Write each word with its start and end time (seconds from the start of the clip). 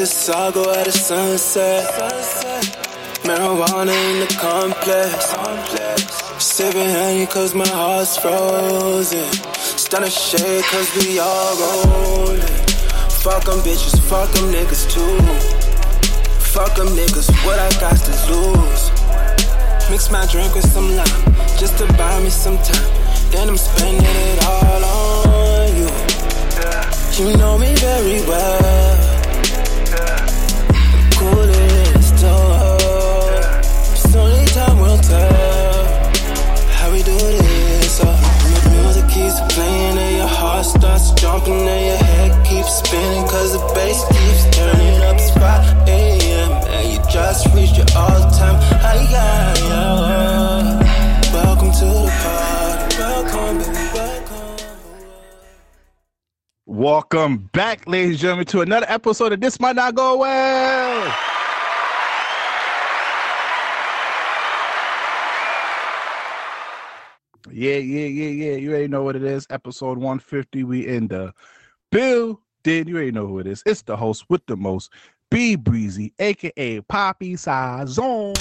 This 0.00 0.30
all 0.30 0.50
go 0.50 0.72
at 0.72 0.86
a 0.86 0.92
sunset. 0.92 1.84
Marijuana 3.28 3.92
in 3.92 4.20
the 4.20 4.34
complex. 4.40 5.12
Sipping 6.42 6.88
honey 6.88 7.26
cause 7.26 7.54
my 7.54 7.68
heart's 7.68 8.16
frozen. 8.16 9.30
Stunning 9.52 10.08
shade 10.08 10.64
cause 10.64 10.88
we 10.96 11.18
all 11.18 11.52
rolling. 11.60 12.40
Fuck 13.20 13.44
them 13.44 13.60
bitches, 13.60 14.00
fuck 14.08 14.30
them 14.30 14.50
niggas 14.50 14.88
too. 14.88 15.18
Fuck 16.48 16.74
them 16.76 16.88
niggas, 16.96 17.28
what 17.44 17.58
I 17.58 17.68
got 17.78 18.00
to 18.00 18.12
lose. 18.32 18.88
Mix 19.90 20.10
my 20.10 20.24
drink 20.32 20.54
with 20.54 20.64
some 20.64 20.96
lime, 20.96 21.34
just 21.58 21.76
to 21.76 21.86
buy 21.98 22.18
me 22.22 22.30
some 22.30 22.56
time. 22.56 22.90
Then 23.32 23.50
I'm 23.50 23.58
spending 23.58 24.00
it 24.02 24.44
all 24.46 24.82
on 24.82 25.76
you. 25.76 25.88
You 27.22 27.36
know 27.36 27.58
me 27.58 27.74
very 27.74 28.22
well 28.26 28.89
jumping 41.20 41.68
and 41.68 41.86
your 41.86 41.96
head 41.98 42.46
keeps 42.46 42.76
spinning 42.76 43.28
cause 43.28 43.52
the 43.52 43.58
bass 43.74 44.02
keeps 44.08 44.56
turning 44.56 45.02
up. 45.02 45.16
It's 45.16 45.30
5 45.32 45.88
a.m. 45.88 46.50
and 46.50 46.92
you 46.92 46.98
just 47.10 47.46
reached 47.54 47.76
your 47.76 47.86
all 47.94 48.20
time 48.30 48.56
high. 48.80 49.06
Yeah. 49.10 50.80
Welcome 51.34 51.72
to 51.72 51.84
the 51.84 52.08
party. 52.22 52.96
Welcome, 52.98 53.58
baby. 53.58 54.00
Welcome 56.64 57.50
back, 57.52 57.86
ladies 57.86 58.12
and 58.12 58.18
gentlemen, 58.18 58.46
to 58.46 58.62
another 58.62 58.86
episode 58.88 59.32
of 59.34 59.40
This 59.40 59.60
Might 59.60 59.76
Not 59.76 59.94
Go 59.94 60.16
Well. 60.16 61.39
Yeah, 67.52 67.76
yeah, 67.76 68.06
yeah, 68.06 68.28
yeah. 68.28 68.56
You 68.56 68.70
already 68.70 68.88
know 68.88 69.02
what 69.02 69.16
it 69.16 69.24
is. 69.24 69.46
Episode 69.50 69.98
150. 69.98 70.64
We 70.64 70.86
in 70.86 71.08
the 71.08 71.32
Bill 71.90 72.40
did. 72.62 72.88
You 72.88 72.96
already 72.96 73.12
know 73.12 73.26
who 73.26 73.38
it 73.38 73.46
is. 73.46 73.62
It's 73.66 73.82
the 73.82 73.96
host 73.96 74.24
with 74.28 74.44
the 74.46 74.56
most, 74.56 74.90
B 75.30 75.56
Brezzy, 75.56 76.12
aka 76.18 76.80
Papi 76.82 77.32
Sazon. 77.34 78.36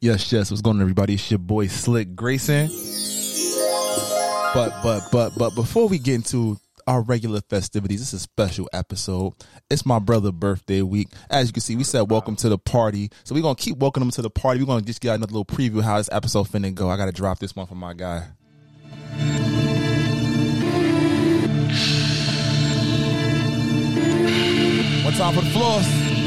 Yes, 0.00 0.32
yes. 0.32 0.50
What's 0.50 0.62
going 0.62 0.76
on, 0.76 0.82
everybody? 0.82 1.14
It's 1.14 1.30
your 1.30 1.38
boy 1.38 1.66
Slick 1.66 2.14
Grayson. 2.14 2.68
But 4.54 4.82
but 4.82 5.02
but 5.12 5.32
but 5.36 5.54
before 5.54 5.88
we 5.88 5.98
get 5.98 6.14
into 6.14 6.58
our 6.88 7.02
regular 7.02 7.42
festivities, 7.42 8.00
this 8.00 8.14
is 8.14 8.20
a 8.20 8.22
special 8.22 8.66
episode. 8.72 9.34
It's 9.70 9.84
my 9.84 9.98
brother' 9.98 10.32
birthday 10.32 10.80
week. 10.80 11.08
As 11.28 11.46
you 11.48 11.52
can 11.52 11.60
see, 11.60 11.76
we 11.76 11.84
said 11.84 12.10
welcome 12.10 12.34
to 12.36 12.48
the 12.48 12.56
party. 12.56 13.10
So 13.24 13.34
we're 13.34 13.42
gonna 13.42 13.56
keep 13.56 13.76
welcoming 13.76 14.06
him 14.06 14.12
to 14.12 14.22
the 14.22 14.30
party. 14.30 14.60
We're 14.60 14.66
gonna 14.66 14.80
just 14.80 15.02
get 15.02 15.14
another 15.14 15.32
little 15.32 15.44
preview 15.44 15.82
how 15.82 15.98
this 15.98 16.08
episode 16.10 16.48
finna 16.48 16.74
go. 16.74 16.88
I 16.88 16.96
gotta 16.96 17.12
drop 17.12 17.40
this 17.40 17.54
one 17.54 17.66
for 17.66 17.74
my 17.74 17.92
guy. 17.92 18.28
One 25.04 25.12
time 25.12 25.34
for 25.34 25.42
the 25.42 25.50
floors. 25.52 26.17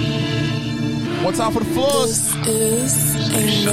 One 1.23 1.35
time 1.35 1.53
for 1.53 1.59
the 1.59 1.69
floors. 1.69 2.33
This 2.41 3.13
is 3.13 3.65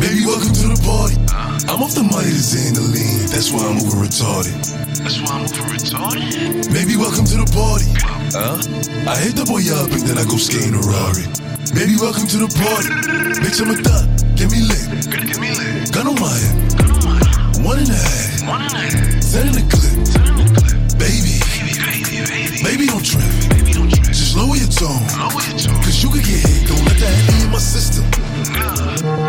Baby, 0.00 0.24
welcome 0.24 0.56
to 0.56 0.66
the 0.72 0.80
party. 0.80 1.20
I'm 1.68 1.84
off 1.84 1.92
the 1.92 2.00
money 2.00 2.32
to 2.32 2.40
Xandaline. 2.40 3.28
That's 3.28 3.52
why 3.52 3.68
I'm 3.68 3.76
moving 3.76 4.00
retarded. 4.00 4.56
That's 5.04 5.20
why 5.20 5.36
I'm 5.36 5.44
moving 5.44 5.68
retarded. 5.68 6.72
Baby, 6.72 6.96
welcome 6.96 7.28
to 7.28 7.36
the 7.44 7.48
party. 7.52 7.92
Huh? 8.32 8.56
I 9.04 9.20
hit 9.20 9.36
the 9.36 9.44
boy 9.44 9.68
up 9.68 9.92
and 9.92 10.00
then 10.00 10.16
I 10.16 10.24
go 10.24 10.40
skating 10.40 10.72
a 10.72 10.80
Rari. 10.80 11.28
Baby, 11.76 12.00
welcome 12.00 12.24
to 12.24 12.38
the 12.40 12.48
party. 12.56 12.88
Bitch, 13.44 13.60
I'm 13.60 13.76
a 13.76 13.78
thot. 13.84 14.08
Get 14.32 14.48
me 14.48 14.64
lit. 14.64 15.12
Get 15.12 15.36
me 15.36 15.52
lit. 15.52 15.92
Gun 15.92 16.08
on 16.08 16.16
my 16.16 16.32
head. 16.32 16.56
Gun 16.80 16.88
on 16.88 17.04
my 17.04 17.20
head. 17.20 17.68
One 17.68 17.78
and 17.84 17.92
a 17.92 18.00
half. 18.00 18.48
One 18.48 18.62
and 18.64 18.72
a 18.72 18.80
half. 18.80 19.20
Send 19.20 19.52
in 19.52 19.60
the 19.60 19.64
clip. 19.68 19.92
Send 20.08 20.24
in 20.24 20.36
the 20.40 20.48
clip. 20.56 20.72
Baby. 20.96 21.36
Baby, 21.52 21.76
baby, 21.84 22.24
baby. 22.24 22.64
Baby, 22.64 22.84
don't 22.88 23.04
trip. 23.04 23.39
Tone. 24.80 25.06
Lower 25.18 25.42
your 25.44 25.58
tone. 25.58 25.76
Cause 25.84 26.02
you 26.02 26.08
could 26.08 26.24
get 26.24 26.40
hit. 26.40 26.68
Don't 26.68 26.84
let 26.86 26.96
that 26.96 27.44
in 27.44 27.50
my 27.52 27.58
system. 27.58 28.04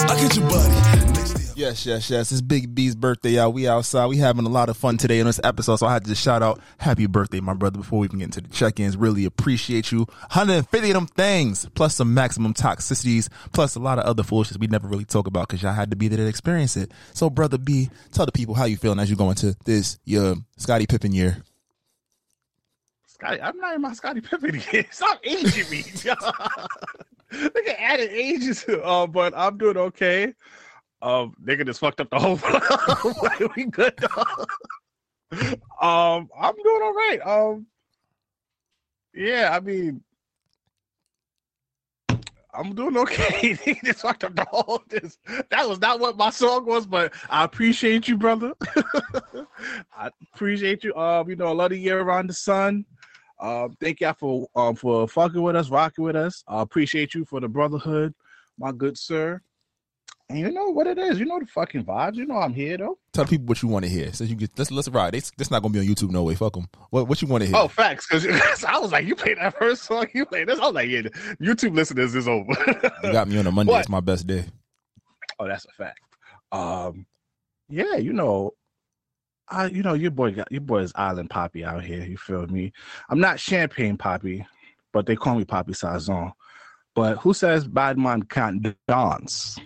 I 0.08 0.16
get 0.20 0.36
your 0.38 0.48
body. 0.48 1.52
Yes, 1.54 1.86
yes, 1.86 2.10
yes. 2.10 2.32
It's 2.32 2.42
Big 2.42 2.74
B's 2.74 2.96
birthday, 2.96 3.32
y'all. 3.32 3.52
We 3.52 3.68
outside. 3.68 4.08
We 4.08 4.18
having 4.18 4.46
a 4.46 4.50
lot 4.50 4.70
of 4.70 4.78
fun 4.78 4.98
today 4.98 5.20
on 5.20 5.28
this 5.28 5.42
episode. 5.44 5.76
So 5.76 5.86
I 5.86 5.94
had 5.94 6.06
to 6.06 6.10
just 6.10 6.24
shout 6.24 6.42
out 6.42 6.60
happy 6.78 7.06
birthday, 7.06 7.40
my 7.40 7.54
brother, 7.54 7.78
before 7.78 8.00
we 8.00 8.06
even 8.06 8.20
get 8.20 8.26
into 8.26 8.42
the 8.42 8.48
check-ins. 8.48 8.96
Really 8.96 9.26
appreciate 9.26 9.92
you. 9.92 10.00
150 10.00 10.90
of 10.90 10.94
them 10.96 11.08
things, 11.08 11.68
plus 11.76 11.96
some 11.96 12.14
maximum 12.14 12.54
toxicities, 12.54 13.28
plus 13.52 13.76
a 13.76 13.80
lot 13.80 14.00
of 14.00 14.06
other 14.06 14.24
foolishness 14.24 14.58
we 14.58 14.68
never 14.68 14.88
really 14.88 15.06
talk 15.06 15.28
about 15.28 15.50
because 15.50 15.62
y'all 15.62 15.74
had 15.74 15.92
to 15.92 15.98
be 15.98 16.08
there 16.08 16.18
to 16.18 16.28
experience 16.28 16.78
it. 16.78 16.92
So, 17.14 17.30
brother 17.30 17.58
B, 17.60 17.90
tell 18.12 18.26
the 18.26 18.32
people 18.32 18.56
how 18.56 18.66
you 18.66 18.78
feeling 18.78 19.00
as 19.00 19.10
you 19.10 19.16
go 19.18 19.30
into 19.30 19.56
this 19.66 20.00
your 20.06 20.38
Scottie 20.58 20.88
Pippen 20.88 21.12
year. 21.12 21.44
Scotty, 23.22 23.42
I'm 23.42 23.58
not 23.58 23.76
in 23.76 23.82
my 23.82 23.94
Scotty 23.94 24.22
Pippen 24.22 24.60
yet. 24.74 24.92
Stop 24.92 25.20
aging 25.24 25.70
me. 25.70 25.84
Look, 26.06 26.20
Nigga 27.32 27.76
added 27.78 28.10
ages, 28.10 28.66
uh, 28.84 29.06
but 29.06 29.34
I'm 29.38 29.60
doing 29.60 29.78
okay. 29.78 30.34
Um, 31.04 31.36
nigga 31.44 31.66
just 31.66 31.80
fucked 31.80 32.02
up 32.02 32.10
the 32.10 32.18
whole. 32.18 32.40
like, 33.22 33.56
we 33.56 33.66
good. 33.66 33.94
um, 35.82 36.30
I'm 36.40 36.56
doing 36.64 36.82
all 36.82 36.94
right. 36.94 37.20
Um, 37.24 37.68
yeah, 39.14 39.52
I 39.54 39.60
mean, 39.60 40.04
I'm 42.54 42.74
doing 42.74 42.98
okay. 42.98 43.54
he 43.64 43.80
just 43.84 44.02
fucked 44.02 44.24
up 44.24 44.36
the 44.36 44.46
whole. 44.50 44.82
This 44.90 45.20
that 45.52 45.70
was 45.70 45.80
not 45.80 46.00
what 46.00 46.18
my 46.18 46.32
song 46.32 46.66
was, 46.66 46.88
but 46.88 47.14
I 47.30 47.44
appreciate 47.44 48.08
you, 48.08 48.18
brother. 48.18 48.54
I 49.96 50.10
appreciate 50.34 50.84
you. 50.84 50.96
Um, 50.96 51.30
you 51.30 51.36
know, 51.36 51.52
another 51.52 51.76
year 51.76 52.02
around 52.02 52.28
the 52.28 52.34
sun. 52.34 52.86
Um, 53.42 53.76
thank 53.82 54.00
y'all 54.00 54.14
for 54.14 54.48
um 54.56 54.76
for 54.76 55.08
fucking 55.08 55.42
with 55.42 55.56
us, 55.56 55.70
rocking 55.70 56.06
with 56.06 56.16
us. 56.16 56.44
I 56.48 56.62
appreciate 56.62 57.16
you 57.16 57.26
for 57.26 57.40
the 57.40 57.48
brotherhood, 57.50 58.14
my 58.58 58.72
good 58.72 58.98
sir. 58.98 59.42
And 60.30 60.40
you 60.40 60.52
know 60.52 60.70
what 60.70 60.88
it 60.88 60.98
is. 60.98 61.20
You 61.20 61.26
know 61.26 61.40
the 61.40 61.46
fucking 61.48 61.84
vibes. 61.84 62.16
You 62.16 62.26
know 62.26 62.38
I'm 62.38 62.54
here 62.54 62.78
though. 62.78 62.98
Tell 63.12 63.26
people 63.26 63.48
what 63.48 63.62
you 63.62 63.68
want 63.68 63.84
to 63.84 63.92
hear. 63.92 64.14
So 64.14 64.24
you 64.24 64.36
get 64.36 64.52
let's 64.58 64.72
let's 64.72 64.88
ride. 64.88 65.16
It's, 65.16 65.32
it's 65.38 65.52
not 65.52 65.62
gonna 65.62 65.74
be 65.74 65.80
on 65.80 65.86
YouTube 65.86 66.12
no 66.12 66.24
way. 66.24 66.36
Fuck 66.36 66.54
them. 66.54 66.68
What 66.92 67.08
what 67.08 67.22
you 67.22 67.28
want 67.28 67.42
to 67.42 67.48
hear? 67.48 67.58
Oh, 67.58 67.68
facts. 67.68 68.08
Because 68.08 68.64
I 68.68 68.78
was 68.78 68.92
like, 68.92 69.06
you 69.06 69.16
played 69.16 69.40
that 69.40 69.58
first 69.58 69.84
song. 69.84 70.06
You 70.14 70.26
played 70.26 70.48
this. 70.48 70.60
I 70.60 70.66
was 70.66 70.76
like, 70.76 70.88
yeah, 70.88 71.02
YouTube 71.42 71.76
listeners 71.76 72.16
is 72.16 72.28
over. 72.28 72.54
you 73.04 73.12
got 73.12 73.28
me 73.28 73.40
on 73.40 73.48
a 73.48 73.52
Monday. 73.52 73.72
What? 73.72 73.80
It's 73.80 73.90
my 73.90 74.00
best 74.02 74.28
day. 74.28 74.46
Oh, 75.40 75.48
that's 75.48 75.66
a 75.66 75.72
fact. 75.72 76.00
Um, 76.52 77.06
yeah, 77.70 77.96
you 77.96 78.14
know, 78.14 78.52
I 79.52 79.66
you 79.66 79.84
know 79.84 79.94
your 79.94 80.12
boy 80.12 80.32
got 80.32 80.50
your 80.50 80.62
boy 80.62 80.80
is 80.80 80.94
Island 80.96 81.30
Papi 81.30 81.66
out 81.66 81.84
here. 81.84 82.04
You 82.06 82.18
feel 82.18 82.48
me? 82.48 82.72
I'm 83.10 83.20
not 83.20 83.40
Champagne 83.40 83.98
Papi, 83.98 84.46
but 84.94 85.06
they 85.06 85.18
call 85.18 85.36
me 85.36 85.44
Papi 85.44 85.72
Sazon. 85.72 86.32
But 86.96 87.18
who 87.18 87.34
says 87.34 87.68
bad 87.68 87.98
man 87.98 88.24
can't 88.24 88.76
dance? 88.88 89.60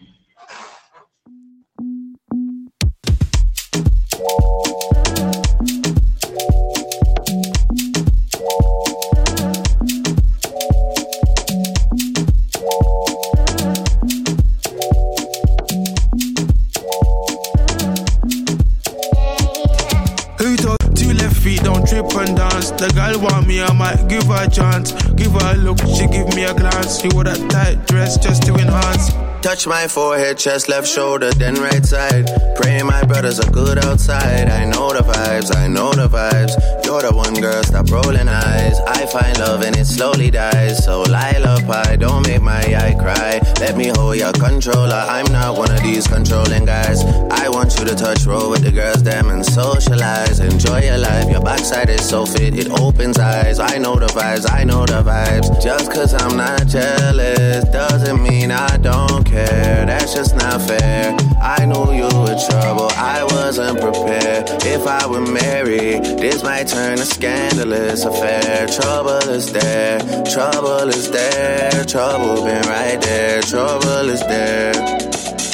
A 21.97 22.94
girl 22.94 23.19
want 23.21 23.47
me, 23.47 23.62
I 23.62 23.71
might 23.74 24.07
give 24.07 24.24
her 24.24 24.45
a 24.45 24.50
chance. 24.50 24.92
Give 25.13 25.31
her 25.31 25.53
a 25.53 25.57
look, 25.57 25.80
she 25.80 26.07
give 26.07 26.27
me 26.36 26.44
a 26.44 26.53
glance. 26.53 27.00
She 27.00 27.07
wore 27.13 27.24
that 27.24 27.39
tight 27.50 27.88
dress 27.88 28.18
just 28.18 28.44
to 28.44 28.53
enhance. 28.53 29.12
Touch 29.42 29.68
my 29.68 29.88
forehead, 29.88 30.38
chest, 30.38 30.68
left 30.68 30.88
shoulder, 30.88 31.31
then 31.31 31.56
right 31.56 31.86
side. 31.86 32.30
Pray 32.56 32.81
my 32.83 33.03
brothers 33.03 33.39
are 33.39 33.51
good 33.51 33.77
outside. 33.86 34.50
I 34.50 34.65
know 34.65 34.92
the 34.92 35.01
vibes, 35.01 35.56
I 35.56 35.68
know 35.68 35.94
the 35.94 36.07
vibes. 36.07 36.84
You're 36.85 37.01
the 37.01 37.11
one 37.11 37.33
girl, 37.33 37.63
stop 37.63 37.89
rolling 37.89 38.29
eyes. 38.29 38.79
I 38.81 39.07
find 39.07 39.39
love 39.39 39.63
and 39.63 39.75
it 39.75 39.85
slowly 39.85 40.29
dies. 40.29 40.85
So 40.85 41.01
Lila 41.01 41.57
pie, 41.65 41.95
don't 41.95 42.27
make 42.27 42.43
my 42.43 42.61
eye 42.61 42.93
cry. 42.93 43.41
Let 43.59 43.75
me 43.75 43.87
hold 43.87 44.17
your 44.17 44.31
controller. 44.33 45.03
I'm 45.09 45.25
not 45.31 45.57
one 45.57 45.71
of 45.71 45.81
these 45.81 46.05
controlling 46.05 46.65
guys. 46.65 47.03
I 47.31 47.49
want 47.49 47.77
you 47.79 47.85
to 47.85 47.95
touch 47.95 48.25
roll 48.25 48.51
with 48.51 48.61
the 48.61 48.71
girls, 48.71 49.01
them 49.01 49.29
and 49.29 49.43
socialize. 49.43 50.39
Enjoy 50.39 50.81
your 50.81 50.99
life. 50.99 51.27
Your 51.27 51.41
backside 51.41 51.89
is 51.89 52.07
so 52.07 52.23
fit, 52.23 52.53
it 52.53 52.69
opens 52.79 53.17
eyes. 53.17 53.59
I 53.59 53.79
know 53.79 53.95
the 53.95 54.07
vibes, 54.07 54.45
I 54.47 54.63
know 54.63 54.85
the 54.85 55.01
vibes. 55.01 55.61
Just 55.63 55.91
cause 55.91 56.13
I'm 56.13 56.37
not 56.37 56.67
jealous 56.67 57.65
doesn't 57.65 58.21
mean 58.21 58.51
I 58.51 58.77
don't 58.77 59.23
care. 59.25 59.85
That's 59.85 60.13
just 60.13 60.35
not 60.35 60.61
fair. 60.61 61.17
I 61.41 61.65
knew 61.65 61.91
you 61.93 62.05
were 62.05 62.37
trouble, 62.47 62.89
I 62.95 63.23
wasn't 63.31 63.79
prepared. 63.81 64.49
If 64.63 64.85
I 64.87 65.05
were 65.07 65.25
married, 65.25 66.03
this 66.19 66.43
might 66.43 66.67
turn 66.75 67.00
a 67.00 67.06
scandalous 67.06 68.04
affair. 68.04 68.68
Trouble 68.68 69.30
is 69.39 69.50
there, 69.54 70.00
trouble 70.25 70.89
is 70.89 71.10
there, 71.10 71.86
trouble 71.86 72.44
been 72.44 72.62
right 72.68 73.00
there, 73.01 73.42
trouble 73.42 74.10
is 74.16 74.19
there. 74.27 74.74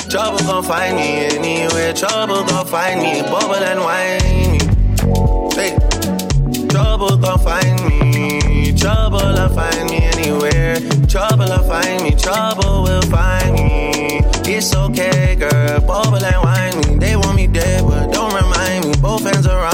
Trouble 0.10 0.40
gon' 0.50 0.64
find 0.64 0.96
me 0.96 1.10
anywhere, 1.38 1.94
trouble 1.94 2.44
gon' 2.44 2.66
find 2.66 3.00
me, 3.06 3.22
bubble 3.34 3.64
and 3.72 3.82
whiny. 3.88 4.58
Hey, 5.58 5.72
trouble 6.74 7.16
gon' 7.18 7.40
find 7.50 7.78
me, 7.88 8.74
trouble 8.76 9.26
will 9.38 9.54
find 9.60 9.90
me 9.92 10.00
anywhere, 10.16 10.78
trouble 11.08 11.50
will 11.54 11.68
find 11.74 12.04
me, 12.04 12.12
trouble 12.16 12.82
will 12.86 13.06
find 13.14 13.54
me. 13.54 14.22
It's 14.54 14.76
okay, 14.76 15.36
girl, 15.36 15.80
bubble 15.82 16.26
and 16.32 16.42
whiny. 16.46 16.98
They 16.98 17.16
want 17.16 17.36
me 17.36 17.46
dead, 17.46 17.84
but 17.88 18.12
don't 18.12 18.34
remind 18.34 18.86
me. 18.88 18.94
Both 19.00 19.24
hands 19.24 19.46
around 19.46 19.71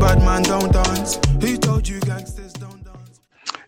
bad 0.00 0.18
man 0.20 0.42
don't 0.42 0.72
dance? 0.72 1.16
Who 1.40 1.58
told 1.58 1.86
you 1.86 2.00
gangsters 2.00 2.54
don't 2.54 2.82
dance? 2.82 3.20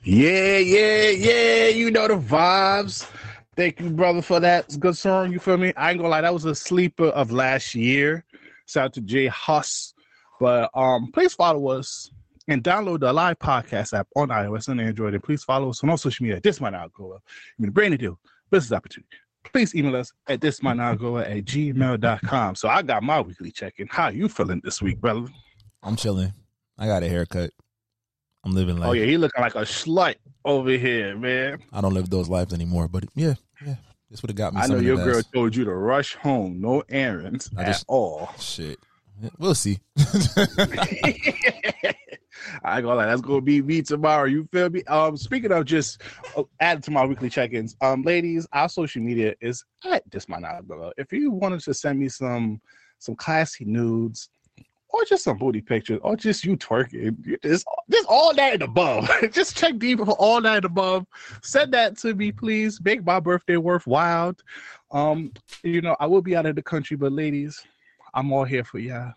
Yeah, 0.03 0.57
yeah, 0.57 1.11
yeah. 1.11 1.69
You 1.69 1.91
know 1.91 2.09
the 2.09 2.17
vibes. 2.17 3.09
Thank 3.55 3.81
you, 3.81 3.91
brother, 3.91 4.23
for 4.23 4.41
that 4.41 4.75
good 4.81 4.97
song. 4.97 5.31
You 5.31 5.39
feel 5.39 5.59
me? 5.59 5.75
I 5.77 5.91
ain't 5.91 5.99
gonna 5.99 6.09
lie, 6.09 6.23
that 6.23 6.33
was 6.33 6.47
a 6.47 6.55
sleeper 6.55 7.09
of 7.09 7.31
last 7.31 7.75
year. 7.75 8.25
Shout 8.67 8.87
out 8.87 8.93
to 8.95 9.03
J 9.03 9.27
Hus. 9.27 9.93
But 10.41 10.71
um, 10.75 11.13
please 11.13 11.35
follow 11.35 11.69
us 11.69 12.11
and 12.49 12.65
download 12.65 13.01
the 13.01 13.13
live 13.13 13.39
podcast 13.39 13.97
app 13.97 14.09
on 14.17 14.29
iOS 14.29 14.69
and 14.69 14.81
Android. 14.81 15.15
And 15.15 15.23
please 15.23 15.45
follow 15.45 15.69
us 15.69 15.85
on 15.85 15.91
all 15.91 15.99
social 15.99 16.25
media. 16.25 16.41
This 16.41 16.61
might 16.61 16.73
not 16.73 16.93
go 16.95 17.13
up. 17.13 17.23
I 17.27 17.63
mean, 17.63 17.71
brand 17.71 17.91
new 17.91 17.99
deal, 17.99 18.19
business 18.51 18.77
opportunity. 18.77 19.09
Please 19.53 19.75
email 19.75 19.97
us 19.97 20.13
at 20.29 20.41
this 20.41 20.63
might 20.63 20.79
not 20.79 20.99
go 20.99 21.19
at 21.19 21.45
gmail.com. 21.45 22.55
So 22.55 22.69
I 22.69 22.81
got 22.83 23.03
my 23.03 23.21
weekly 23.21 23.51
check-in. 23.51 23.89
How 23.91 24.09
you 24.09 24.29
feeling 24.29 24.63
this 24.65 24.81
week, 24.81 25.01
brother? 25.01 25.29
I'm 25.83 25.97
chilling. 25.97 26.33
I 26.79 26.87
got 26.87 27.03
a 27.03 27.09
haircut. 27.09 27.51
I'm 28.45 28.53
living 28.53 28.79
life. 28.79 28.89
Oh 28.89 28.93
yeah, 28.93 29.05
he 29.05 29.17
looking 29.17 29.41
like 29.41 29.55
a 29.55 29.61
slut 29.61 30.17
over 30.45 30.71
here, 30.71 31.17
man. 31.17 31.59
I 31.73 31.81
don't 31.81 31.95
live 31.95 32.11
those 32.11 32.29
lives 32.29 32.53
anymore, 32.53 32.89
but 32.89 33.05
yeah, 33.15 33.35
yeah. 33.65 33.77
This 34.11 34.21
would 34.23 34.31
have 34.31 34.37
got 34.37 34.53
me. 34.55 34.61
I 34.61 34.67
know 34.67 34.79
your 34.79 34.97
girl 34.97 35.23
told 35.33 35.57
you 35.57 35.65
to 35.65 35.75
rush 35.75 36.15
home, 36.17 36.61
no 36.61 36.83
errands 36.89 37.51
I 37.57 37.63
at 37.63 37.67
just- 37.69 37.85
all. 37.89 38.31
Shit. 38.39 38.79
We'll 39.39 39.55
see. 39.55 39.79
I 42.65 42.81
gonna 42.81 42.95
lie, 42.97 43.07
that's 43.07 43.21
gonna 43.21 43.41
be 43.41 43.63
me 43.63 43.83
tomorrow. 43.83 44.25
You 44.25 44.49
feel 44.53 44.71
me? 44.71 44.83
Um, 44.85 45.17
speaking 45.17 45.53
of 45.53 45.65
just 45.65 46.03
uh, 46.37 46.43
added 46.61 46.83
to 46.85 46.91
my 46.91 47.05
weekly 47.05 47.31
check-ins, 47.31 47.77
um, 47.81 48.03
ladies, 48.03 48.47
our 48.53 48.69
social 48.69 49.03
media 49.03 49.35
is 49.41 49.65
at 49.91 50.03
this 50.11 50.29
my 50.29 50.39
not 50.39 50.67
below. 50.67 50.93
If 50.97 51.13
you 51.13 51.31
wanted 51.31 51.61
to 51.61 51.75
send 51.75 52.01
me 52.01 52.09
some 52.09 52.61
some 52.99 53.15
classy 53.15 53.65
nudes, 53.65 54.29
or 54.93 55.05
just 55.05 55.25
some 55.25 55.39
booty 55.39 55.61
pictures, 55.61 55.99
or 56.03 56.17
just 56.17 56.45
you 56.45 56.57
twerking, 56.57 57.41
just 57.43 57.67
just 57.91 58.09
all 58.09 58.35
that 58.35 58.55
and 58.55 58.63
above. 58.63 59.11
just 59.33 59.57
check 59.57 59.79
deep 59.79 59.99
for 59.99 60.13
all 60.13 60.41
that 60.43 60.57
and 60.57 60.65
above. 60.65 61.07
Send 61.43 61.73
that 61.73 61.97
to 61.99 62.15
me, 62.15 62.33
please. 62.33 62.81
Make 62.83 63.05
my 63.05 63.21
birthday 63.21 63.57
worthwhile. 63.57 64.35
Um, 64.91 65.33
you 65.63 65.81
know, 65.81 65.97
I 65.99 66.07
will 66.07 66.23
be 66.23 66.37
out 66.37 66.47
of 66.47 66.57
the 66.57 66.63
country, 66.63 66.97
but 66.97 67.13
ladies, 67.13 67.65
I'm 68.15 68.33
all 68.33 68.45
here 68.45 68.65
for 68.65 68.79
y'all. 68.79 69.13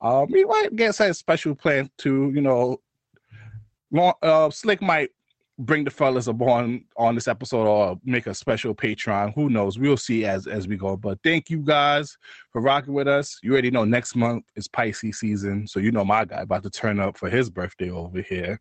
Um, 0.00 0.28
we 0.30 0.44
might 0.44 0.74
get 0.76 0.94
some 0.94 1.12
special 1.12 1.54
plan 1.54 1.90
to, 1.98 2.30
you 2.34 2.40
know, 2.40 2.80
uh, 4.22 4.50
Slick 4.50 4.80
might 4.80 5.10
bring 5.58 5.84
the 5.84 5.90
fellas 5.90 6.28
up 6.28 6.40
on 6.40 6.84
on 6.96 7.14
this 7.14 7.26
episode 7.26 7.66
or 7.66 7.98
make 8.04 8.26
a 8.26 8.34
special 8.34 8.74
Patreon. 8.74 9.34
Who 9.34 9.50
knows? 9.50 9.78
We'll 9.78 9.96
see 9.96 10.24
as 10.24 10.46
as 10.46 10.68
we 10.68 10.76
go. 10.76 10.96
But 10.96 11.18
thank 11.24 11.50
you 11.50 11.58
guys 11.58 12.16
for 12.52 12.62
rocking 12.62 12.94
with 12.94 13.08
us. 13.08 13.38
You 13.42 13.52
already 13.52 13.70
know 13.70 13.84
next 13.84 14.14
month 14.14 14.44
is 14.56 14.68
Pisces 14.68 15.18
season, 15.18 15.66
so 15.66 15.80
you 15.80 15.90
know 15.90 16.04
my 16.04 16.24
guy 16.24 16.42
about 16.42 16.62
to 16.62 16.70
turn 16.70 17.00
up 17.00 17.18
for 17.18 17.28
his 17.28 17.50
birthday 17.50 17.90
over 17.90 18.22
here. 18.22 18.60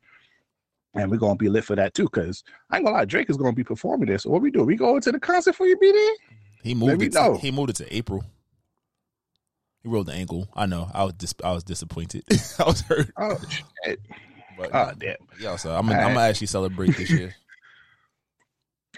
And 0.96 1.12
we're 1.12 1.18
gonna 1.18 1.36
be 1.36 1.50
lit 1.50 1.64
for 1.64 1.76
that 1.76 1.94
too, 1.94 2.10
cause 2.10 2.44
I 2.72 2.78
ain't 2.78 2.86
gonna 2.86 2.98
lie, 2.98 3.06
Drake 3.06 3.30
is 3.30 3.38
gonna 3.38 3.54
be 3.54 3.64
performing 3.64 4.10
this. 4.10 4.24
So 4.24 4.32
what 4.32 4.42
we 4.42 4.50
do? 4.50 4.64
We 4.64 4.76
go 4.76 5.00
to 5.00 5.12
the 5.12 5.20
concert 5.20 5.56
for 5.56 5.68
you, 5.68 5.78
BD? 5.78 6.10
He 6.64 6.74
moved 6.74 7.02
it. 7.04 7.12
To, 7.12 7.38
he 7.38 7.52
moved 7.52 7.70
it 7.70 7.76
to 7.78 7.96
April. 7.96 8.24
He 9.84 9.90
rolled 9.90 10.08
the 10.08 10.14
ankle. 10.14 10.50
I 10.56 10.66
know. 10.66 10.90
I 10.94 11.04
was 11.04 11.14
dis- 11.14 11.36
I 11.44 11.52
was 11.52 11.64
disappointed. 11.64 12.24
I 12.60 12.64
was 12.64 12.82
hurt. 12.82 13.12
Oh 13.18 13.38
shit! 13.86 14.00
But 14.58 14.70
Oh 14.74 14.92
damn! 14.98 15.18
yeah, 15.40 15.56
so 15.56 15.76
I'm 15.76 15.88
gonna, 15.88 16.00
I'm 16.00 16.14
gonna 16.14 16.28
actually 16.28 16.48
celebrate 16.48 16.96
this 16.98 17.10
year. 17.10 17.36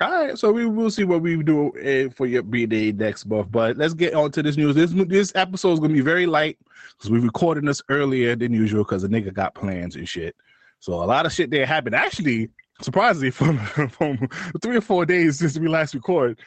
All 0.02 0.10
right, 0.10 0.38
so 0.38 0.54
we 0.54 0.66
will 0.66 0.90
see 0.90 1.04
what 1.04 1.22
we 1.22 1.44
do 1.44 1.72
uh, 1.78 2.10
for 2.16 2.26
your 2.26 2.42
B 2.42 2.66
day 2.66 2.94
next 2.94 3.26
month. 3.26 3.52
But 3.52 3.76
let's 3.76 3.94
get 3.94 4.14
on 4.14 4.32
to 4.32 4.42
this 4.42 4.56
news. 4.56 4.74
This 4.76 4.92
this 5.08 5.34
episode 5.36 5.74
is 5.74 5.80
gonna 5.80 5.94
be 5.94 6.00
very 6.02 6.26
light 6.26 6.58
because 6.98 7.10
we 7.10 7.20
recording 7.20 7.66
this 7.66 7.82
earlier 7.90 8.36
than 8.36 8.54
usual 8.54 8.86
because 8.86 9.02
the 9.02 9.10
nigga 9.10 9.34
got 9.34 9.56
plans 9.56 9.98
and 9.98 10.08
shit. 10.08 10.36
So 10.80 10.94
a 10.94 11.04
lot 11.04 11.26
of 11.26 11.34
shit 11.34 11.52
there 11.52 11.66
happened. 11.66 11.96
Actually, 11.96 12.50
surprisingly, 12.82 13.32
from 13.32 13.58
from 13.90 14.30
three 14.62 14.78
or 14.78 14.82
four 14.82 15.06
days 15.06 15.40
since 15.40 15.60
we 15.60 15.68
last 15.68 15.94
recorded, 15.94 16.40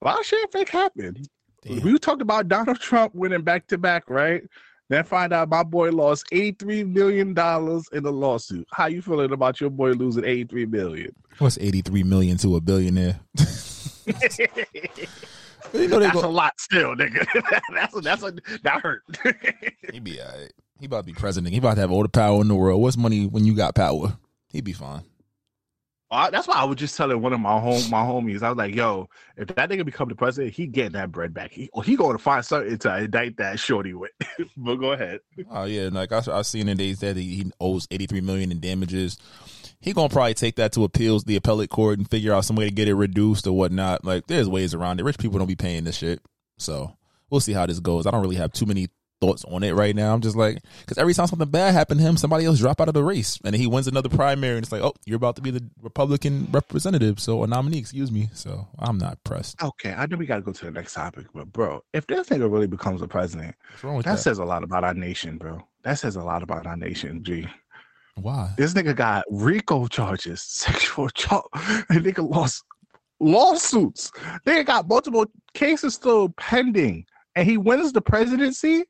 a 0.00 0.06
lot 0.06 0.20
of 0.20 0.24
shit 0.24 0.50
fake 0.50 0.70
happened. 0.70 1.28
Damn. 1.62 1.80
We 1.80 1.98
talked 1.98 2.22
about 2.22 2.48
Donald 2.48 2.80
Trump 2.80 3.14
winning 3.14 3.42
back 3.42 3.66
to 3.66 3.76
back, 3.76 4.08
right? 4.08 4.42
Then 4.90 5.04
find 5.04 5.32
out 5.32 5.48
my 5.48 5.62
boy 5.62 5.90
lost 5.90 6.26
eighty 6.32 6.50
three 6.50 6.82
million 6.82 7.32
dollars 7.32 7.88
in 7.92 8.02
the 8.02 8.10
lawsuit. 8.12 8.66
How 8.72 8.86
you 8.86 9.00
feeling 9.00 9.30
about 9.30 9.60
your 9.60 9.70
boy 9.70 9.92
losing 9.92 10.24
eighty 10.24 10.44
three 10.44 10.66
million? 10.66 11.14
What's 11.38 11.56
83 11.58 12.02
million 12.02 12.36
to 12.38 12.56
a 12.56 12.60
billionaire? 12.60 13.20
you 13.36 13.46
know 15.88 16.00
That's 16.00 16.22
a 16.22 16.28
lot 16.28 16.60
still, 16.60 16.94
nigga. 16.96 17.24
that's 17.72 17.96
a, 17.96 18.00
that's 18.00 18.22
a 18.24 18.34
that 18.62 18.80
hurt. 18.82 19.02
He 19.92 20.00
be 20.00 20.20
alright. 20.20 20.52
He 20.80 20.86
about 20.86 21.00
to 21.00 21.06
be 21.06 21.12
president. 21.12 21.52
He 21.52 21.58
about 21.58 21.74
to 21.76 21.80
have 21.80 21.92
all 21.92 22.02
the 22.02 22.08
power 22.08 22.40
in 22.40 22.48
the 22.48 22.54
world. 22.56 22.82
What's 22.82 22.96
money 22.96 23.26
when 23.26 23.44
you 23.44 23.54
got 23.54 23.74
power? 23.76 24.18
He'd 24.48 24.64
be 24.64 24.72
fine. 24.72 25.02
Uh, 26.12 26.28
that's 26.28 26.48
why 26.48 26.56
I 26.56 26.64
was 26.64 26.76
just 26.76 26.96
telling 26.96 27.22
one 27.22 27.32
of 27.32 27.38
my 27.38 27.60
home 27.60 27.88
my 27.88 28.02
homies. 28.02 28.42
I 28.42 28.48
was 28.48 28.58
like, 28.58 28.74
"Yo, 28.74 29.08
if 29.36 29.46
that 29.48 29.70
nigga 29.70 29.84
become 29.84 30.08
the 30.08 30.16
president, 30.16 30.52
he 30.52 30.66
getting 30.66 30.92
that 30.92 31.12
bread 31.12 31.32
back. 31.32 31.52
He 31.52 31.70
he 31.84 31.94
going 31.94 32.16
to 32.16 32.22
find 32.22 32.44
something 32.44 32.76
to 32.78 32.96
indict 32.98 33.36
that 33.36 33.60
shorty 33.60 33.94
with." 33.94 34.10
but 34.56 34.76
go 34.76 34.92
ahead. 34.92 35.20
Oh 35.50 35.64
yeah, 35.64 35.88
like 35.92 36.10
I 36.10 36.20
I 36.32 36.42
seen 36.42 36.68
in 36.68 36.76
days 36.76 36.98
that 37.00 37.16
he, 37.16 37.36
he 37.36 37.52
owes 37.60 37.86
83 37.92 38.22
million 38.22 38.50
in 38.50 38.58
damages. 38.58 39.18
He 39.80 39.92
gonna 39.92 40.08
probably 40.08 40.34
take 40.34 40.56
that 40.56 40.72
to 40.72 40.82
appeals 40.82 41.24
the 41.24 41.36
appellate 41.36 41.70
court 41.70 41.98
and 41.98 42.10
figure 42.10 42.34
out 42.34 42.44
some 42.44 42.56
way 42.56 42.64
to 42.64 42.74
get 42.74 42.88
it 42.88 42.94
reduced 42.94 43.46
or 43.46 43.52
whatnot. 43.52 44.04
Like 44.04 44.26
there's 44.26 44.48
ways 44.48 44.74
around 44.74 44.98
it. 44.98 45.04
Rich 45.04 45.18
people 45.18 45.38
don't 45.38 45.46
be 45.46 45.54
paying 45.54 45.84
this 45.84 45.96
shit, 45.96 46.20
so 46.58 46.96
we'll 47.30 47.40
see 47.40 47.52
how 47.52 47.66
this 47.66 47.78
goes. 47.78 48.06
I 48.06 48.10
don't 48.10 48.22
really 48.22 48.36
have 48.36 48.52
too 48.52 48.66
many 48.66 48.88
thoughts 49.20 49.44
on 49.44 49.62
it 49.62 49.72
right 49.74 49.94
now. 49.94 50.14
I'm 50.14 50.20
just 50.20 50.36
like, 50.36 50.62
because 50.80 50.98
every 50.98 51.14
time 51.14 51.26
something 51.26 51.48
bad 51.48 51.72
happened 51.74 52.00
to 52.00 52.06
him, 52.06 52.16
somebody 52.16 52.44
else 52.44 52.58
drop 52.58 52.80
out 52.80 52.88
of 52.88 52.94
the 52.94 53.04
race, 53.04 53.38
and 53.44 53.54
he 53.54 53.66
wins 53.66 53.86
another 53.86 54.08
primary, 54.08 54.56
and 54.56 54.62
it's 54.64 54.72
like, 54.72 54.82
oh, 54.82 54.94
you're 55.04 55.16
about 55.16 55.36
to 55.36 55.42
be 55.42 55.50
the 55.50 55.62
Republican 55.82 56.48
representative, 56.50 57.20
so 57.20 57.42
a 57.42 57.46
nominee, 57.46 57.78
excuse 57.78 58.10
me. 58.10 58.28
So 58.32 58.66
I'm 58.78 58.98
not 58.98 59.22
pressed. 59.24 59.62
Okay, 59.62 59.92
I 59.92 60.06
know 60.06 60.16
we 60.16 60.26
got 60.26 60.36
to 60.36 60.42
go 60.42 60.52
to 60.52 60.64
the 60.64 60.70
next 60.70 60.94
topic, 60.94 61.26
but 61.34 61.52
bro, 61.52 61.82
if 61.92 62.06
this 62.06 62.28
nigga 62.28 62.50
really 62.50 62.66
becomes 62.66 63.00
the 63.00 63.08
president, 63.08 63.54
What's 63.72 63.84
wrong 63.84 63.96
with 63.96 64.06
that 64.06 64.12
that? 64.12 64.18
says 64.22 64.38
a 64.38 64.44
lot 64.44 64.62
about 64.64 64.84
our 64.84 64.94
nation, 64.94 65.38
bro. 65.38 65.62
That 65.82 65.98
says 65.98 66.16
a 66.16 66.22
lot 66.22 66.42
about 66.42 66.66
our 66.66 66.76
nation, 66.76 67.22
G. 67.24 67.46
Why? 68.16 68.52
This 68.56 68.74
nigga 68.74 68.94
got 68.94 69.24
RICO 69.30 69.86
charges, 69.86 70.42
sexual 70.46 71.08
charge. 71.10 71.44
And 71.88 72.04
nigga 72.04 72.28
lost 72.28 72.64
lawsuits. 73.20 74.10
Nigga 74.46 74.66
got 74.66 74.88
multiple 74.88 75.26
cases 75.54 75.94
still 75.94 76.30
pending, 76.30 77.04
and 77.36 77.48
he 77.48 77.56
wins 77.56 77.92
the 77.92 78.00
presidency. 78.00 78.84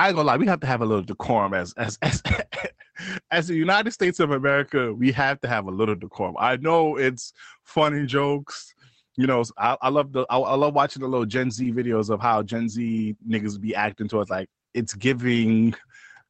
I 0.00 0.06
ain't 0.06 0.16
gonna 0.16 0.28
lie, 0.28 0.38
we 0.38 0.46
have 0.46 0.60
to 0.60 0.66
have 0.66 0.80
a 0.80 0.86
little 0.86 1.04
decorum 1.04 1.52
as 1.52 1.74
as 1.74 1.98
as 2.00 2.22
as 3.30 3.48
the 3.48 3.54
United 3.54 3.90
States 3.90 4.18
of 4.18 4.30
America. 4.30 4.94
We 4.94 5.12
have 5.12 5.42
to 5.42 5.48
have 5.48 5.66
a 5.66 5.70
little 5.70 5.94
decorum. 5.94 6.36
I 6.38 6.56
know 6.56 6.96
it's 6.96 7.34
funny 7.64 8.06
jokes. 8.06 8.72
You 9.18 9.26
know, 9.26 9.44
I, 9.58 9.76
I 9.82 9.90
love 9.90 10.14
the 10.14 10.24
I, 10.30 10.38
I 10.38 10.54
love 10.54 10.72
watching 10.72 11.02
the 11.02 11.08
little 11.08 11.26
Gen 11.26 11.50
Z 11.50 11.70
videos 11.72 12.08
of 12.08 12.18
how 12.18 12.42
Gen 12.42 12.70
Z 12.70 13.14
niggas 13.28 13.60
be 13.60 13.74
acting 13.74 14.08
towards 14.08 14.30
like 14.30 14.48
it's 14.72 14.94
giving 14.94 15.74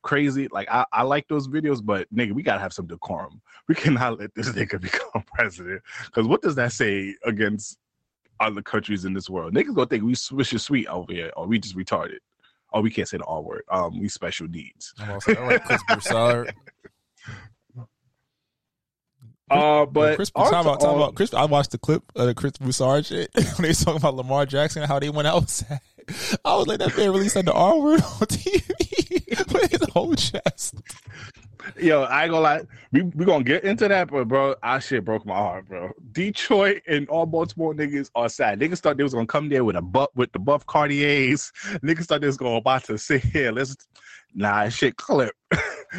crazy. 0.03 0.49
Like 0.50 0.69
I, 0.69 0.85
I 0.93 1.03
like 1.03 1.29
those 1.29 1.47
videos, 1.47 1.81
but 1.81 2.12
nigga, 2.12 2.33
we 2.33 2.43
gotta 2.43 2.61
have 2.61 2.73
some 2.73 2.89
decorum. 2.89 3.41
We 3.69 3.77
cannot 3.77 4.19
let 4.19 4.35
this 4.35 4.49
nigga 4.50 4.81
become 4.81 5.23
president. 5.33 5.83
Because 6.07 6.27
what 6.27 6.43
does 6.43 6.57
that 6.57 6.73
say 6.73 7.15
against 7.25 7.79
other 8.41 8.62
countries 8.62 9.05
in 9.05 9.12
this 9.12 9.31
world? 9.31 9.55
Niggas 9.55 9.77
gonna 9.77 9.87
think 9.87 10.03
we 10.03 10.17
swish 10.17 10.50
and 10.50 10.61
sweet 10.61 10.89
over 10.89 11.12
here, 11.12 11.31
or 11.37 11.47
we 11.47 11.61
just 11.61 11.77
retarded. 11.77 12.19
Oh, 12.73 12.81
we 12.81 12.91
can't 12.91 13.09
say 13.09 13.19
the 13.19 13.25
R 13.25 13.43
word. 13.43 13.62
Um, 13.71 14.00
we 14.00 14.09
special 14.09 14.49
needs. 14.49 14.95
I'm 14.99 15.11
also, 15.11 15.35
all 15.35 15.47
right, 15.47 15.65
Chris 15.65 15.83
Broussard. 15.89 16.55
Uh, 19.50 19.85
but 19.85 20.15
Chris, 20.15 20.31
talk 20.31 20.49
about, 20.49 20.79
talk 20.81 20.91
um, 20.91 20.97
about 20.97 21.15
Chris. 21.17 21.35
I 21.35 21.45
watched 21.45 21.73
the 21.73 21.79
clip 21.79 22.05
of 22.15 22.27
the 22.27 22.35
Chris 22.35 22.57
Broussard 22.59 23.07
shit 23.07 23.31
when 23.35 23.62
they 23.62 23.69
was 23.69 23.85
talking 23.85 23.99
about 23.99 24.15
Lamar 24.15 24.47
Jackson, 24.47 24.85
how 24.85 25.00
they 25.00 25.11
went 25.11 25.27
outside. 25.27 25.81
I 26.45 26.55
was 26.57 26.69
like, 26.69 26.79
that 26.79 26.97
man 26.97 27.11
really 27.11 27.29
said 27.29 27.47
the 27.47 27.53
R 27.53 27.79
word 27.79 28.00
on 28.00 28.27
TV 28.27 29.53
with 29.53 29.71
his 29.71 29.89
whole 29.91 30.15
chest. 30.15 30.75
Yo, 31.79 32.02
I 32.02 32.25
ain't 32.25 32.31
gonna 32.31 32.43
lie. 32.43 32.62
We 32.93 33.02
we 33.02 33.25
gonna 33.25 33.45
get 33.45 33.64
into 33.64 33.88
that, 33.88 34.11
but 34.11 34.29
bro, 34.29 34.55
I 34.62 34.79
shit 34.79 35.05
broke 35.05 35.26
my 35.26 35.35
heart, 35.35 35.69
bro. 35.69 35.90
Detroit 36.12 36.83
and 36.87 37.09
all 37.09 37.26
Baltimore 37.26 37.75
niggas 37.75 38.11
are 38.14 38.29
sad. 38.29 38.61
Niggas 38.61 38.81
thought 38.81 38.97
they 38.97 39.02
was 39.02 39.14
gonna 39.14 39.26
come 39.26 39.49
there 39.49 39.64
with 39.64 39.76
a 39.76 39.83
buff 39.83 40.11
with 40.14 40.33
the 40.33 40.38
buff 40.38 40.67
Cartiers. 40.67 41.52
Niggas 41.83 42.07
thought 42.07 42.21
they 42.21 42.26
was 42.26 42.37
gonna 42.37 42.57
about 42.57 42.85
to 42.85 42.99
sit 42.99 43.25
here. 43.25 43.52
Let's 43.52 43.76
nah, 44.35 44.69
shit 44.69 44.97
clip. 44.97 45.35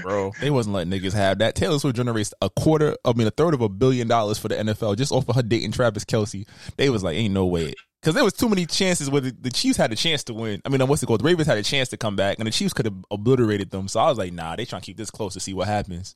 Bro, 0.02 0.32
they 0.40 0.50
wasn't 0.50 0.76
letting 0.76 0.92
niggas 0.92 1.14
have 1.14 1.40
that. 1.40 1.56
Taylor 1.56 1.80
Swift 1.80 1.98
generates 1.98 2.34
a 2.42 2.50
quarter, 2.50 2.96
I 3.06 3.14
mean, 3.14 3.28
a 3.28 3.32
third 3.32 3.54
of 3.54 3.62
a 3.62 3.70
billion 3.70 4.08
dollars 4.08 4.38
for 4.38 4.48
the 4.48 4.56
NFL 4.56 4.98
just 4.98 5.12
off 5.12 5.28
of 5.28 5.36
her 5.36 5.44
dating 5.44 5.72
Travis 5.72 6.06
Kelce. 6.06 6.48
They 6.78 6.90
was 6.90 7.04
like, 7.04 7.16
ain't 7.16 7.34
no 7.34 7.46
way. 7.46 7.74
Because 8.02 8.16
there 8.16 8.24
was 8.24 8.34
too 8.34 8.50
many 8.50 8.66
chances 8.66 9.12
where 9.12 9.22
the, 9.22 9.36
the 9.40 9.52
Chiefs 9.52 9.78
had 9.78 9.92
a 9.92 9.96
chance 9.96 10.24
to 10.24 10.34
win. 10.34 10.60
I 10.66 10.70
mean, 10.70 10.82
uh, 10.82 10.88
what's 10.88 11.04
it 11.04 11.06
called? 11.06 11.20
The 11.20 11.26
Ravens 11.26 11.48
had 11.48 11.60
a 11.60 11.64
chance 11.64 11.90
to 11.90 11.98
come 11.98 12.16
back, 12.16 12.40
and 12.40 12.48
the 12.48 12.52
Chiefs 12.52 12.74
could 12.74 12.86
have 12.86 12.96
obliterated 13.12 13.70
them. 13.70 13.88
So 13.88 14.00
I 14.00 14.10
was 14.10 14.18
like, 14.18 14.34
nah, 14.34 14.56
they 14.56 14.66
trying 14.66 14.82
to 14.82 14.86
keep 14.88 14.98
this 14.98 15.12
close 15.12 15.34
to 15.34 15.40
see 15.40 15.54
what 15.54 15.68
happens. 15.68 16.16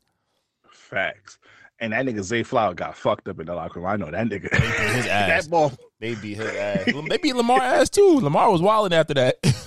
Facts. 0.72 1.38
And 1.80 1.94
that 1.94 2.06
nigga 2.06 2.24
Zay 2.24 2.42
Flower 2.42 2.74
got 2.74 2.98
fucked 2.98 3.28
up 3.28 3.40
in 3.40 3.46
the 3.46 3.54
locker 3.54 3.82
room. 3.82 3.90
I 3.90 3.98
know 3.98 4.10
that 4.10 4.28
nigga. 4.28 4.50
his 4.96 5.06
ass. 5.08 5.46
that 5.46 5.50
ball. 5.52 5.74
They 6.00 6.16
beat 6.16 6.38
his 6.38 6.48
ass. 6.56 6.86
they 7.10 7.18
beat 7.18 7.36
Lamar 7.36 7.62
ass 7.62 7.90
too. 7.90 8.20
Lamar 8.22 8.50
was 8.50 8.62
wilding 8.62 8.98
after 8.98 9.14
that. 9.16 9.36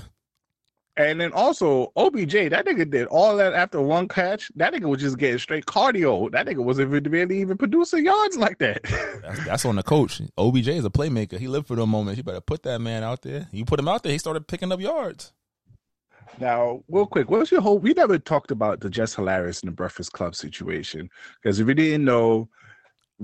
And 0.99 1.21
then 1.21 1.33
also 1.33 1.93
OBJ, 1.97 2.33
that 2.51 2.67
nigga 2.67 2.91
did 2.91 3.07
all 3.07 3.37
that 3.37 3.55
after 3.55 3.81
one 3.81 4.09
catch. 4.09 4.51
That 4.57 4.75
nigga 4.75 4.87
was 4.87 5.01
just 5.01 5.17
getting 5.17 5.39
straight 5.39 5.65
cardio. 5.65 6.31
That 6.33 6.47
nigga 6.47 6.65
wasn't 6.65 6.89
even 6.89 7.11
really 7.11 7.41
even 7.41 7.57
producing 7.57 8.05
yards 8.05 8.37
like 8.37 8.59
that. 8.59 8.83
That's, 9.23 9.45
that's 9.45 9.65
on 9.65 9.77
the 9.77 9.83
coach. 9.83 10.21
OBJ 10.37 10.69
is 10.69 10.85
a 10.85 10.91
playmaker. 10.91 11.39
He 11.39 11.47
lived 11.47 11.69
for 11.69 11.77
the 11.77 11.87
moment. 11.87 12.17
You 12.17 12.25
better 12.25 12.41
put 12.41 12.65
that 12.65 12.81
man 12.81 13.05
out 13.05 13.23
there. 13.23 13.47
You 13.53 13.65
put 13.65 13.79
him 13.79 13.89
out 13.89 14.03
there, 14.03 14.13
he 14.13 14.19
started 14.19 14.49
picking 14.49 14.73
up 14.73 14.81
yards. 14.81 15.33
Now, 16.41 16.83
real 16.89 17.07
quick, 17.07 17.31
what's 17.31 17.51
your 17.51 17.61
whole? 17.61 17.79
We 17.79 17.95
never 17.95 18.19
talked 18.19 18.51
about 18.51 18.81
the 18.81 18.91
Jess 18.91 19.15
Hilarious 19.15 19.61
and 19.61 19.69
the 19.69 19.75
Breakfast 19.75 20.13
Club 20.13 20.35
situation 20.35 21.11
because 21.41 21.61
if 21.61 21.69
you 21.69 21.75
didn't 21.75 22.05
know, 22.05 22.49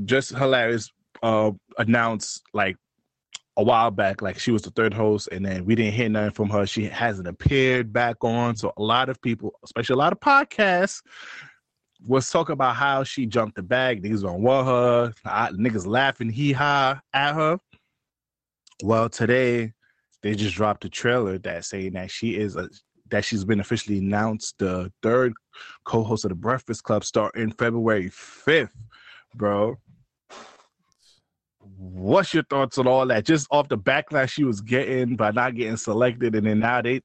Jess 0.05 0.29
Hilarious 0.31 0.91
uh, 1.23 1.53
announced 1.79 2.43
like 2.53 2.77
a 3.57 3.63
while 3.63 3.91
back, 3.91 4.21
like 4.21 4.39
she 4.39 4.51
was 4.51 4.63
the 4.63 4.71
third 4.71 4.93
host, 4.93 5.29
and 5.31 5.45
then 5.45 5.65
we 5.65 5.75
didn't 5.75 5.95
hear 5.95 6.09
nothing 6.09 6.33
from 6.33 6.51
her. 6.51 6.67
She 6.67 6.87
hasn't 6.87 7.29
appeared 7.29 7.93
back 7.93 8.17
on, 8.23 8.57
so 8.57 8.73
a 8.77 8.83
lot 8.83 9.09
of 9.09 9.21
people, 9.23 9.55
especially 9.65 9.95
a 9.95 9.99
lot 9.99 10.13
of 10.13 10.21
podcasts, 10.21 11.03
was 12.07 12.29
talking 12.31 12.53
about 12.53 12.77
how 12.77 13.05
she 13.05 13.27
jumped 13.27 13.57
the 13.57 13.63
bag. 13.63 14.03
Niggas 14.03 14.23
don't 14.23 14.43
want 14.43 14.67
her. 14.67 15.15
I, 15.25 15.51
niggas 15.51 15.87
laughing 15.87 16.31
hee 16.31 16.53
ha 16.53 17.01
at 17.13 17.35
her. 17.35 17.59
Well, 18.83 19.09
today 19.09 19.73
they 20.23 20.35
just 20.35 20.57
dropped 20.57 20.85
a 20.85 20.89
trailer 20.89 21.39
that 21.39 21.65
saying 21.65 21.93
that 21.93 22.11
she 22.11 22.37
is 22.37 22.57
a 22.57 22.69
that 23.11 23.25
she's 23.25 23.45
been 23.45 23.61
officially 23.61 23.99
announced 23.99 24.59
the 24.59 24.91
third 25.03 25.35
co-host 25.85 26.25
of 26.25 26.31
the 26.31 26.35
Breakfast 26.35 26.83
Club 26.83 27.05
starting 27.05 27.53
February 27.53 28.11
5th, 28.11 28.71
bro. 29.35 29.77
What's 31.93 32.33
your 32.33 32.45
thoughts 32.45 32.79
on 32.79 32.87
all 32.87 33.07
that? 33.07 33.27
Just 33.27 33.47
off 33.51 33.69
the 33.69 33.77
backlash 33.77 34.31
she 34.31 34.45
was 34.45 34.61
getting 34.61 35.17
by 35.17 35.31
not 35.33 35.55
getting 35.55 35.77
selected, 35.77 36.35
and 36.35 36.47
then 36.47 36.61
now 36.61 36.81
they 36.81 37.03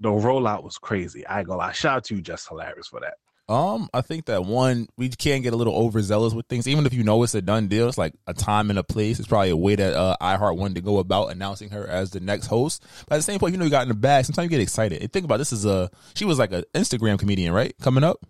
the 0.00 0.08
rollout 0.08 0.62
was 0.62 0.78
crazy. 0.78 1.26
I 1.26 1.42
gonna 1.42 1.58
lie. 1.58 1.72
Shout 1.72 1.96
out 1.98 2.04
to 2.04 2.16
you, 2.16 2.22
Jess 2.22 2.46
Hilarious 2.46 2.88
for 2.88 3.00
that. 3.00 3.14
Um, 3.52 3.88
I 3.92 4.00
think 4.00 4.26
that 4.26 4.44
one 4.44 4.88
we 4.96 5.08
can 5.08 5.42
get 5.42 5.52
a 5.52 5.56
little 5.56 5.74
overzealous 5.74 6.32
with 6.32 6.46
things, 6.46 6.68
even 6.68 6.86
if 6.86 6.94
you 6.94 7.02
know 7.02 7.22
it's 7.22 7.34
a 7.34 7.42
done 7.42 7.66
deal. 7.66 7.88
It's 7.88 7.98
like 7.98 8.14
a 8.26 8.32
time 8.32 8.70
and 8.70 8.78
a 8.78 8.84
place. 8.84 9.18
It's 9.18 9.28
probably 9.28 9.50
a 9.50 9.56
way 9.56 9.74
that 9.74 9.94
uh, 9.94 10.16
iHeart 10.20 10.56
wanted 10.56 10.76
to 10.76 10.80
go 10.80 10.98
about 10.98 11.32
announcing 11.32 11.70
her 11.70 11.86
as 11.86 12.10
the 12.10 12.20
next 12.20 12.46
host. 12.46 12.84
But 13.08 13.16
at 13.16 13.18
the 13.18 13.22
same 13.22 13.40
point, 13.40 13.52
you 13.52 13.58
know, 13.58 13.64
you 13.64 13.70
got 13.70 13.82
in 13.82 13.88
the 13.88 13.94
bag. 13.94 14.24
Sometimes 14.24 14.44
you 14.44 14.50
get 14.50 14.60
excited. 14.60 15.02
And 15.02 15.12
think 15.12 15.24
about 15.24 15.38
this 15.38 15.52
is 15.52 15.64
a 15.64 15.90
she 16.14 16.24
was 16.24 16.38
like 16.38 16.52
an 16.52 16.64
Instagram 16.74 17.18
comedian, 17.18 17.52
right? 17.52 17.74
Coming 17.82 18.04
up. 18.04 18.24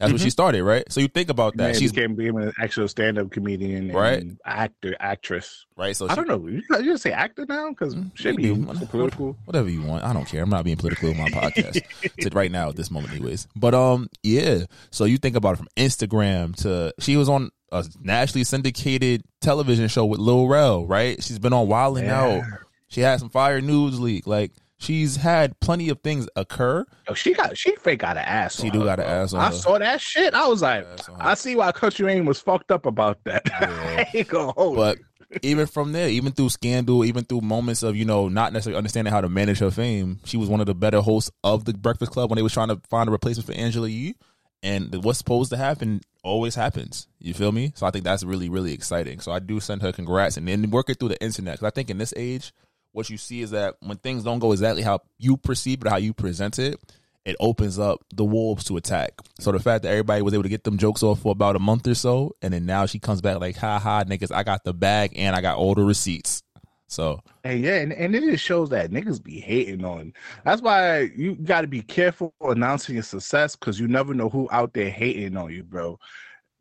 That's 0.00 0.12
what 0.12 0.20
she 0.22 0.30
started, 0.30 0.64
right? 0.64 0.90
So 0.90 1.00
you 1.00 1.08
think 1.08 1.28
about 1.28 1.56
that. 1.58 1.76
She 1.76 1.86
became, 1.88 2.14
became 2.14 2.36
an 2.36 2.52
actual 2.60 2.88
stand-up 2.88 3.30
comedian, 3.30 3.90
and 3.90 3.94
Right. 3.94 4.24
Actor, 4.44 4.96
actress. 4.98 5.66
right. 5.76 5.94
So 5.94 6.08
I 6.08 6.14
don't 6.14 6.26
know. 6.26 6.46
You, 6.46 6.62
just 6.82 7.02
say 7.02 7.12
actor 7.12 7.44
now 7.46 7.68
because 7.70 7.94
shit 8.14 8.36
Maybe. 8.36 8.54
be 8.54 8.86
political. 8.86 9.36
whatever 9.44 9.68
you 9.68 9.82
want. 9.82 10.02
I 10.04 10.12
don't 10.12 10.24
care. 10.26 10.42
I'm 10.42 10.50
not 10.50 10.64
being 10.64 10.78
political 10.78 11.10
in 11.10 11.18
my 11.18 11.28
podcast 11.28 12.34
right 12.34 12.50
now 12.50 12.70
at 12.70 12.76
this 12.76 12.90
moment, 12.90 13.12
anyways. 13.12 13.46
But 13.54 13.74
um, 13.74 14.08
yeah. 14.22 14.64
So 14.90 15.04
you 15.04 15.18
think 15.18 15.36
about 15.36 15.52
it 15.54 15.56
from 15.58 15.68
Instagram 15.76 16.56
to 16.62 16.92
she 16.98 17.16
was 17.16 17.28
on 17.28 17.50
a 17.70 17.84
nationally 18.02 18.44
syndicated 18.44 19.22
television 19.40 19.86
show 19.88 20.04
with 20.06 20.18
Lil 20.18 20.48
Rel, 20.48 20.86
right? 20.86 21.22
She's 21.22 21.38
been 21.38 21.52
on 21.52 21.68
Wild 21.68 21.98
and 21.98 22.08
Out. 22.08 22.42
She 22.88 23.02
had 23.02 23.20
some 23.20 23.28
fire 23.30 23.60
news 23.60 24.00
leak. 24.00 24.26
Like 24.26 24.52
she's 24.80 25.16
had 25.16 25.58
plenty 25.60 25.88
of 25.88 26.00
things 26.00 26.28
occur. 26.34 26.84
Yo, 27.06 27.14
she 27.14 27.32
got 27.34 27.56
she 27.56 27.76
fake 27.76 28.00
got 28.00 28.16
an 28.16 28.24
ass. 28.24 28.60
She 28.60 28.70
do 28.70 28.80
her, 28.80 28.86
got 28.86 28.98
an 29.00 29.06
ass 29.06 29.32
on 29.32 29.40
I 29.40 29.46
her. 29.46 29.52
saw 29.52 29.78
that 29.78 30.00
shit. 30.00 30.34
I 30.34 30.48
was 30.48 30.62
like, 30.62 30.84
Ass 30.84 31.08
on 31.08 31.20
her. 31.20 31.26
I 31.26 31.34
see 31.34 31.54
why 31.54 31.70
Country 31.72 32.06
Wayne 32.06 32.24
was 32.26 32.40
fucked 32.40 32.72
up 32.72 32.86
about 32.86 33.22
that. 33.24 33.46
Hold 34.56 34.76
But 34.76 34.98
even 35.42 35.66
from 35.66 35.92
there, 35.92 36.08
even 36.08 36.32
through 36.32 36.48
scandal, 36.48 37.04
even 37.04 37.24
through 37.24 37.42
moments 37.42 37.82
of 37.84 37.94
you 37.94 38.04
know 38.04 38.28
not 38.28 38.52
necessarily 38.52 38.78
understanding 38.78 39.12
how 39.12 39.20
to 39.20 39.28
manage 39.28 39.58
her 39.60 39.70
fame, 39.70 40.18
she 40.24 40.36
was 40.36 40.48
one 40.48 40.60
of 40.60 40.66
the 40.66 40.74
better 40.74 41.00
hosts 41.00 41.30
of 41.44 41.64
the 41.64 41.72
Breakfast 41.74 42.10
Club 42.10 42.30
when 42.30 42.36
they 42.36 42.42
was 42.42 42.52
trying 42.52 42.68
to 42.68 42.80
find 42.88 43.08
a 43.08 43.12
replacement 43.12 43.46
for 43.46 43.52
Angela 43.52 43.88
Yee. 43.88 44.16
And 44.62 45.02
what's 45.04 45.18
supposed 45.18 45.50
to 45.52 45.56
happen 45.56 46.02
always 46.22 46.54
happens. 46.54 47.08
You 47.18 47.32
feel 47.32 47.50
me? 47.50 47.72
So 47.76 47.86
I 47.86 47.90
think 47.90 48.04
that's 48.04 48.24
really 48.24 48.48
really 48.48 48.72
exciting. 48.72 49.20
So 49.20 49.32
I 49.32 49.38
do 49.38 49.60
send 49.60 49.82
her 49.82 49.92
congrats 49.92 50.36
and 50.36 50.46
then 50.48 50.70
work 50.70 50.90
it 50.90 50.98
through 50.98 51.10
the 51.10 51.22
internet 51.22 51.54
because 51.54 51.66
I 51.66 51.70
think 51.70 51.88
in 51.90 51.98
this 51.98 52.12
age, 52.16 52.52
what 52.92 53.10
you 53.10 53.16
see 53.16 53.40
is 53.40 53.50
that 53.50 53.76
when 53.80 53.96
things 53.98 54.24
don't 54.24 54.38
go 54.38 54.52
exactly 54.52 54.82
how 54.82 55.00
you 55.18 55.36
perceive 55.36 55.82
it 55.82 55.88
how 55.88 55.96
you 55.96 56.12
present 56.12 56.58
it, 56.58 56.78
it 57.24 57.36
opens 57.38 57.78
up 57.78 58.04
the 58.14 58.24
wolves 58.24 58.64
to 58.64 58.76
attack. 58.76 59.12
So 59.38 59.52
the 59.52 59.60
fact 59.60 59.82
that 59.82 59.90
everybody 59.90 60.22
was 60.22 60.34
able 60.34 60.44
to 60.44 60.48
get 60.48 60.64
them 60.64 60.78
jokes 60.78 61.02
off 61.02 61.20
for 61.20 61.32
about 61.32 61.56
a 61.56 61.60
month 61.60 61.86
or 61.86 61.94
so, 61.94 62.34
and 62.42 62.52
then 62.52 62.66
now 62.66 62.86
she 62.86 62.98
comes 62.98 63.20
back 63.20 63.40
like, 63.40 63.56
ha 63.56 63.78
ha, 63.78 64.04
niggas, 64.04 64.34
I 64.34 64.42
got 64.42 64.64
the 64.64 64.72
bag 64.72 65.12
and 65.16 65.36
I 65.36 65.40
got 65.40 65.58
all 65.58 65.74
the 65.74 65.82
receipts. 65.82 66.42
So 66.86 67.20
Hey, 67.44 67.56
yeah, 67.56 67.76
and, 67.76 67.92
and 67.92 68.14
it 68.14 68.22
just 68.22 68.44
shows 68.44 68.68
that 68.70 68.90
niggas 68.90 69.22
be 69.22 69.38
hating 69.38 69.84
on. 69.84 70.12
That's 70.44 70.60
why 70.60 71.10
you 71.16 71.36
got 71.36 71.60
to 71.60 71.68
be 71.68 71.82
careful 71.82 72.34
announcing 72.40 72.96
your 72.96 73.04
success 73.04 73.54
because 73.54 73.78
you 73.78 73.86
never 73.86 74.12
know 74.12 74.28
who 74.28 74.48
out 74.50 74.74
there 74.74 74.90
hating 74.90 75.36
on 75.36 75.52
you, 75.52 75.62
bro. 75.62 75.98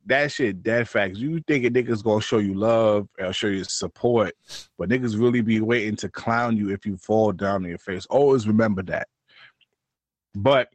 That 0.09 0.31
shit, 0.31 0.63
dead 0.63 0.89
facts. 0.89 1.19
You 1.19 1.39
think 1.47 1.65
a 1.65 1.69
niggas 1.69 2.03
gonna 2.03 2.19
show 2.19 2.39
you 2.39 2.55
love 2.55 3.07
or 3.19 3.31
show 3.31 3.47
you 3.47 3.63
support, 3.63 4.33
but 4.77 4.89
niggas 4.89 5.19
really 5.19 5.41
be 5.41 5.61
waiting 5.61 5.95
to 5.97 6.09
clown 6.09 6.57
you 6.57 6.71
if 6.71 6.83
you 6.83 6.97
fall 6.97 7.31
down 7.31 7.63
on 7.63 7.69
your 7.69 7.77
face. 7.77 8.07
Always 8.07 8.47
remember 8.47 8.81
that. 8.83 9.07
But 10.33 10.69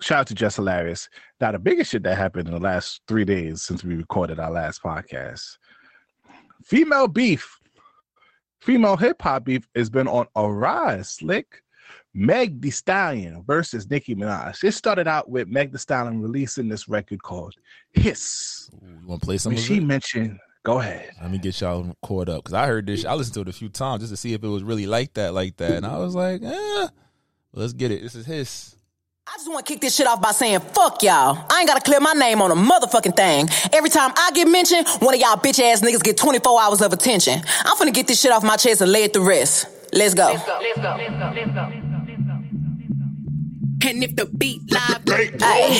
shout 0.00 0.20
out 0.20 0.26
to 0.28 0.34
Jess 0.34 0.56
Hilarious. 0.56 1.08
Now, 1.40 1.50
the 1.50 1.58
biggest 1.58 1.90
shit 1.90 2.04
that 2.04 2.16
happened 2.16 2.46
in 2.46 2.54
the 2.54 2.60
last 2.60 3.00
three 3.08 3.24
days 3.24 3.62
since 3.62 3.82
we 3.82 3.96
recorded 3.96 4.38
our 4.38 4.50
last 4.50 4.80
podcast 4.80 5.58
female 6.64 7.08
beef 7.08 7.58
female 8.60 8.96
hip 8.96 9.20
hop 9.20 9.44
beef 9.44 9.68
has 9.74 9.90
been 9.90 10.06
on 10.06 10.26
a 10.36 10.48
rise. 10.48 11.10
Slick, 11.10 11.61
Meg 12.14 12.60
Thee 12.60 12.70
Stallion 12.70 13.42
versus 13.46 13.88
Nicki 13.88 14.14
Minaj. 14.14 14.62
It 14.64 14.72
started 14.72 15.08
out 15.08 15.28
with 15.30 15.48
Meg 15.48 15.72
Thee 15.72 15.78
Stallion 15.78 16.20
releasing 16.20 16.68
this 16.68 16.88
record 16.88 17.22
called 17.22 17.54
Hiss. 17.92 18.70
you 18.82 19.06
want 19.06 19.22
to 19.22 19.26
play 19.26 19.38
some 19.38 19.52
of 19.52 19.58
she 19.58 19.76
it? 19.78 19.82
mentioned, 19.82 20.38
go 20.62 20.80
ahead. 20.80 21.10
Let 21.20 21.30
me 21.30 21.38
get 21.38 21.60
y'all 21.60 21.96
caught 22.02 22.28
up 22.28 22.44
because 22.44 22.54
I 22.54 22.66
heard 22.66 22.86
this. 22.86 23.04
I 23.04 23.14
listened 23.14 23.34
to 23.34 23.40
it 23.42 23.48
a 23.48 23.52
few 23.52 23.68
times 23.70 24.02
just 24.02 24.12
to 24.12 24.16
see 24.16 24.34
if 24.34 24.44
it 24.44 24.48
was 24.48 24.62
really 24.62 24.86
like 24.86 25.14
that, 25.14 25.32
like 25.32 25.56
that, 25.56 25.72
and 25.72 25.86
I 25.86 25.98
was 25.98 26.14
like, 26.14 26.42
eh, 26.42 26.88
let's 27.52 27.72
get 27.72 27.90
it. 27.90 28.02
This 28.02 28.14
is 28.14 28.26
his. 28.26 28.76
I 29.26 29.36
just 29.36 29.48
want 29.48 29.64
to 29.64 29.72
kick 29.72 29.80
this 29.80 29.94
shit 29.94 30.06
off 30.06 30.20
by 30.20 30.32
saying, 30.32 30.58
fuck 30.60 31.02
y'all. 31.02 31.46
I 31.48 31.60
ain't 31.60 31.68
got 31.68 31.76
to 31.76 31.80
clear 31.80 32.00
my 32.00 32.12
name 32.12 32.42
on 32.42 32.50
a 32.50 32.56
motherfucking 32.56 33.16
thing. 33.16 33.48
Every 33.72 33.88
time 33.88 34.10
I 34.16 34.32
get 34.34 34.48
mentioned, 34.48 34.86
one 34.98 35.14
of 35.14 35.20
y'all 35.20 35.36
bitch 35.36 35.60
ass 35.62 35.80
niggas 35.80 36.02
get 36.02 36.16
24 36.16 36.60
hours 36.60 36.82
of 36.82 36.92
attention. 36.92 37.40
I'm 37.64 37.76
finna 37.76 37.94
get 37.94 38.08
this 38.08 38.20
shit 38.20 38.32
off 38.32 38.42
my 38.42 38.56
chest 38.56 38.80
and 38.82 38.90
lay 38.90 39.04
it 39.04 39.12
to 39.14 39.20
rest. 39.20 39.68
Let's 39.94 40.12
go. 40.12 40.36
And 43.84 44.04
if 44.04 44.14
the 44.14 44.26
beat 44.26 44.62
live, 44.70 45.02
Ay, 45.42 45.74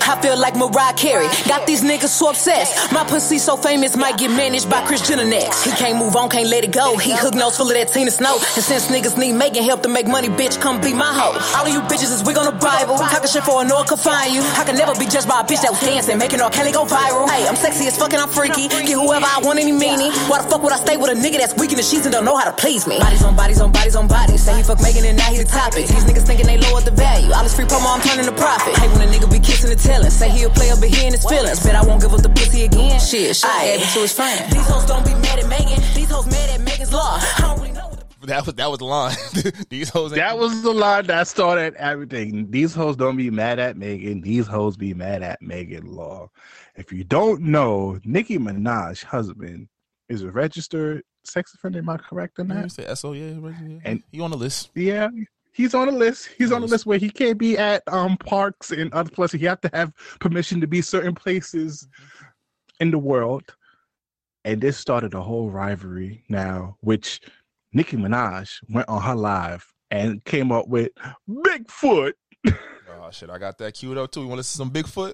I 0.00 0.18
feel 0.22 0.40
like 0.40 0.56
Mariah 0.56 0.94
Carey. 0.94 1.28
Got 1.46 1.66
these 1.66 1.82
niggas 1.84 2.08
so 2.08 2.30
obsessed. 2.30 2.92
My 2.92 3.04
pussy 3.04 3.36
so 3.36 3.56
famous, 3.56 3.94
might 3.94 4.16
get 4.16 4.30
managed 4.30 4.70
by 4.70 4.80
Kris 4.86 5.06
Jenner 5.06 5.26
next. 5.28 5.64
He 5.64 5.70
can't 5.72 5.98
move 5.98 6.16
on, 6.16 6.30
can't 6.30 6.48
let 6.48 6.64
it 6.64 6.72
go. 6.72 6.96
He 6.96 7.12
hook 7.12 7.34
nose 7.34 7.56
full 7.56 7.68
of 7.68 7.74
that 7.74 7.92
Tina 7.92 8.10
Snow. 8.10 8.40
And 8.40 8.64
since 8.64 8.88
niggas 8.88 9.18
need 9.18 9.34
making 9.34 9.64
help 9.64 9.82
to 9.82 9.88
make 9.88 10.06
money, 10.06 10.28
bitch, 10.28 10.58
come 10.60 10.80
be 10.80 10.94
my 10.94 11.12
hoe. 11.12 11.36
All 11.60 11.66
of 11.66 11.72
you 11.72 11.80
bitches 11.84 12.08
is 12.08 12.24
wig 12.24 12.38
on 12.38 12.46
the 12.46 12.56
Bible. 12.56 12.96
Talking 12.96 13.28
shit 13.28 13.44
for 13.44 13.60
a 13.60 13.64
no 13.68 13.84
one 13.84 13.86
can 13.86 13.98
find 13.98 14.32
you. 14.32 14.40
I 14.56 14.64
can 14.64 14.74
never 14.74 14.96
be 14.96 15.04
judged 15.04 15.28
by 15.28 15.40
a 15.40 15.44
bitch 15.44 15.60
that 15.60 15.76
was 15.76 15.80
dancing, 15.84 16.16
making 16.16 16.40
R. 16.40 16.48
Kelly 16.50 16.72
go 16.72 16.88
viral. 16.88 17.28
Hey, 17.28 17.46
I'm 17.46 17.56
sexy 17.56 17.86
as 17.86 17.98
fucking, 17.98 18.18
I'm 18.18 18.32
freaky. 18.32 18.68
Get 18.68 18.96
whoever 18.96 19.28
I 19.28 19.44
want, 19.44 19.58
any 19.60 19.76
meanie. 19.76 20.08
Why 20.32 20.40
the 20.40 20.48
fuck 20.48 20.62
would 20.62 20.72
I 20.72 20.80
stay 20.80 20.96
with 20.96 21.12
a 21.12 21.18
nigga 21.20 21.36
that's 21.36 21.52
weak 21.60 21.70
in 21.70 21.76
the 21.76 21.84
sheets 21.84 22.06
and 22.08 22.12
don't 22.16 22.24
know 22.24 22.36
how 22.36 22.48
to 22.48 22.56
please 22.56 22.86
me? 22.86 22.98
Bodies 22.98 23.22
on 23.22 23.36
bodies 23.36 23.60
on 23.60 23.72
bodies 23.72 23.96
on 23.96 24.08
bodies. 24.08 24.42
Say 24.42 24.56
he 24.56 24.62
fuck 24.62 24.80
making 24.80 25.04
it, 25.04 25.12
now 25.12 25.28
he 25.28 25.36
the 25.36 25.44
topic. 25.44 25.84
These 25.84 26.08
niggas 26.08 26.24
thinking 26.24 26.46
they 26.46 26.56
lower 26.56 26.80
the 26.80 26.96
value. 26.96 27.25
All 27.34 27.42
this 27.42 27.54
free 27.56 27.64
promo, 27.64 27.94
I'm 27.94 28.00
turning 28.00 28.24
to 28.26 28.32
profit. 28.32 28.76
Hey, 28.76 28.88
when 28.88 29.08
a 29.08 29.10
nigga 29.12 29.30
be 29.30 29.38
kissing 29.40 29.70
and 29.70 29.80
telling, 29.80 30.10
say 30.10 30.30
he'll 30.30 30.50
play 30.50 30.70
up, 30.70 30.80
but 30.80 30.88
he 30.88 31.06
in 31.06 31.12
his 31.12 31.24
feelings. 31.24 31.62
Bet 31.62 31.74
I 31.74 31.84
won't 31.84 32.00
give 32.00 32.12
up 32.14 32.22
the 32.22 32.28
pussy 32.30 32.62
again. 32.64 33.00
Shit, 33.00 33.36
shit, 33.36 33.44
I 33.44 33.66
gave 33.66 33.80
it 33.82 33.92
to 33.94 34.00
his 34.00 34.12
friend. 34.12 34.52
These 34.52 34.66
hoes 34.68 34.86
don't 34.86 35.04
be 35.04 35.12
mad 35.14 35.38
at 35.40 35.48
Megan. 35.48 35.82
These 35.94 36.10
hoes 36.10 36.26
mad 36.26 36.50
at 36.50 36.60
Megan's 36.60 36.92
law. 36.92 37.18
I 37.20 37.34
don't 37.40 37.60
really 37.60 37.72
know 37.72 37.92
That 38.22 38.46
was 38.46 38.54
that 38.54 38.70
was 38.70 38.78
the 38.78 38.84
line. 38.84 39.16
These 39.70 39.88
hoes. 39.90 40.12
That 40.12 40.38
was 40.38 40.62
the 40.62 40.72
line 40.72 41.06
that 41.06 41.26
started 41.28 41.74
everything. 41.74 42.50
These 42.50 42.74
hoes 42.74 42.96
don't 42.96 43.16
be 43.16 43.30
mad 43.30 43.58
at 43.58 43.76
Megan. 43.76 44.20
These 44.20 44.46
hoes 44.46 44.76
be 44.76 44.94
mad 44.94 45.22
at 45.22 45.42
Megan 45.42 45.86
Law. 45.86 46.30
If 46.76 46.92
you 46.92 47.04
don't 47.04 47.42
know, 47.42 47.98
Nicki 48.04 48.38
Minaj 48.38 49.02
husband 49.04 49.68
is 50.08 50.22
a 50.22 50.30
registered 50.30 51.02
sex 51.24 51.52
offender. 51.54 51.78
Am 51.80 51.88
I 51.88 51.96
correct 51.96 52.38
on 52.38 52.48
You 52.48 52.54
that? 52.54 52.72
say 52.72 52.94
SO, 52.94 53.12
yeah, 53.12 53.32
right, 53.38 53.54
yeah. 53.66 53.78
And- 53.84 54.02
he 54.12 54.20
on 54.20 54.30
the 54.30 54.36
list. 54.36 54.70
Yeah, 54.74 55.08
he's 55.56 55.74
on 55.74 55.88
a 55.88 55.92
list. 55.92 56.28
He's 56.38 56.52
on 56.52 56.62
a 56.62 56.66
list 56.66 56.86
where 56.86 56.98
he 56.98 57.10
can't 57.10 57.38
be 57.38 57.56
at 57.58 57.82
um 57.88 58.16
parks 58.18 58.70
and 58.70 58.92
other 58.92 59.10
places. 59.10 59.40
He 59.40 59.46
have 59.46 59.60
to 59.62 59.70
have 59.72 59.92
permission 60.20 60.60
to 60.60 60.66
be 60.66 60.82
certain 60.82 61.14
places 61.14 61.88
in 62.78 62.90
the 62.90 62.98
world. 62.98 63.42
And 64.44 64.60
this 64.60 64.76
started 64.76 65.14
a 65.14 65.20
whole 65.20 65.50
rivalry 65.50 66.24
now, 66.28 66.76
which 66.80 67.20
Nicki 67.72 67.96
Minaj 67.96 68.58
went 68.68 68.88
on 68.88 69.02
her 69.02 69.16
live 69.16 69.66
and 69.90 70.22
came 70.24 70.52
up 70.52 70.68
with 70.68 70.90
Bigfoot. 71.28 72.12
Oh 72.98 73.10
shit, 73.10 73.30
I 73.30 73.38
got 73.38 73.58
that 73.58 73.74
queued 73.74 73.98
up 73.98 74.10
too. 74.10 74.22
You 74.22 74.26
want 74.26 74.38
to 74.38 74.40
listen 74.40 74.66
to 74.66 74.72
some 74.72 74.72
Bigfoot? 74.72 75.12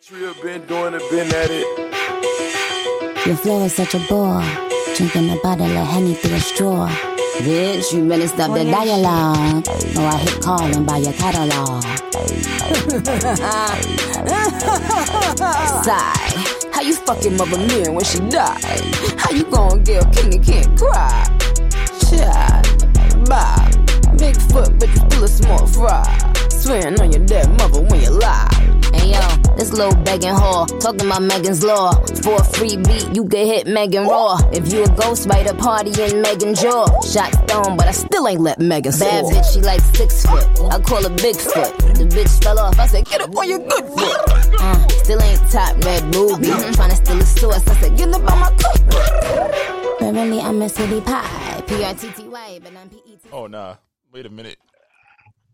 Trio 0.00 0.32
been 0.42 0.64
doing 0.66 0.94
it, 0.94 1.10
been 1.10 1.26
at 1.34 1.48
it. 1.50 3.26
Your 3.26 3.36
flow 3.36 3.64
is 3.64 3.74
such 3.74 3.94
a 3.94 3.98
bore. 4.08 4.40
Drinking 4.94 5.28
a 5.30 5.36
bottle 5.42 5.66
of 5.66 5.86
honey 5.88 6.14
through 6.14 6.36
a 6.36 6.40
straw. 6.40 7.15
Bitch, 7.38 7.92
you 7.92 8.08
better 8.08 8.26
stop 8.26 8.56
the 8.56 8.64
dialogue. 8.64 9.66
Or 9.96 10.06
I 10.06 10.16
hit 10.18 10.42
calling 10.42 10.84
by 10.84 10.98
your 10.98 11.12
catalog. 11.12 11.82
Sigh. 15.84 16.70
How 16.72 16.80
you 16.80 16.94
fucking 16.94 17.36
mother 17.36 17.58
mirror 17.58 17.92
when 17.92 18.04
she 18.04 18.18
died? 18.20 18.80
How 19.18 19.30
you 19.30 19.44
gonna 19.44 19.82
get 19.82 20.04
a 20.04 20.10
king 20.10 20.34
and 20.34 20.44
can't 20.44 20.78
cry? 20.78 21.24
Child, 22.08 23.28
bye. 23.28 23.70
Bigfoot, 24.16 24.78
but 24.80 24.88
you 24.88 24.96
still 24.96 25.24
a 25.24 25.28
small 25.28 25.66
fry. 25.66 26.45
Swearing 26.66 27.00
on 27.00 27.12
your 27.12 27.24
dead 27.26 27.48
mother 27.58 27.80
when 27.80 28.00
you 28.00 28.10
lie. 28.10 28.50
Hey 28.92 29.12
yo, 29.12 29.54
this 29.54 29.72
little 29.72 29.94
begging 30.02 30.34
whore 30.34 30.66
talking 30.80 31.06
about 31.06 31.22
Megan's 31.22 31.62
law. 31.62 31.92
For 32.24 32.34
a 32.34 32.42
free 32.42 32.76
beat, 32.76 33.14
you 33.14 33.24
can 33.28 33.46
hit 33.46 33.68
Megan 33.68 34.08
raw. 34.08 34.40
If 34.50 34.72
you 34.72 34.82
a 34.82 34.88
ghost 34.88 35.28
writer, 35.28 35.54
party 35.54 35.90
in 36.02 36.22
Megan 36.22 36.56
jaw. 36.56 36.86
Shot 37.02 37.32
stone, 37.48 37.76
but 37.76 37.86
I 37.86 37.92
still 37.92 38.26
ain't 38.26 38.40
let 38.40 38.58
Megan 38.58 38.90
Bad 38.98 39.26
soar. 39.26 39.30
bitch, 39.30 39.54
she 39.54 39.60
like 39.60 39.80
six 39.94 40.26
foot. 40.26 40.42
I 40.72 40.80
call 40.80 41.04
her 41.04 41.14
Bigfoot. 41.22 41.98
The 41.98 42.04
bitch 42.04 42.42
fell 42.42 42.58
off. 42.58 42.80
I 42.80 42.88
said, 42.88 43.04
get 43.04 43.20
up 43.20 43.36
on 43.36 43.48
your 43.48 43.60
good 43.60 43.84
foot. 43.86 44.60
Uh, 44.60 44.88
still 44.88 45.22
ain't 45.22 45.38
top 45.48 45.84
red 45.84 46.02
ruby. 46.16 46.48
Tryna 46.48 46.96
steal 46.96 47.20
a 47.20 47.26
source. 47.26 47.68
I 47.68 47.74
said, 47.80 47.96
get 47.96 48.08
up 48.08 48.28
on 48.28 48.40
my 48.40 48.50
cookbook. 48.50 50.00
But 50.00 50.14
really, 50.14 50.40
I'm 50.40 50.60
a 50.60 50.68
city 50.68 51.00
pie. 51.00 51.62
P 51.68 51.84
R 51.84 51.94
T 51.94 52.10
T 52.10 52.26
Y, 52.26 52.60
but 52.60 52.76
I'm 52.76 52.88
P 52.88 52.96
E 53.06 53.16
T. 53.22 53.28
Oh 53.30 53.46
nah, 53.46 53.76
wait 54.10 54.26
a 54.26 54.30
minute. 54.30 54.58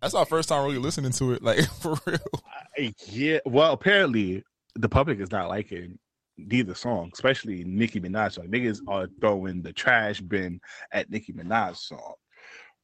That's 0.02 0.14
our 0.14 0.26
first 0.26 0.48
time 0.48 0.64
really 0.64 0.78
listening 0.78 1.12
to 1.12 1.32
it, 1.32 1.42
like 1.42 1.64
for 1.80 1.96
real. 2.06 2.92
Yeah, 3.06 3.38
well, 3.46 3.72
apparently 3.72 4.42
the 4.74 4.88
public 4.88 5.20
is 5.20 5.30
not 5.30 5.48
liking 5.48 5.98
neither 6.36 6.74
song, 6.74 7.10
especially 7.14 7.62
Nicki 7.62 8.00
Minaj 8.00 8.32
song. 8.32 8.48
Niggas 8.48 8.80
are 8.88 9.06
throwing 9.20 9.62
the 9.62 9.72
trash 9.72 10.20
bin 10.20 10.60
at 10.92 11.08
Nicki 11.08 11.32
Minaj 11.32 11.76
song. 11.76 12.14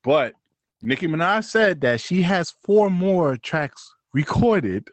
But 0.04 0.34
Nicki 0.80 1.08
Minaj 1.08 1.44
said 1.44 1.80
that 1.80 2.00
she 2.00 2.22
has 2.22 2.54
four 2.62 2.88
more 2.88 3.36
tracks 3.36 3.92
recorded 4.14 4.86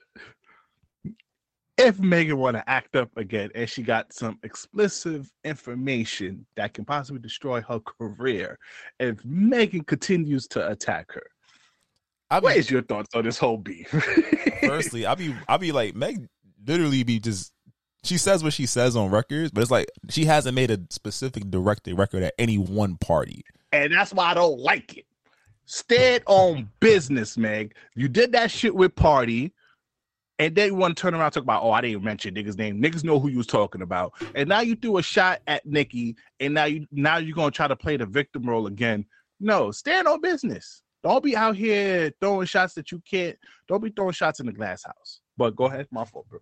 if 1.77 1.99
Megan 1.99 2.37
want 2.37 2.55
to 2.55 2.67
act 2.69 2.95
up 2.95 3.09
again 3.17 3.49
and 3.53 3.69
she 3.69 3.83
got 3.83 4.13
some 4.13 4.39
explicit 4.43 5.27
information 5.43 6.45
that 6.55 6.73
can 6.73 6.85
possibly 6.85 7.19
destroy 7.19 7.61
her 7.61 7.79
career 7.81 8.57
if 8.99 9.23
Megan 9.25 9.83
continues 9.83 10.47
to 10.47 10.67
attack 10.69 11.11
her. 11.11 11.27
I 12.29 12.39
What 12.39 12.53
be, 12.53 12.59
is 12.59 12.69
your 12.71 12.81
thoughts 12.81 13.13
on 13.15 13.23
this 13.23 13.37
whole 13.37 13.57
beef? 13.57 13.87
firstly, 14.61 15.05
I 15.05 15.15
be 15.15 15.35
I 15.47 15.57
be 15.57 15.71
like 15.71 15.95
Meg 15.95 16.27
literally 16.65 17.03
be 17.03 17.19
just 17.19 17.53
she 18.03 18.17
says 18.17 18.43
what 18.43 18.53
she 18.53 18.65
says 18.65 18.95
on 18.95 19.09
records, 19.09 19.51
but 19.51 19.61
it's 19.61 19.71
like 19.71 19.87
she 20.09 20.25
hasn't 20.25 20.55
made 20.55 20.71
a 20.71 20.79
specific 20.89 21.49
directed 21.49 21.97
record 21.97 22.23
at 22.23 22.33
any 22.37 22.57
one 22.57 22.97
party. 22.97 23.43
and 23.71 23.93
that's 23.93 24.13
why 24.13 24.25
I 24.31 24.33
don't 24.33 24.59
like 24.59 24.97
it. 24.97 25.05
Stand 25.65 26.23
on 26.27 26.69
business, 26.79 27.37
Meg. 27.37 27.75
You 27.95 28.07
did 28.07 28.31
that 28.33 28.51
shit 28.51 28.75
with 28.75 28.95
Party, 28.95 29.51
and 30.37 30.53
then 30.53 30.67
you 30.67 30.75
want 30.75 30.95
to 30.95 31.01
turn 31.01 31.15
around 31.15 31.25
and 31.25 31.33
talk 31.33 31.43
about, 31.43 31.63
oh, 31.63 31.71
I 31.71 31.81
didn't 31.81 32.03
mention 32.03 32.35
niggas' 32.35 32.57
name. 32.57 32.79
Niggas 32.81 33.03
know 33.03 33.19
who 33.19 33.29
you 33.29 33.37
was 33.37 33.47
talking 33.47 33.81
about, 33.81 34.13
and 34.35 34.47
now 34.47 34.59
you 34.59 34.75
threw 34.75 34.99
a 34.99 35.03
shot 35.03 35.41
at 35.47 35.65
Nicki, 35.65 36.15
and 36.39 36.53
now 36.53 36.65
you 36.65 36.85
now 36.91 37.17
you're 37.17 37.35
gonna 37.35 37.51
try 37.51 37.67
to 37.67 37.75
play 37.75 37.97
the 37.97 38.05
victim 38.05 38.43
role 38.43 38.67
again. 38.67 39.05
No, 39.39 39.71
stand 39.71 40.07
on 40.07 40.21
business. 40.21 40.83
Don't 41.05 41.23
be 41.23 41.37
out 41.37 41.55
here 41.55 42.11
throwing 42.19 42.47
shots 42.47 42.73
that 42.73 42.91
you 42.91 42.99
can't. 43.07 43.37
Don't 43.67 43.83
be 43.83 43.91
throwing 43.91 44.11
shots 44.11 44.39
in 44.39 44.47
the 44.47 44.51
glass 44.51 44.83
house. 44.83 45.19
But 45.37 45.55
go 45.55 45.65
ahead, 45.65 45.85
my 45.91 46.03
fault, 46.03 46.25
bro. 46.27 46.39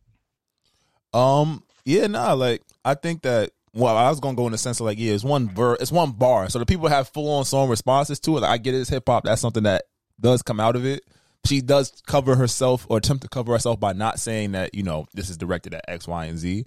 Um, 1.13 1.65
yeah, 1.84 2.08
nah, 2.08 2.32
like 2.32 2.62
I 2.86 2.93
think 2.93 3.23
that 3.23 3.52
well, 3.73 3.97
I 3.97 4.10
was 4.10 4.21
gonna 4.21 4.38
go 4.38 4.45
in 4.45 4.54
the 4.54 4.58
sense 4.58 4.80
of 4.80 4.86
like, 4.86 4.97
yeah, 4.97 5.12
it's 5.12 5.26
one 5.26 5.49
ver 5.49 5.73
it's 5.82 5.91
one 5.91 6.12
bar. 6.12 6.47
So 6.47 6.60
the 6.60 6.65
people 6.65 6.88
have 6.88 7.10
full 7.10 7.30
on 7.30 7.43
song 7.43 7.67
responses 7.67 8.21
to 8.21 8.38
it. 8.38 8.39
Like, 8.39 8.52
I 8.52 8.58
get 8.58 8.73
it, 8.73 8.78
it's 8.78 8.89
hip 8.89 9.04
hop. 9.06 9.26
That's 9.26 9.41
something 9.41 9.63
that 9.63 9.84
does 10.17 10.41
come 10.41 10.62
out 10.62 10.78
of 10.78 10.86
it. 10.86 11.04
She 11.45 11.60
does 11.60 12.02
cover 12.08 12.38
herself 12.38 12.88
or 12.89 12.99
attempt 12.99 13.23
to 13.23 13.28
cover 13.28 13.52
herself 13.52 13.82
by 13.82 13.91
not 13.91 14.17
saying 14.17 14.54
that, 14.54 14.73
you 14.73 14.84
know, 14.84 15.08
this 15.13 15.30
is 15.30 15.36
directed 15.36 15.73
at 15.73 15.84
X, 15.89 16.08
Y, 16.08 16.23
and 16.23 16.38
Z. 16.38 16.65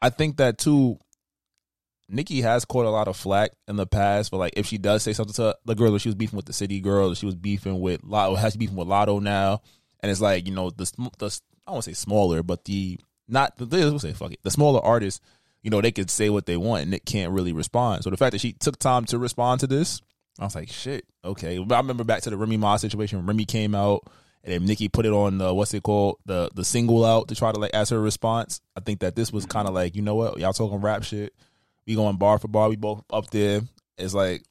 I 0.00 0.10
think 0.10 0.36
that 0.36 0.58
too, 0.58 0.98
Nicki 2.08 2.42
has 2.42 2.64
caught 2.64 2.86
a 2.86 2.90
lot 2.90 3.08
of 3.08 3.16
flack 3.16 3.52
in 3.68 3.76
the 3.76 3.86
past 3.86 4.30
for 4.30 4.36
like 4.36 4.52
if 4.56 4.66
she 4.66 4.78
does 4.78 5.02
say 5.02 5.12
something 5.12 5.34
to 5.34 5.56
the 5.64 5.74
girl 5.74 5.92
that 5.92 6.00
she 6.00 6.08
was 6.08 6.14
beefing 6.14 6.36
with 6.36 6.46
the 6.46 6.52
city 6.52 6.80
girl, 6.80 7.14
she 7.14 7.26
was 7.26 7.34
beefing 7.34 7.80
with 7.80 8.02
Latto, 8.02 8.36
has 8.36 8.52
she 8.52 8.58
beefing 8.58 8.76
with 8.76 8.88
Latto 8.88 9.20
now, 9.20 9.62
and 10.00 10.10
it's 10.10 10.20
like 10.20 10.46
you 10.46 10.52
know 10.52 10.70
the 10.70 10.90
the 11.18 11.40
I 11.66 11.74
to 11.74 11.82
say 11.82 11.92
smaller, 11.92 12.42
but 12.42 12.64
the 12.64 12.98
not 13.28 13.56
the 13.56 13.66
we'll 13.66 13.98
say 13.98 14.12
fuck 14.12 14.32
it 14.32 14.40
the 14.42 14.50
smaller 14.50 14.84
artists, 14.84 15.20
you 15.62 15.70
know 15.70 15.80
they 15.80 15.92
could 15.92 16.10
say 16.10 16.28
what 16.28 16.46
they 16.46 16.56
want 16.56 16.82
and 16.82 16.94
it 16.94 17.04
can't 17.04 17.32
really 17.32 17.52
respond. 17.52 18.04
So 18.04 18.10
the 18.10 18.16
fact 18.16 18.32
that 18.32 18.40
she 18.40 18.52
took 18.52 18.78
time 18.78 19.04
to 19.06 19.18
respond 19.18 19.60
to 19.60 19.66
this, 19.66 20.02
I 20.38 20.44
was 20.44 20.54
like 20.54 20.68
shit 20.68 21.06
okay. 21.24 21.58
But 21.58 21.74
I 21.74 21.78
remember 21.78 22.04
back 22.04 22.22
to 22.22 22.30
the 22.30 22.36
Remy 22.36 22.58
Ma 22.58 22.76
situation 22.76 23.24
Remy 23.26 23.44
came 23.46 23.74
out. 23.74 24.06
And 24.44 24.66
Nicki 24.66 24.88
put 24.88 25.06
it 25.06 25.12
on 25.12 25.38
the 25.38 25.54
what's 25.54 25.72
it 25.72 25.84
called 25.84 26.18
the 26.26 26.50
the 26.52 26.64
single 26.64 27.04
out 27.04 27.28
to 27.28 27.36
try 27.36 27.52
to 27.52 27.60
like 27.60 27.70
ask 27.74 27.92
her 27.92 28.00
response. 28.00 28.60
I 28.76 28.80
think 28.80 28.98
that 28.98 29.14
this 29.14 29.32
was 29.32 29.46
kind 29.46 29.68
of 29.68 29.74
like 29.74 29.94
you 29.94 30.02
know 30.02 30.16
what 30.16 30.36
y'all 30.36 30.52
talking 30.52 30.80
rap 30.80 31.04
shit 31.04 31.32
we 31.86 31.94
going 31.94 32.16
bar 32.16 32.38
for 32.38 32.48
bar. 32.48 32.68
We 32.68 32.76
both 32.76 33.04
up 33.12 33.30
there. 33.30 33.62
It's 33.98 34.14
like 34.14 34.42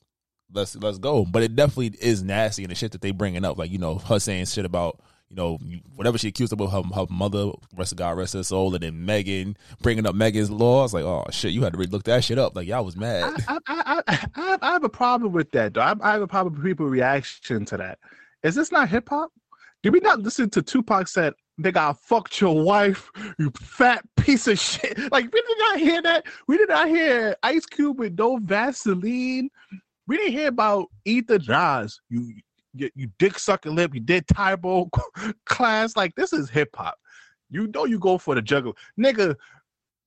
let's 0.53 0.75
let's 0.75 0.97
go. 0.97 1.25
But 1.25 1.43
it 1.43 1.55
definitely 1.55 1.97
is 1.99 2.23
nasty 2.23 2.63
and 2.63 2.71
the 2.71 2.75
shit 2.75 2.91
that 2.91 3.01
they 3.01 3.11
bringing 3.11 3.45
up. 3.45 3.57
Like 3.57 3.71
you 3.71 3.77
know 3.77 3.95
her 3.95 4.19
saying 4.19 4.45
shit 4.45 4.65
about 4.65 4.99
you 5.29 5.35
know 5.35 5.57
whatever 5.95 6.17
she 6.17 6.27
accused 6.27 6.53
of 6.53 6.59
her 6.59 6.81
her 6.95 7.05
mother, 7.09 7.51
rest 7.75 7.93
of 7.93 7.97
God 7.97 8.17
rest 8.17 8.33
her 8.33 8.43
soul, 8.43 8.73
and 8.73 8.83
then 8.83 9.05
Megan 9.05 9.57
bringing 9.81 10.05
up 10.05 10.15
Megan's 10.15 10.51
law. 10.51 10.79
I 10.79 10.83
was 10.83 10.93
like, 10.93 11.05
oh 11.05 11.25
shit, 11.31 11.51
you 11.51 11.63
had 11.63 11.73
to 11.73 11.79
really 11.79 11.91
look 11.91 12.03
that 12.03 12.23
shit 12.23 12.37
up. 12.37 12.55
Like 12.55 12.67
y'all 12.67 12.85
was 12.85 12.97
mad. 12.97 13.33
I, 13.47 13.57
I, 13.67 13.83
I, 13.85 14.03
I, 14.07 14.13
have, 14.13 14.59
I 14.61 14.71
have 14.73 14.83
a 14.83 14.89
problem 14.89 15.31
with 15.31 15.51
that, 15.51 15.73
though. 15.73 15.81
I, 15.81 15.95
I 16.01 16.11
have 16.11 16.21
a 16.21 16.27
problem 16.27 16.55
with 16.55 16.63
people's 16.63 16.91
reaction 16.91 17.65
to 17.65 17.77
that. 17.77 17.99
Is 18.43 18.55
this 18.55 18.71
not 18.71 18.89
hip 18.89 19.07
hop? 19.09 19.31
Did 19.83 19.93
we 19.93 19.99
not 19.99 20.19
listen 20.19 20.49
to 20.51 20.61
Tupac 20.61 21.07
said, 21.07 21.33
"Nigga, 21.61 21.77
I 21.77 21.93
fucked 21.93 22.39
your 22.41 22.63
wife, 22.63 23.11
you 23.37 23.51
fat 23.59 24.03
piece 24.17 24.47
of 24.47 24.59
shit"? 24.59 24.97
Like 25.11 25.25
we 25.25 25.41
did 25.41 25.57
not 25.59 25.79
hear 25.79 26.01
that. 26.03 26.25
We 26.47 26.57
did 26.57 26.69
not 26.69 26.87
hear 26.87 27.35
Ice 27.43 27.65
Cube 27.65 27.99
with 27.99 28.17
no 28.17 28.37
Vaseline. 28.37 29.49
We 30.07 30.17
didn't 30.17 30.33
hear 30.33 30.47
about 30.47 30.87
Ether 31.05 31.39
Nas. 31.47 32.01
You, 32.09 32.33
you, 32.73 32.89
you 32.95 33.07
dick 33.17 33.37
sucking 33.39 33.75
lip. 33.75 33.93
You 33.93 34.01
did 34.01 34.27
Tybo 34.27 34.89
class. 35.45 35.95
Like 35.95 36.15
this 36.15 36.33
is 36.33 36.49
hip 36.49 36.75
hop. 36.75 36.97
You 37.49 37.67
know 37.67 37.85
you 37.85 37.99
go 37.99 38.17
for 38.17 38.35
the 38.35 38.41
juggler, 38.41 38.73
nigga. 38.99 39.35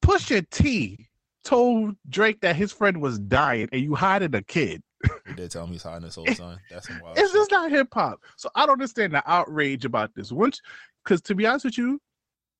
Pusha 0.02 0.48
T 0.50 1.08
told 1.44 1.96
Drake 2.08 2.40
that 2.40 2.56
his 2.56 2.72
friend 2.72 3.00
was 3.00 3.18
dying 3.18 3.68
and 3.72 3.80
you 3.80 3.94
hiding 3.94 4.34
a 4.34 4.42
kid. 4.42 4.82
You 5.26 5.34
did 5.34 5.50
tell 5.50 5.66
me 5.66 5.74
he's 5.74 5.82
hiding 5.82 6.04
his 6.04 6.14
whole 6.14 6.26
son. 6.34 6.58
That's 6.70 6.88
some 6.88 7.00
wild. 7.00 7.18
It's 7.18 7.30
shit. 7.30 7.40
just 7.40 7.50
not 7.50 7.70
hip 7.70 7.88
hop. 7.92 8.20
So 8.36 8.48
I 8.54 8.66
don't 8.66 8.72
understand 8.74 9.14
the 9.14 9.22
outrage 9.30 9.84
about 9.84 10.14
this. 10.14 10.32
Once, 10.32 10.60
because 11.04 11.20
to 11.22 11.34
be 11.34 11.46
honest 11.46 11.64
with 11.64 11.78
you, 11.78 12.00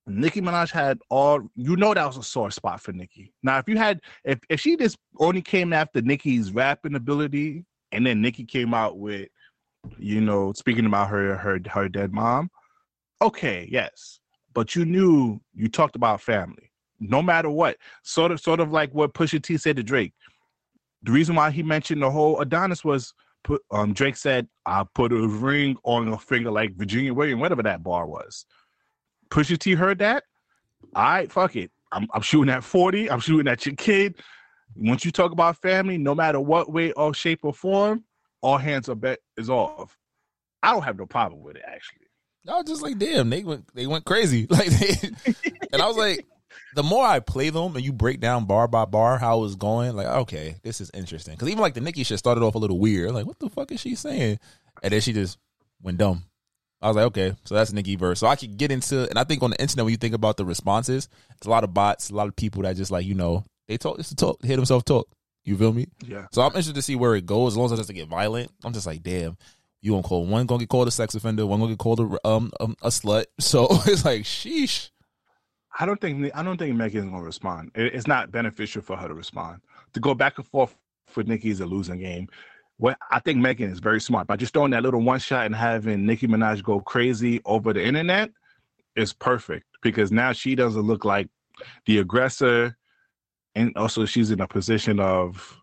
Nicki 0.07 0.40
Minaj 0.40 0.70
had 0.70 0.98
all 1.09 1.40
you 1.54 1.76
know 1.76 1.94
that 1.94 2.07
was 2.07 2.18
a 2.18 2.22
sore 2.22 2.50
spot 2.50 2.80
for 2.80 2.92
Nicki. 2.92 3.33
Now, 3.42 3.59
if 3.59 3.68
you 3.68 3.76
had 3.76 4.00
if 4.24 4.38
if 4.50 4.61
she 4.61 4.76
just 4.76 4.98
only 5.18 5.40
came 5.40 5.72
after 5.72 6.02
Nicki's 6.02 6.52
rapping 6.52 6.94
ability, 6.94 7.64
and 7.92 8.07
then 8.07 8.20
Nicki 8.20 8.44
came 8.44 8.74
out 8.74 8.98
with, 8.98 9.28
you 9.98 10.20
know, 10.20 10.52
speaking 10.52 10.85
about 10.87 11.09
her 11.09 11.37
her 11.37 11.59
her 11.70 11.88
dead 11.88 12.12
mom, 12.12 12.50
okay, 13.22 13.66
yes, 13.70 14.20
but 14.52 14.76
you 14.76 14.85
knew 14.85 15.40
you 15.54 15.68
talked 15.68 15.96
about 15.96 16.20
family, 16.20 16.70
no 17.00 17.22
matter 17.22 17.48
what. 17.48 17.78
Sort 18.02 18.30
of 18.30 18.40
sort 18.40 18.61
of 18.61 18.70
like 18.70 18.92
what 18.92 19.14
Pusha 19.14 19.42
T 19.42 19.57
said 19.57 19.76
to 19.76 19.83
Drake. 19.83 20.12
The 21.02 21.12
reason 21.12 21.35
why 21.35 21.50
he 21.50 21.62
mentioned 21.62 22.02
the 22.02 22.11
whole 22.11 22.40
Adonis 22.40 22.85
was 22.85 23.14
put 23.44 23.62
um 23.70 23.92
Drake 23.92 24.16
said, 24.16 24.48
I 24.66 24.85
put 24.94 25.12
a 25.12 25.28
ring 25.28 25.76
on 25.85 26.09
a 26.09 26.18
finger 26.18 26.50
like 26.50 26.74
Virginia 26.74 27.14
Williams, 27.14 27.40
whatever 27.40 27.62
that 27.62 27.83
bar 27.85 28.07
was. 28.07 28.46
Pusha 29.30 29.59
T 29.59 29.74
heard 29.74 29.98
that. 29.98 30.24
Right, 30.94 31.30
fuck 31.30 31.54
it. 31.57 31.70
I'm, 31.92 32.09
I'm 32.12 32.22
shooting 32.22 32.52
at 32.52 32.64
40. 32.64 33.11
I'm 33.11 33.20
shooting 33.20 33.48
at 33.48 33.64
your 33.64 33.76
kid. 33.76 34.16
Once 34.74 35.04
you 35.04 35.12
talk 35.12 35.30
about 35.30 35.57
family, 35.59 35.96
no 35.98 36.14
matter 36.14 36.40
what 36.40 36.72
way 36.72 36.92
or 36.92 37.14
shape 37.14 37.40
or 37.42 37.54
form, 37.54 38.04
all 38.40 38.59
hands 38.59 38.88
are 38.88 38.96
bet 38.96 39.20
is 39.37 39.48
off. 39.48 39.96
I 40.62 40.72
don't 40.72 40.83
have 40.83 40.98
no 40.98 41.07
problem 41.07 41.42
with 41.42 41.57
it 41.57 41.62
actually. 41.66 42.00
I 42.48 42.57
was 42.57 42.66
just 42.66 42.83
like, 42.83 42.98
damn, 42.98 43.30
they 43.30 43.44
went 43.44 43.74
they 43.74 43.87
went 43.87 44.04
crazy. 44.04 44.46
Like, 44.50 44.68
they, 44.68 45.11
and 45.72 45.80
I 45.80 45.87
was 45.87 45.96
like, 45.96 46.26
the 46.75 46.83
more 46.83 47.07
I 47.07 47.21
play 47.21 47.51
them 47.51 47.77
and 47.77 47.85
you 47.85 47.93
break 47.93 48.21
down 48.21 48.47
bar 48.47 48.69
by 48.69 48.85
bar 48.85 49.19
how 49.19 49.38
it 49.38 49.43
was 49.43 49.57
going, 49.57 49.95
like, 49.95 50.07
okay, 50.07 50.57
this 50.62 50.81
is 50.81 50.90
interesting. 50.95 51.35
Because 51.35 51.49
even 51.49 51.61
like 51.61 51.75
the 51.75 51.81
Nicki 51.81 52.05
shit 52.05 52.19
started 52.19 52.43
off 52.43 52.55
a 52.55 52.59
little 52.59 52.79
weird. 52.79 53.12
Like, 53.12 53.27
what 53.27 53.38
the 53.38 53.51
fuck 53.51 53.71
is 53.73 53.81
she 53.81 53.95
saying? 53.95 54.38
And 54.83 54.93
then 54.93 55.01
she 55.01 55.12
just 55.12 55.38
went 55.83 55.99
dumb. 55.99 56.25
I 56.83 56.88
was 56.88 56.97
like, 56.97 57.07
okay, 57.07 57.35
so 57.45 57.55
that's 57.55 57.73
Nicki 57.73 57.97
verse. 57.97 58.21
So 58.21 58.27
I 58.27 58.37
could 58.37 58.59
get 58.59 58.71
into, 58.71 59.09
and 59.09 59.19
I 59.19 59.25
think 59.25 59.43
on 59.43 59.51
the 59.51 59.61
internet 59.61 59.87
when 59.87 59.93
you 59.93 59.97
think 59.97 60.14
about 60.14 60.37
the 60.37 60.45
responses, 60.45 61.09
it's 61.37 61.47
a 61.47 61.51
lot 61.51 61.64
of 61.64 61.73
bots, 61.73 62.11
a 62.11 62.14
lot 62.14 62.29
of 62.29 62.37
people 62.37 62.62
that 62.62 62.77
just 62.77 62.90
like 62.90 63.07
you 63.07 63.14
know 63.14 63.45
they 63.69 63.79
talk 63.79 63.97
just 63.97 64.11
to 64.11 64.17
talk, 64.17 64.45
hear 64.45 64.57
themselves 64.57 64.85
talk. 64.85 65.09
You 65.45 65.57
feel 65.57 65.73
me? 65.73 65.87
Yeah. 66.07 66.27
So 66.33 66.43
I'm 66.43 66.49
interested 66.49 66.75
to 66.75 66.83
see 66.83 66.97
where 66.97 67.14
it 67.14 67.27
goes. 67.27 67.53
As 67.53 67.57
long 67.57 67.67
as 67.67 67.73
it 67.73 67.77
doesn't 67.77 67.95
get 67.95 68.09
violent, 68.09 68.51
I'm 68.64 68.73
just 68.73 68.87
like, 68.87 69.03
damn, 69.03 69.37
you 69.81 69.93
gonna 69.93 70.03
call 70.03 70.27
one 70.27 70.47
gonna 70.47 70.61
get 70.61 70.69
called 70.69 70.88
a 70.88 70.90
sex 70.90 71.14
offender, 71.14 71.47
one 71.47 71.61
gonna 71.61 71.73
get 71.73 71.79
called 71.79 72.01
a 72.01 72.29
um, 72.29 72.53
um 72.61 72.77
a 72.83 72.88
slut. 72.88 73.27
So 73.40 73.67
it's 73.87 74.05
like, 74.05 74.23
sheesh. 74.23 74.90
I 75.79 75.87
don't 75.87 76.01
think 76.01 76.31
I 76.35 76.43
don't 76.43 76.57
think 76.57 76.77
Megan's 76.77 77.11
gonna 77.11 77.23
respond. 77.23 77.73
It- 77.75 77.95
It's 77.95 78.07
not 78.07 78.31
beneficial 78.31 78.83
for 78.83 78.97
her 78.97 79.09
to 79.09 79.15
respond. 79.15 79.61
To 79.95 80.01
go 80.01 80.15
back 80.15 80.39
and 80.39 80.47
forth 80.47 80.77
for 81.09 81.23
Nicki 81.25 81.51
is 81.51 81.61
a 81.61 81.67
losing 81.67 81.99
game. 81.99 82.29
What 82.77 82.99
I 83.11 83.21
think 83.21 83.39
Megan 83.41 83.71
is 83.71 83.79
very 83.81 84.01
smart 84.01 84.27
by 84.27 84.37
just 84.37 84.53
throwing 84.53 84.73
that 84.73 84.83
little 84.83 85.01
one 85.01 85.21
shot 85.21 85.47
and 85.47 85.55
having 85.55 86.07
Nicki 86.07 86.27
Minaj 86.27 86.63
go 86.63 86.81
crazy 86.81 87.41
over 87.45 87.73
the 87.73 87.85
internet 87.85 88.31
is 88.97 89.13
perfect 89.13 89.67
because 89.83 90.11
now 90.13 90.33
she 90.33 90.55
doesn't 90.55 90.83
look 90.83 91.05
like 91.05 91.29
the 91.87 91.99
aggressor, 91.99 92.77
and 93.55 93.77
also 93.77 94.05
she's 94.05 94.31
in 94.33 94.41
a 94.41 94.49
position 94.49 94.99
of 94.99 95.61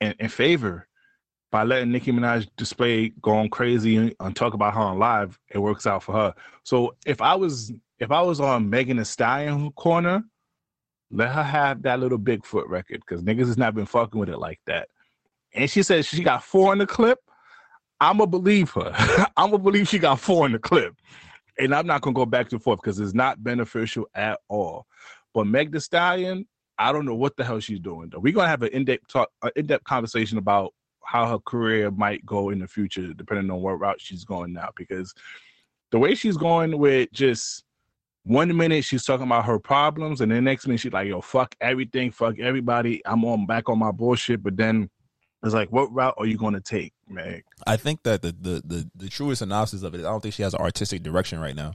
in, 0.00 0.14
in 0.18 0.28
favor 0.28 0.86
by 1.50 1.62
letting 1.62 1.92
Nicki 1.92 2.12
Minaj 2.12 2.48
display 2.56 3.10
going 3.22 3.48
crazy 3.48 4.14
and 4.18 4.36
talk 4.36 4.54
about 4.54 4.74
her 4.74 4.80
on 4.80 4.98
live. 4.98 5.38
It 5.50 5.58
works 5.58 5.86
out 5.86 6.02
for 6.02 6.12
her. 6.12 6.34
So 6.64 6.96
if 7.06 7.22
I 7.22 7.34
was 7.34 7.72
if 7.98 8.10
I 8.10 8.20
was 8.22 8.40
on 8.40 8.68
Megan 8.68 8.96
Thee 8.96 9.04
Stallion 9.04 9.70
corner, 9.72 10.24
let 11.10 11.30
her 11.30 11.42
have 11.42 11.82
that 11.82 12.00
little 12.00 12.18
Bigfoot 12.18 12.68
record 12.68 13.00
because 13.00 13.22
niggas 13.22 13.46
has 13.46 13.58
not 13.58 13.74
been 13.74 13.86
fucking 13.86 14.18
with 14.18 14.28
it 14.28 14.38
like 14.38 14.60
that. 14.66 14.88
And 15.54 15.70
she 15.70 15.82
said 15.82 16.04
she 16.04 16.22
got 16.22 16.42
four 16.42 16.72
in 16.72 16.78
the 16.78 16.86
clip. 16.86 17.18
I'ma 18.00 18.26
believe 18.26 18.70
her. 18.72 18.92
I'ma 19.36 19.58
believe 19.58 19.88
she 19.88 19.98
got 19.98 20.18
four 20.18 20.46
in 20.46 20.52
the 20.52 20.58
clip. 20.58 20.94
And 21.58 21.72
I'm 21.72 21.86
not 21.86 22.00
gonna 22.00 22.14
go 22.14 22.26
back 22.26 22.50
and 22.50 22.62
forth 22.62 22.80
because 22.82 22.98
it's 22.98 23.14
not 23.14 23.44
beneficial 23.44 24.06
at 24.14 24.40
all. 24.48 24.86
But 25.32 25.46
Meg 25.46 25.70
Thee 25.70 25.78
Stallion, 25.78 26.48
I 26.78 26.90
don't 26.90 27.06
know 27.06 27.14
what 27.14 27.36
the 27.36 27.44
hell 27.44 27.60
she's 27.60 27.78
doing 27.78 28.08
though. 28.10 28.18
We're 28.18 28.32
gonna 28.32 28.48
have 28.48 28.62
an 28.62 28.70
in-depth 28.72 29.06
talk, 29.06 29.30
an 29.42 29.50
in-depth 29.54 29.84
conversation 29.84 30.38
about 30.38 30.74
how 31.04 31.26
her 31.28 31.38
career 31.38 31.92
might 31.92 32.26
go 32.26 32.50
in 32.50 32.58
the 32.58 32.66
future, 32.66 33.12
depending 33.14 33.50
on 33.50 33.60
what 33.60 33.78
route 33.78 34.00
she's 34.00 34.24
going 34.24 34.52
now. 34.52 34.70
Because 34.74 35.14
the 35.92 35.98
way 35.98 36.16
she's 36.16 36.36
going 36.36 36.76
with 36.76 37.12
just 37.12 37.62
one 38.24 38.54
minute 38.56 38.84
she's 38.84 39.04
talking 39.04 39.26
about 39.26 39.44
her 39.44 39.58
problems, 39.58 40.20
and 40.20 40.32
the 40.32 40.40
next 40.40 40.66
minute 40.66 40.80
she's 40.80 40.92
like, 40.92 41.08
"Yo, 41.08 41.20
fuck 41.20 41.54
everything, 41.60 42.10
fuck 42.10 42.38
everybody. 42.38 43.02
I'm 43.04 43.24
on 43.24 43.46
back 43.46 43.68
on 43.68 43.78
my 43.78 43.90
bullshit." 43.90 44.42
But 44.42 44.56
then 44.56 44.90
it's 45.42 45.54
like, 45.54 45.70
what 45.70 45.92
route 45.92 46.14
are 46.16 46.26
you 46.26 46.38
going 46.38 46.54
to 46.54 46.60
take, 46.60 46.94
Meg? 47.08 47.44
I 47.66 47.76
think 47.76 48.02
that 48.04 48.22
the, 48.22 48.32
the 48.32 48.62
the 48.64 48.90
the 48.96 49.08
truest 49.08 49.40
synopsis 49.40 49.82
of 49.82 49.94
it 49.94 50.00
is 50.00 50.06
I 50.06 50.10
don't 50.10 50.22
think 50.22 50.34
she 50.34 50.42
has 50.42 50.54
an 50.54 50.60
artistic 50.60 51.02
direction 51.02 51.38
right 51.38 51.54
now. 51.54 51.74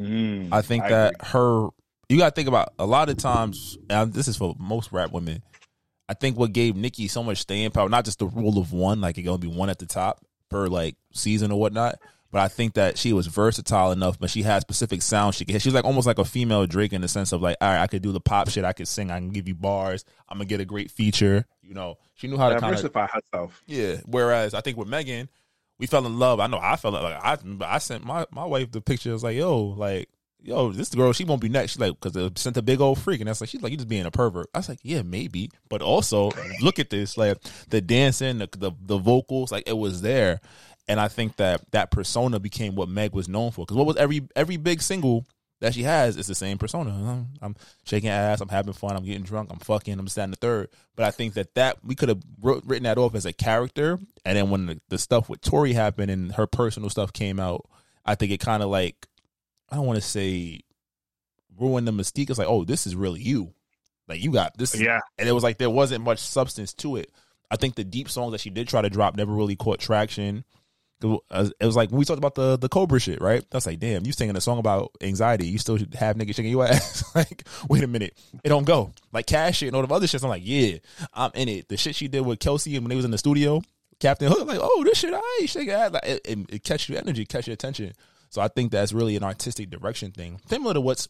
Mm, 0.00 0.48
I 0.52 0.62
think 0.62 0.84
that 0.84 1.14
her 1.26 1.68
you 2.10 2.18
got 2.18 2.30
to 2.30 2.34
think 2.34 2.48
about 2.48 2.74
a 2.78 2.86
lot 2.86 3.08
of 3.08 3.16
times. 3.16 3.78
And 3.88 4.12
this 4.12 4.28
is 4.28 4.36
for 4.36 4.56
most 4.58 4.90
rap 4.92 5.12
women. 5.12 5.42
I 6.08 6.14
think 6.14 6.36
what 6.36 6.52
gave 6.52 6.74
Nicki 6.74 7.06
so 7.06 7.22
much 7.22 7.38
staying 7.38 7.70
power, 7.70 7.88
not 7.88 8.04
just 8.04 8.18
the 8.18 8.26
rule 8.26 8.58
of 8.58 8.72
one, 8.72 9.00
like 9.00 9.16
it 9.16 9.22
gonna 9.22 9.38
be 9.38 9.46
one 9.46 9.70
at 9.70 9.78
the 9.78 9.86
top 9.86 10.24
per 10.48 10.66
like 10.66 10.96
season 11.12 11.52
or 11.52 11.60
whatnot, 11.60 12.00
but 12.30 12.40
I 12.40 12.48
think 12.48 12.74
that 12.74 12.96
she 12.96 13.12
was 13.12 13.26
versatile 13.26 13.92
enough, 13.92 14.18
but 14.18 14.30
she 14.30 14.42
had 14.42 14.62
specific 14.62 15.02
sounds 15.02 15.34
she 15.34 15.44
could 15.44 15.52
hit. 15.52 15.62
She's 15.62 15.74
like 15.74 15.84
almost 15.84 16.06
like 16.06 16.18
a 16.18 16.24
female 16.24 16.66
Drake 16.66 16.92
in 16.92 17.00
the 17.00 17.08
sense 17.08 17.32
of 17.32 17.42
like, 17.42 17.56
all 17.60 17.68
right, 17.68 17.80
I 17.80 17.86
could 17.86 18.02
do 18.02 18.12
the 18.12 18.20
pop 18.20 18.48
shit, 18.50 18.64
I 18.64 18.72
could 18.72 18.88
sing, 18.88 19.10
I 19.10 19.18
can 19.18 19.30
give 19.30 19.48
you 19.48 19.54
bars, 19.54 20.04
I'm 20.28 20.38
gonna 20.38 20.46
get 20.46 20.60
a 20.60 20.64
great 20.64 20.90
feature. 20.90 21.46
You 21.62 21.74
know, 21.74 21.98
she 22.14 22.28
knew 22.28 22.36
how 22.36 22.48
to 22.48 22.60
kind 22.60 22.74
of 22.74 22.80
diversify 22.80 23.06
herself. 23.06 23.62
yeah. 23.66 23.96
Whereas 24.06 24.54
I 24.54 24.60
think 24.60 24.76
with 24.76 24.88
Megan, 24.88 25.28
we 25.78 25.86
fell 25.86 26.06
in 26.06 26.18
love. 26.18 26.40
I 26.40 26.46
know 26.46 26.58
I 26.60 26.76
fell 26.76 26.94
in 26.96 27.02
like 27.02 27.24
I 27.24 27.38
I 27.62 27.78
sent 27.78 28.04
my 28.04 28.26
my 28.30 28.44
wife 28.44 28.70
the 28.70 28.80
picture. 28.80 29.10
I 29.10 29.12
was 29.14 29.24
like, 29.24 29.36
yo, 29.36 29.58
like 29.58 30.08
yo, 30.42 30.72
this 30.72 30.94
girl, 30.94 31.12
she 31.12 31.24
won't 31.24 31.40
be 31.40 31.48
next. 31.48 31.72
She's 31.72 31.80
like, 31.80 31.98
because 32.00 32.16
I 32.16 32.30
sent 32.36 32.56
a 32.56 32.62
big 32.62 32.80
old 32.80 32.98
freak, 32.98 33.20
and 33.20 33.28
that's 33.28 33.40
like, 33.40 33.50
she's 33.50 33.62
like, 33.62 33.72
you 33.72 33.76
just 33.76 33.88
being 33.88 34.06
a 34.06 34.10
pervert. 34.10 34.48
I 34.54 34.58
was 34.58 34.68
like, 34.68 34.78
yeah, 34.82 35.02
maybe, 35.02 35.50
but 35.68 35.82
also 35.82 36.30
look 36.60 36.78
at 36.78 36.90
this, 36.90 37.16
like 37.16 37.38
the 37.68 37.80
dancing, 37.80 38.38
the 38.38 38.48
the, 38.56 38.72
the 38.80 38.98
vocals, 38.98 39.52
like 39.52 39.64
it 39.66 39.76
was 39.76 40.02
there, 40.02 40.40
and 40.90 40.98
I 40.98 41.06
think 41.06 41.36
that 41.36 41.70
that 41.70 41.92
persona 41.92 42.40
became 42.40 42.74
what 42.74 42.88
Meg 42.88 43.12
was 43.12 43.28
known 43.28 43.52
for. 43.52 43.64
Because 43.64 43.76
what 43.76 43.86
was 43.86 43.96
every 43.96 44.22
every 44.34 44.56
big 44.56 44.82
single 44.82 45.24
that 45.60 45.72
she 45.72 45.84
has 45.84 46.16
is 46.16 46.26
the 46.26 46.34
same 46.34 46.58
persona. 46.58 46.90
I'm, 46.90 47.28
I'm 47.40 47.56
shaking 47.84 48.08
ass, 48.08 48.40
I'm 48.40 48.48
having 48.48 48.72
fun, 48.72 48.96
I'm 48.96 49.04
getting 49.04 49.22
drunk, 49.22 49.50
I'm 49.52 49.58
fucking, 49.58 49.96
I'm 49.98 50.08
standing 50.08 50.32
the 50.32 50.36
third. 50.38 50.68
But 50.96 51.06
I 51.06 51.12
think 51.12 51.34
that 51.34 51.54
that 51.54 51.84
we 51.84 51.94
could 51.94 52.08
have 52.08 52.20
wrote, 52.42 52.64
written 52.66 52.84
that 52.84 52.98
off 52.98 53.14
as 53.14 53.24
a 53.24 53.32
character, 53.32 54.00
and 54.24 54.36
then 54.36 54.50
when 54.50 54.66
the, 54.66 54.80
the 54.88 54.98
stuff 54.98 55.28
with 55.28 55.42
Tory 55.42 55.74
happened 55.74 56.10
and 56.10 56.32
her 56.32 56.48
personal 56.48 56.90
stuff 56.90 57.12
came 57.12 57.38
out, 57.38 57.68
I 58.04 58.16
think 58.16 58.32
it 58.32 58.40
kind 58.40 58.62
of 58.62 58.68
like 58.68 59.06
I 59.68 59.76
don't 59.76 59.86
want 59.86 59.96
to 59.96 60.06
say 60.06 60.62
ruined 61.56 61.86
the 61.86 61.92
mystique. 61.92 62.30
It's 62.30 62.38
like, 62.38 62.48
oh, 62.48 62.64
this 62.64 62.84
is 62.84 62.96
really 62.96 63.20
you. 63.20 63.54
Like 64.08 64.24
you 64.24 64.32
got 64.32 64.58
this, 64.58 64.74
Yeah. 64.74 64.98
And 65.18 65.28
it 65.28 65.32
was 65.32 65.44
like 65.44 65.58
there 65.58 65.70
wasn't 65.70 66.02
much 66.02 66.18
substance 66.18 66.74
to 66.74 66.96
it. 66.96 67.12
I 67.48 67.54
think 67.54 67.76
the 67.76 67.84
deep 67.84 68.08
songs 68.08 68.32
that 68.32 68.40
she 68.40 68.50
did 68.50 68.66
try 68.66 68.82
to 68.82 68.90
drop 68.90 69.14
never 69.14 69.32
really 69.32 69.54
caught 69.54 69.78
traction. 69.78 70.44
Uh, 71.02 71.48
it 71.58 71.64
was 71.64 71.76
like 71.76 71.90
when 71.90 71.98
we 71.98 72.04
talked 72.04 72.18
about 72.18 72.34
the 72.34 72.58
the 72.58 72.68
Cobra 72.68 73.00
shit, 73.00 73.20
right? 73.20 73.44
That's 73.50 73.66
like, 73.66 73.78
damn, 73.78 74.04
you 74.04 74.12
singing 74.12 74.36
a 74.36 74.40
song 74.40 74.58
about 74.58 74.92
anxiety, 75.00 75.46
you 75.46 75.58
still 75.58 75.78
have 75.98 76.16
niggas 76.16 76.34
shaking 76.34 76.50
your 76.50 76.66
ass. 76.68 77.04
like, 77.14 77.44
wait 77.68 77.82
a 77.82 77.86
minute, 77.86 78.16
it 78.44 78.48
don't 78.48 78.66
go. 78.66 78.92
Like 79.12 79.26
cash 79.26 79.58
shit 79.58 79.68
and 79.68 79.76
all 79.76 79.86
the 79.86 79.94
other 79.94 80.06
shit. 80.06 80.22
I'm 80.22 80.28
like, 80.28 80.42
yeah, 80.44 80.78
I'm 81.14 81.30
in 81.34 81.48
it. 81.48 81.68
The 81.68 81.76
shit 81.76 81.94
she 81.96 82.08
did 82.08 82.20
with 82.20 82.38
Kelsey 82.38 82.76
and 82.76 82.84
when 82.84 82.90
they 82.90 82.96
was 82.96 83.04
in 83.04 83.10
the 83.10 83.18
studio, 83.18 83.62
Captain 83.98 84.30
Hook, 84.30 84.46
like, 84.46 84.60
oh, 84.60 84.84
this 84.84 84.98
shit, 84.98 85.14
I 85.14 85.46
shake 85.46 85.68
ass. 85.68 85.92
Like, 85.92 86.04
it, 86.06 86.20
it, 86.24 86.38
it 86.50 86.64
catch 86.64 86.88
your 86.88 86.98
energy, 86.98 87.24
catch 87.24 87.46
your 87.46 87.54
attention. 87.54 87.92
So 88.30 88.40
I 88.40 88.48
think 88.48 88.70
that's 88.70 88.92
really 88.92 89.16
an 89.16 89.24
artistic 89.24 89.70
direction 89.70 90.12
thing, 90.12 90.40
similar 90.46 90.74
to 90.74 90.80
what's 90.80 91.08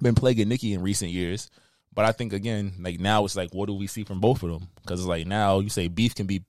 been 0.00 0.14
plaguing 0.14 0.48
Nicki 0.48 0.72
in 0.72 0.82
recent 0.82 1.10
years. 1.10 1.50
But 1.92 2.04
I 2.04 2.12
think 2.12 2.32
again, 2.32 2.74
like 2.80 3.00
now 3.00 3.24
it's 3.24 3.36
like, 3.36 3.52
what 3.52 3.66
do 3.66 3.74
we 3.74 3.86
see 3.86 4.04
from 4.04 4.20
both 4.20 4.42
of 4.42 4.50
them? 4.50 4.68
Because 4.80 5.00
it's 5.00 5.08
like 5.08 5.26
now 5.26 5.58
you 5.58 5.68
say 5.68 5.88
beef 5.88 6.14
can 6.14 6.26
be 6.26 6.44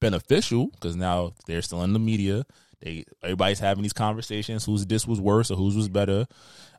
beneficial 0.00 0.68
because 0.68 0.96
now 0.96 1.32
they're 1.46 1.62
still 1.62 1.82
in 1.82 1.92
the 1.92 1.98
media. 1.98 2.44
They 2.80 3.04
everybody's 3.22 3.58
having 3.58 3.82
these 3.82 3.92
conversations. 3.92 4.64
Whose 4.64 4.86
this 4.86 5.06
was 5.06 5.20
worse 5.20 5.50
or 5.50 5.56
whose 5.56 5.76
was 5.76 5.88
better. 5.88 6.26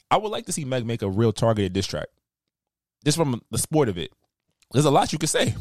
I 0.09 0.17
would 0.17 0.31
like 0.31 0.45
to 0.45 0.51
see 0.51 0.65
Meg 0.65 0.85
make 0.85 1.01
a 1.01 1.09
real 1.09 1.33
targeted 1.33 1.73
diss 1.73 1.87
track, 1.87 2.07
just 3.03 3.17
from 3.17 3.41
the 3.51 3.57
sport 3.57 3.89
of 3.89 3.97
it. 3.97 4.11
There's 4.71 4.85
a 4.85 4.91
lot 4.91 5.11
you 5.11 5.19
could 5.19 5.29
say. 5.29 5.55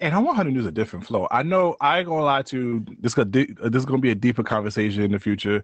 And 0.00 0.14
I 0.14 0.18
want 0.18 0.38
her 0.38 0.44
to 0.44 0.50
use 0.50 0.66
a 0.66 0.72
different 0.72 1.06
flow. 1.06 1.28
I 1.30 1.44
know 1.44 1.76
I 1.80 1.98
ain't 1.98 2.08
gonna 2.08 2.24
lie 2.24 2.42
to 2.42 2.56
you, 2.58 2.84
this 2.98 3.14
gonna 3.14 3.28
uh, 3.62 3.68
this 3.68 3.80
is 3.80 3.86
gonna 3.86 3.98
be 3.98 4.10
a 4.10 4.16
deeper 4.16 4.42
conversation 4.42 5.02
in 5.02 5.12
the 5.12 5.18
future. 5.18 5.62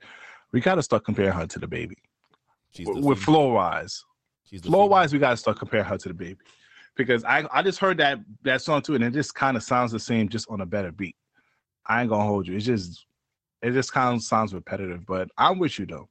We 0.52 0.60
gotta 0.60 0.82
start 0.82 1.04
comparing 1.04 1.32
her 1.32 1.46
to 1.46 1.58
the 1.58 1.66
baby. 1.66 1.96
She's 2.70 2.86
the 2.86 2.92
with 2.94 3.18
female. 3.18 3.24
flow 3.24 3.52
wise. 3.54 4.04
She's 4.44 4.60
Flow 4.60 4.84
wise, 4.84 5.12
we 5.12 5.18
gotta 5.18 5.36
start 5.36 5.58
comparing 5.58 5.86
her 5.86 5.98
to 5.98 6.08
the 6.08 6.14
baby. 6.14 6.38
Because 6.96 7.24
I 7.24 7.46
I 7.52 7.62
just 7.62 7.78
heard 7.78 7.98
that 7.98 8.18
that 8.42 8.62
song 8.62 8.83
too, 8.83 8.94
and 8.94 9.05
it 9.05 9.12
just 9.12 9.35
kind 9.35 9.57
of 9.57 9.62
sounds 9.62 9.92
the 9.92 9.98
same, 9.98 10.28
just 10.28 10.50
on 10.50 10.61
a 10.61 10.66
better 10.66 10.92
beat. 10.92 11.16
I 11.87 12.02
ain't 12.02 12.11
gonna 12.11 12.24
hold 12.24 12.46
you. 12.46 12.57
It's 12.57 12.66
just 12.66 13.07
it 13.62 13.72
just 13.72 13.92
kind 13.92 14.16
of 14.16 14.22
sounds 14.22 14.52
repetitive, 14.52 15.07
but 15.07 15.28
I'm 15.38 15.59
with 15.59 15.78
you 15.78 15.87
though. 15.87 16.09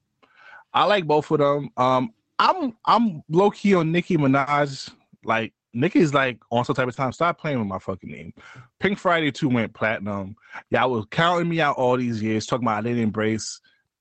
I 0.74 0.86
like 0.86 1.06
both 1.06 1.30
of 1.32 1.40
them. 1.40 1.70
Um, 1.78 2.14
I'm 2.40 2.76
I'm 2.86 3.24
low 3.30 3.52
key 3.52 3.76
on 3.76 3.92
Nicki 3.92 4.18
Minaj. 4.18 4.92
Like 5.24 5.54
Nicki's 5.74 6.14
like 6.14 6.40
on 6.50 6.66
some 6.66 6.76
type 6.76 6.88
of 6.88 6.96
time. 6.96 7.12
Stop 7.12 7.40
playing 7.40 7.60
with 7.60 7.68
my 7.68 7.80
fucking 7.80 8.10
name. 8.10 8.34
Pink 8.80 8.98
Friday 8.98 9.32
2 9.32 9.50
went 9.50 9.74
platinum. 9.74 10.36
Y'all 10.70 10.92
was 10.92 11.06
counting 11.12 11.50
me 11.50 11.62
out 11.62 11.78
all 11.78 11.98
these 11.98 12.22
years, 12.22 12.46
talking 12.46 12.66
about 12.66 12.80
I 12.80 12.82
didn't 12.82 13.04
embrace 13.04 13.60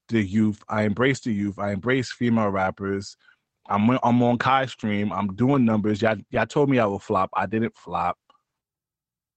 the 0.08 0.22
youth. 0.22 0.62
I 0.68 0.82
embrace 0.82 1.20
the 1.20 1.32
youth. 1.32 1.58
I 1.58 1.72
embrace 1.72 2.12
female 2.12 2.48
rappers. 2.48 3.16
I'm 3.70 3.88
I'm 4.02 4.22
on 4.22 4.38
Kai 4.38 4.66
stream. 4.66 5.12
I'm 5.12 5.34
doing 5.34 5.64
numbers. 5.64 6.02
Y'all, 6.02 6.16
y'all 6.30 6.46
told 6.46 6.68
me 6.68 6.78
I 6.78 6.86
would 6.86 7.02
flop. 7.02 7.30
I 7.34 7.46
didn't 7.46 7.76
flop. 7.76 8.18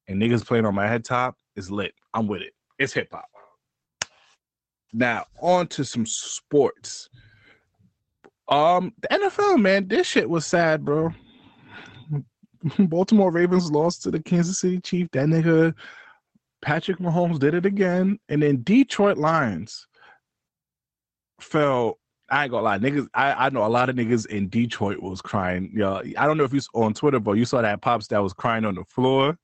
And 0.07 0.21
niggas 0.21 0.45
playing 0.45 0.65
on 0.65 0.75
my 0.75 0.87
head 0.87 1.05
top 1.05 1.37
is 1.55 1.71
lit. 1.71 1.93
I'm 2.13 2.27
with 2.27 2.41
it. 2.41 2.53
It's 2.79 2.93
hip 2.93 3.09
hop. 3.11 3.25
Now 4.91 5.25
on 5.39 5.67
to 5.67 5.85
some 5.85 6.05
sports. 6.05 7.09
Um, 8.49 8.93
the 9.01 9.07
NFL, 9.07 9.61
man, 9.61 9.87
this 9.87 10.05
shit 10.05 10.29
was 10.29 10.45
sad, 10.45 10.83
bro. 10.83 11.13
Baltimore 12.79 13.31
Ravens 13.31 13.71
lost 13.71 14.03
to 14.03 14.11
the 14.11 14.21
Kansas 14.21 14.59
City 14.59 14.79
Chiefs. 14.79 15.09
That 15.13 15.27
nigga 15.27 15.73
Patrick 16.61 16.97
Mahomes 16.97 17.39
did 17.39 17.53
it 17.53 17.65
again, 17.65 18.19
and 18.29 18.41
then 18.41 18.63
Detroit 18.63 19.17
Lions 19.17 19.87
fell. 21.39 21.99
I 22.33 22.43
ain't 22.43 22.51
gonna 22.51 22.63
lie, 22.63 22.79
niggas. 22.79 23.07
I, 23.13 23.45
I 23.45 23.49
know 23.49 23.65
a 23.65 23.67
lot 23.69 23.89
of 23.89 23.95
niggas 23.95 24.25
in 24.25 24.49
Detroit 24.49 24.99
was 24.99 25.21
crying. 25.21 25.71
Yo, 25.73 26.01
I 26.17 26.25
don't 26.25 26.37
know 26.37 26.43
if 26.45 26.53
you 26.53 26.61
on 26.73 26.93
Twitter, 26.93 27.19
but 27.19 27.33
you 27.33 27.45
saw 27.45 27.61
that 27.61 27.81
pops 27.81 28.07
that 28.07 28.23
was 28.23 28.33
crying 28.33 28.65
on 28.65 28.75
the 28.75 28.83
floor. 28.85 29.37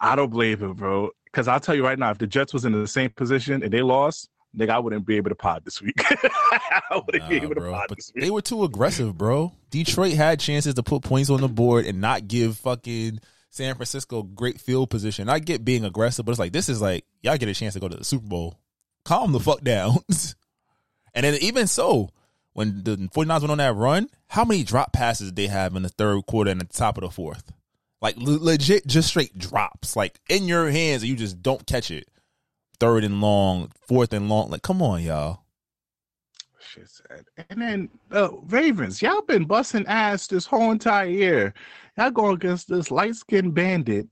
I 0.00 0.16
don't 0.16 0.30
blame 0.30 0.58
him, 0.58 0.72
bro. 0.74 1.10
Because 1.26 1.48
I'll 1.48 1.60
tell 1.60 1.74
you 1.74 1.84
right 1.84 1.98
now, 1.98 2.10
if 2.10 2.18
the 2.18 2.26
Jets 2.26 2.52
was 2.54 2.64
in 2.64 2.72
the 2.72 2.86
same 2.86 3.10
position 3.10 3.62
and 3.62 3.72
they 3.72 3.82
lost, 3.82 4.28
nigga, 4.56 4.70
I 4.70 4.78
wouldn't 4.78 5.04
be 5.04 5.16
able 5.16 5.30
to 5.30 5.34
pod 5.34 5.64
this 5.64 5.82
week. 5.82 5.96
I 6.00 6.80
wouldn't 6.92 7.28
be 7.28 7.38
Nah, 7.40 7.44
able 7.44 7.54
to 7.56 7.60
pod 7.70 7.86
But 7.88 7.98
this 7.98 8.10
week. 8.14 8.24
they 8.24 8.30
were 8.30 8.40
too 8.40 8.64
aggressive, 8.64 9.18
bro. 9.18 9.52
Detroit 9.70 10.12
had 10.14 10.40
chances 10.40 10.74
to 10.74 10.82
put 10.82 11.02
points 11.02 11.28
on 11.28 11.40
the 11.40 11.48
board 11.48 11.84
and 11.84 12.00
not 12.00 12.26
give 12.28 12.56
fucking 12.58 13.18
San 13.50 13.74
Francisco 13.74 14.22
great 14.22 14.60
field 14.60 14.88
position. 14.90 15.28
I 15.28 15.40
get 15.40 15.64
being 15.64 15.84
aggressive, 15.84 16.24
but 16.24 16.32
it's 16.32 16.38
like 16.38 16.52
this 16.52 16.68
is 16.68 16.80
like 16.80 17.04
y'all 17.22 17.36
get 17.36 17.48
a 17.48 17.54
chance 17.54 17.74
to 17.74 17.80
go 17.80 17.88
to 17.88 17.96
the 17.96 18.04
Super 18.04 18.26
Bowl. 18.26 18.58
Calm 19.04 19.32
the 19.32 19.40
fuck 19.40 19.60
down. 19.62 19.98
and 21.14 21.24
then 21.24 21.34
even 21.40 21.66
so, 21.66 22.10
when 22.54 22.82
the 22.84 22.96
49ers 22.96 23.40
went 23.40 23.50
on 23.50 23.58
that 23.58 23.74
run, 23.74 24.08
how 24.28 24.44
many 24.44 24.64
drop 24.64 24.92
passes 24.92 25.28
did 25.28 25.36
they 25.36 25.46
have 25.48 25.76
in 25.76 25.82
the 25.82 25.88
third 25.88 26.26
quarter 26.26 26.50
and 26.50 26.60
the 26.60 26.64
top 26.64 26.96
of 26.96 27.02
the 27.02 27.10
fourth? 27.10 27.52
Like 28.00 28.16
le- 28.16 28.38
legit, 28.38 28.86
just 28.86 29.08
straight 29.08 29.36
drops, 29.38 29.96
like 29.96 30.20
in 30.28 30.44
your 30.46 30.70
hands, 30.70 31.02
and 31.02 31.10
you 31.10 31.16
just 31.16 31.42
don't 31.42 31.66
catch 31.66 31.90
it. 31.90 32.08
Third 32.80 33.04
and 33.04 33.20
long, 33.20 33.70
fourth 33.88 34.12
and 34.12 34.28
long. 34.28 34.50
Like, 34.50 34.62
come 34.62 34.82
on, 34.82 35.02
y'all. 35.02 35.44
Shit 36.60 36.88
sad. 36.88 37.24
And 37.50 37.62
then 37.62 37.88
uh, 38.10 38.30
Ravens, 38.46 39.00
y'all 39.00 39.22
been 39.22 39.44
busting 39.44 39.86
ass 39.86 40.26
this 40.26 40.46
whole 40.46 40.70
entire 40.70 41.06
year. 41.06 41.54
Y'all 41.96 42.10
going 42.10 42.34
against 42.34 42.68
this 42.68 42.90
light 42.90 43.14
skinned 43.14 43.54
bandit, 43.54 44.08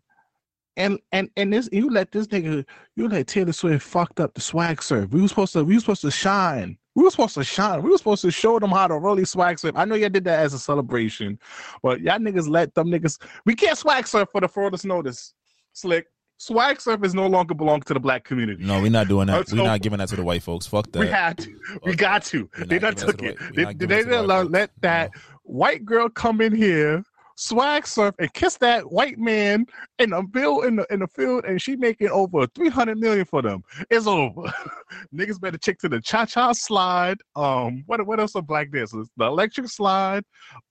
and 0.76 0.98
and 1.10 1.28
and 1.36 1.52
this 1.52 1.68
you 1.72 1.90
let 1.90 2.12
this 2.12 2.28
nigga 2.28 2.64
you 2.96 3.08
let 3.08 3.26
Taylor 3.26 3.52
Swift 3.52 3.84
fucked 3.84 4.20
up 4.20 4.34
the 4.34 4.40
swag 4.40 4.82
surf. 4.82 5.10
We 5.10 5.20
was 5.20 5.30
supposed 5.30 5.52
to 5.54 5.64
we 5.64 5.74
was 5.74 5.82
supposed 5.82 6.02
to 6.02 6.10
shine. 6.10 6.78
We 6.94 7.04
were 7.04 7.10
supposed 7.10 7.34
to 7.34 7.44
shine. 7.44 7.82
We 7.82 7.90
were 7.90 7.98
supposed 7.98 8.22
to 8.22 8.30
show 8.30 8.58
them 8.58 8.70
how 8.70 8.86
to 8.86 8.98
really 8.98 9.24
swag 9.24 9.58
surf. 9.58 9.72
I 9.76 9.84
know 9.84 9.94
y'all 9.94 10.10
did 10.10 10.24
that 10.24 10.40
as 10.40 10.52
a 10.52 10.58
celebration, 10.58 11.38
but 11.82 12.00
y'all 12.00 12.18
niggas 12.18 12.48
let 12.48 12.74
them 12.74 12.88
niggas. 12.88 13.18
We 13.46 13.54
can't 13.54 13.78
swag 13.78 14.06
surf 14.06 14.28
for 14.30 14.40
the 14.40 14.48
furthest 14.48 14.84
notice. 14.84 15.34
Slick 15.72 16.06
swag 16.42 16.80
surf 16.80 17.04
is 17.04 17.14
no 17.14 17.26
longer 17.28 17.54
belong 17.54 17.80
to 17.82 17.94
the 17.94 18.00
black 18.00 18.24
community. 18.24 18.64
No, 18.64 18.82
we're 18.82 18.90
not 18.90 19.08
doing 19.08 19.28
that. 19.28 19.34
Uh, 19.34 19.38
Let's 19.38 19.52
We're 19.52 19.62
not 19.62 19.80
giving 19.80 19.98
that 19.98 20.08
to 20.08 20.16
the 20.16 20.24
white 20.24 20.42
folks. 20.42 20.66
Fuck 20.66 20.90
that. 20.92 20.98
We 20.98 21.06
had 21.06 21.38
to. 21.38 21.60
We 21.84 21.94
got 21.94 22.24
to. 22.24 22.50
They 22.66 22.78
not 22.80 22.96
done 22.96 23.06
giving 23.06 23.06
that 23.06 23.06
took 23.06 23.22
it. 23.22 23.38
They, 23.54 23.64
they, 23.64 23.74
giving 23.74 23.74
it 23.74 23.78
to 23.78 23.78
the 23.78 23.86
didn't 23.86 24.10
white 24.10 24.18
allow, 24.18 24.42
folks. 24.42 24.52
let 24.52 24.70
that 24.80 25.10
white 25.44 25.84
girl 25.84 26.08
come 26.08 26.40
in 26.40 26.54
here, 26.54 27.04
swag 27.42 27.86
surf, 27.86 28.14
and 28.18 28.32
kiss 28.32 28.56
that 28.58 28.90
white 28.90 29.18
man 29.18 29.66
in 29.98 30.12
a 30.12 30.22
bill 30.22 30.62
in 30.62 30.76
the 30.76 30.86
in 30.90 31.00
the 31.00 31.06
field, 31.08 31.44
and 31.44 31.60
she 31.60 31.76
making 31.76 32.08
over 32.08 32.46
three 32.48 32.68
hundred 32.68 32.98
million 32.98 33.24
for 33.24 33.42
them. 33.42 33.62
It's 33.90 34.06
over. 34.06 34.42
Niggas 35.14 35.40
better 35.40 35.58
check 35.58 35.78
to 35.78 35.88
the 35.88 36.00
cha 36.00 36.24
cha 36.24 36.52
slide. 36.52 37.18
Um, 37.36 37.82
what 37.86 38.04
what 38.06 38.20
else 38.20 38.36
are 38.36 38.42
black 38.42 38.70
dancers? 38.70 39.08
The 39.16 39.26
electric 39.26 39.68
slide, 39.68 40.24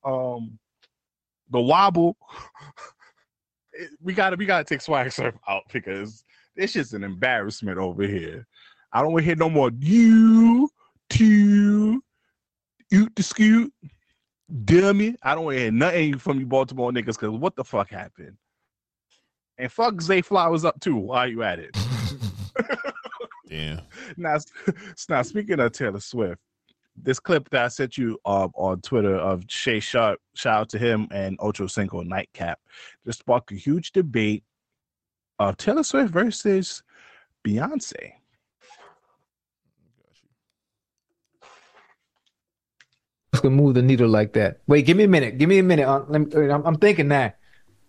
um, 0.03 0.57
the 1.49 1.59
wobble. 1.59 2.17
We 4.01 4.13
gotta 4.13 4.35
we 4.35 4.45
gotta 4.45 4.65
take 4.65 4.81
swag 4.81 5.11
surf 5.13 5.33
out 5.47 5.63
because 5.71 6.25
it's 6.57 6.73
just 6.73 6.93
an 6.93 7.05
embarrassment 7.05 7.77
over 7.77 8.03
here. 8.03 8.45
I 8.91 9.01
don't 9.01 9.13
want 9.13 9.21
to 9.21 9.25
hear 9.25 9.37
no 9.37 9.49
more 9.49 9.71
you 9.79 10.69
to 11.11 12.03
you 12.91 13.09
to 13.09 13.23
scoot 13.23 13.73
dummy. 14.65 15.15
I 15.23 15.35
don't 15.35 15.45
want 15.45 15.57
to 15.57 15.61
hear 15.63 15.71
nothing 15.71 16.17
from 16.17 16.39
you 16.39 16.45
Baltimore 16.45 16.91
niggas 16.91 17.19
because 17.19 17.29
what 17.29 17.55
the 17.55 17.63
fuck 17.63 17.89
happened? 17.89 18.37
And 19.57 19.71
fuck 19.71 20.01
Zay 20.01 20.21
Flowers 20.21 20.65
up 20.65 20.79
too. 20.79 20.95
Why 20.95 21.25
are 21.25 21.27
you 21.27 21.43
at 21.43 21.59
it? 21.59 21.77
Damn. 23.51 23.81
now, 24.17 24.37
now 25.09 25.21
speaking 25.21 25.59
of 25.59 25.71
Taylor 25.73 25.99
Swift, 25.99 26.41
this 26.95 27.19
clip 27.19 27.49
that 27.49 27.65
I 27.65 27.67
sent 27.67 27.97
you 27.97 28.17
uh, 28.25 28.47
on 28.55 28.81
Twitter 28.81 29.15
of 29.15 29.43
Shay 29.47 29.79
Sharp, 29.79 30.19
shout 30.35 30.61
out 30.61 30.69
to 30.69 30.79
him 30.79 31.07
and 31.11 31.37
Ocho 31.39 31.67
Cinco 31.67 32.01
Nightcap, 32.01 32.59
just 33.05 33.19
sparked 33.19 33.51
a 33.51 33.55
huge 33.55 33.91
debate 33.91 34.43
of 35.39 35.57
Taylor 35.57 35.83
Swift 35.83 36.11
versus 36.11 36.83
Beyonce. 37.45 38.13
Gonna 43.41 43.55
move 43.55 43.75
the 43.75 43.81
needle 43.81 44.09
like 44.09 44.33
that? 44.33 44.59
Wait, 44.67 44.85
give 44.85 44.97
me 44.97 45.03
a 45.05 45.07
minute. 45.07 45.37
Give 45.37 45.49
me 45.49 45.59
a 45.59 45.63
minute. 45.63 45.87
Uh, 45.87 46.05
me, 46.09 46.49
I'm, 46.49 46.65
I'm 46.65 46.75
thinking 46.77 47.09
that. 47.09 47.37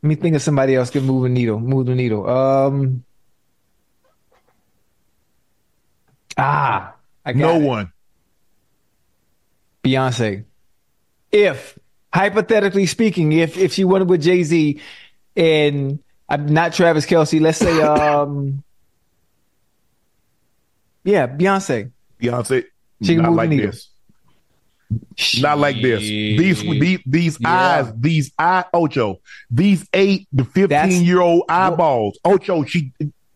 Let 0.03 0.09
me 0.09 0.15
think 0.17 0.35
of 0.37 0.43
somebody 0.43 0.75
else 0.75 0.91
can 0.91 1.05
move 1.05 1.23
the 1.25 1.29
needle. 1.29 1.61
Move 1.61 1.87
the 1.87 1.95
needle. 1.95 2.29
Um. 2.29 3.05
Ah, 6.37 6.97
I 7.25 7.33
got 7.33 7.39
No 7.41 7.61
it. 7.61 7.63
one. 7.63 7.93
Beyonce. 9.85 10.45
If 11.31 11.79
hypothetically 12.15 12.87
speaking, 12.87 13.33
if 13.33 13.57
if 13.57 13.73
she 13.73 13.85
went 13.85 14.07
with 14.07 14.23
Jay 14.23 14.43
Z 14.43 14.81
and 15.37 15.99
I'm 16.29 16.47
not 16.47 16.73
Travis 16.75 17.07
Kelce, 17.07 17.41
let's 17.41 17.59
say 17.59 17.81
um 17.83 18.63
yeah, 21.05 21.27
Beyonce. 21.27 21.93
Beyonce. 22.21 22.65
She 23.03 23.15
can 23.17 23.25
move 23.25 23.41
the 23.41 23.47
like 23.47 23.49
needle. 23.49 23.73
this. 23.73 23.91
Not 25.41 25.59
like 25.59 25.81
this. 25.83 26.01
These 26.01 26.63
these 26.63 27.01
these 27.07 27.39
Yeah. 27.41 27.51
eyes, 27.51 27.93
these 27.97 28.33
eye 28.39 28.65
Ocho, 28.73 29.21
these 29.51 29.89
eight 29.93 30.27
to 30.37 30.45
fifteen 30.45 30.69
That's- 30.69 31.01
year 31.01 31.21
old 31.21 31.45
eyeballs. 31.49 32.19
Ocho, 32.25 32.65
she 32.65 32.93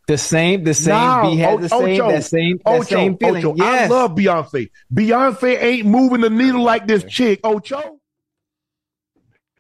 The 0.08 0.16
same, 0.18 0.62
the 0.62 0.72
same. 0.74 0.94
No, 0.94 1.30
B 1.30 1.36
has 1.38 1.68
the 1.68 1.74
O- 1.74 1.80
same, 1.80 2.00
Ocho, 2.00 2.10
that 2.12 2.24
same, 2.24 2.56
that 2.64 2.70
Ocho, 2.80 2.82
same 2.84 3.16
feeling. 3.18 3.44
Ocho. 3.44 3.56
Yes. 3.56 3.90
I 3.90 3.94
love 3.94 4.12
Beyonce. 4.12 4.70
Beyonce 4.94 5.60
ain't 5.62 5.86
moving 5.86 6.20
the 6.20 6.30
needle 6.30 6.62
like 6.62 6.86
this 6.86 7.02
chick. 7.04 7.40
Ocho. 7.42 7.98